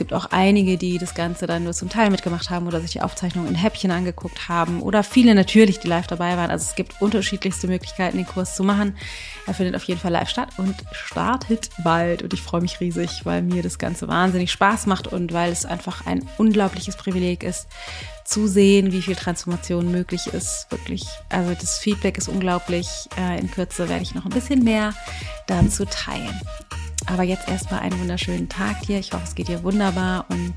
Es 0.00 0.02
gibt 0.02 0.14
auch 0.14 0.30
einige, 0.30 0.78
die 0.78 0.96
das 0.96 1.12
Ganze 1.12 1.46
dann 1.46 1.64
nur 1.64 1.74
zum 1.74 1.90
Teil 1.90 2.08
mitgemacht 2.08 2.48
haben 2.48 2.66
oder 2.66 2.80
sich 2.80 2.92
die 2.92 3.02
Aufzeichnung 3.02 3.46
in 3.46 3.54
Häppchen 3.54 3.90
angeguckt 3.90 4.48
haben 4.48 4.80
oder 4.80 5.02
viele 5.02 5.34
natürlich, 5.34 5.78
die 5.78 5.88
live 5.88 6.06
dabei 6.06 6.38
waren. 6.38 6.50
Also 6.50 6.64
es 6.70 6.74
gibt 6.74 7.02
unterschiedlichste 7.02 7.68
Möglichkeiten, 7.68 8.16
den 8.16 8.24
Kurs 8.24 8.56
zu 8.56 8.64
machen. 8.64 8.96
Er 9.46 9.52
findet 9.52 9.76
auf 9.76 9.82
jeden 9.82 10.00
Fall 10.00 10.12
live 10.12 10.30
statt 10.30 10.48
und 10.56 10.74
startet 10.90 11.68
bald. 11.84 12.22
Und 12.22 12.32
ich 12.32 12.40
freue 12.40 12.62
mich 12.62 12.80
riesig, 12.80 13.26
weil 13.26 13.42
mir 13.42 13.62
das 13.62 13.78
Ganze 13.78 14.08
wahnsinnig 14.08 14.50
Spaß 14.50 14.86
macht 14.86 15.06
und 15.06 15.34
weil 15.34 15.52
es 15.52 15.66
einfach 15.66 16.06
ein 16.06 16.26
unglaubliches 16.38 16.96
Privileg 16.96 17.42
ist, 17.42 17.66
zu 18.24 18.46
sehen, 18.46 18.92
wie 18.92 19.02
viel 19.02 19.16
Transformation 19.16 19.90
möglich 19.90 20.28
ist. 20.28 20.66
Wirklich, 20.70 21.04
also 21.28 21.52
das 21.52 21.78
Feedback 21.78 22.16
ist 22.16 22.28
unglaublich. 22.28 22.88
Äh, 23.18 23.38
in 23.38 23.50
Kürze 23.50 23.90
werde 23.90 24.02
ich 24.02 24.14
noch 24.14 24.24
ein 24.24 24.30
bisschen 24.30 24.64
mehr 24.64 24.94
dazu 25.46 25.84
teilen. 25.84 26.40
Aber 27.06 27.22
jetzt 27.22 27.48
erstmal 27.48 27.80
einen 27.80 27.98
wunderschönen 28.00 28.48
Tag 28.48 28.82
dir. 28.82 28.98
Ich 28.98 29.12
hoffe, 29.12 29.24
es 29.24 29.34
geht 29.34 29.48
dir 29.48 29.62
wunderbar 29.62 30.26
und 30.28 30.54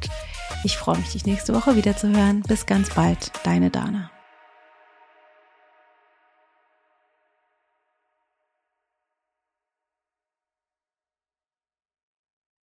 ich 0.63 0.77
freue 0.77 0.97
mich, 0.97 1.11
dich 1.11 1.25
nächste 1.25 1.53
Woche 1.53 1.75
wieder 1.75 1.97
zu 1.97 2.09
hören. 2.09 2.41
Bis 2.41 2.65
ganz 2.65 2.89
bald, 2.93 3.31
deine 3.43 3.69
Dana. 3.69 4.12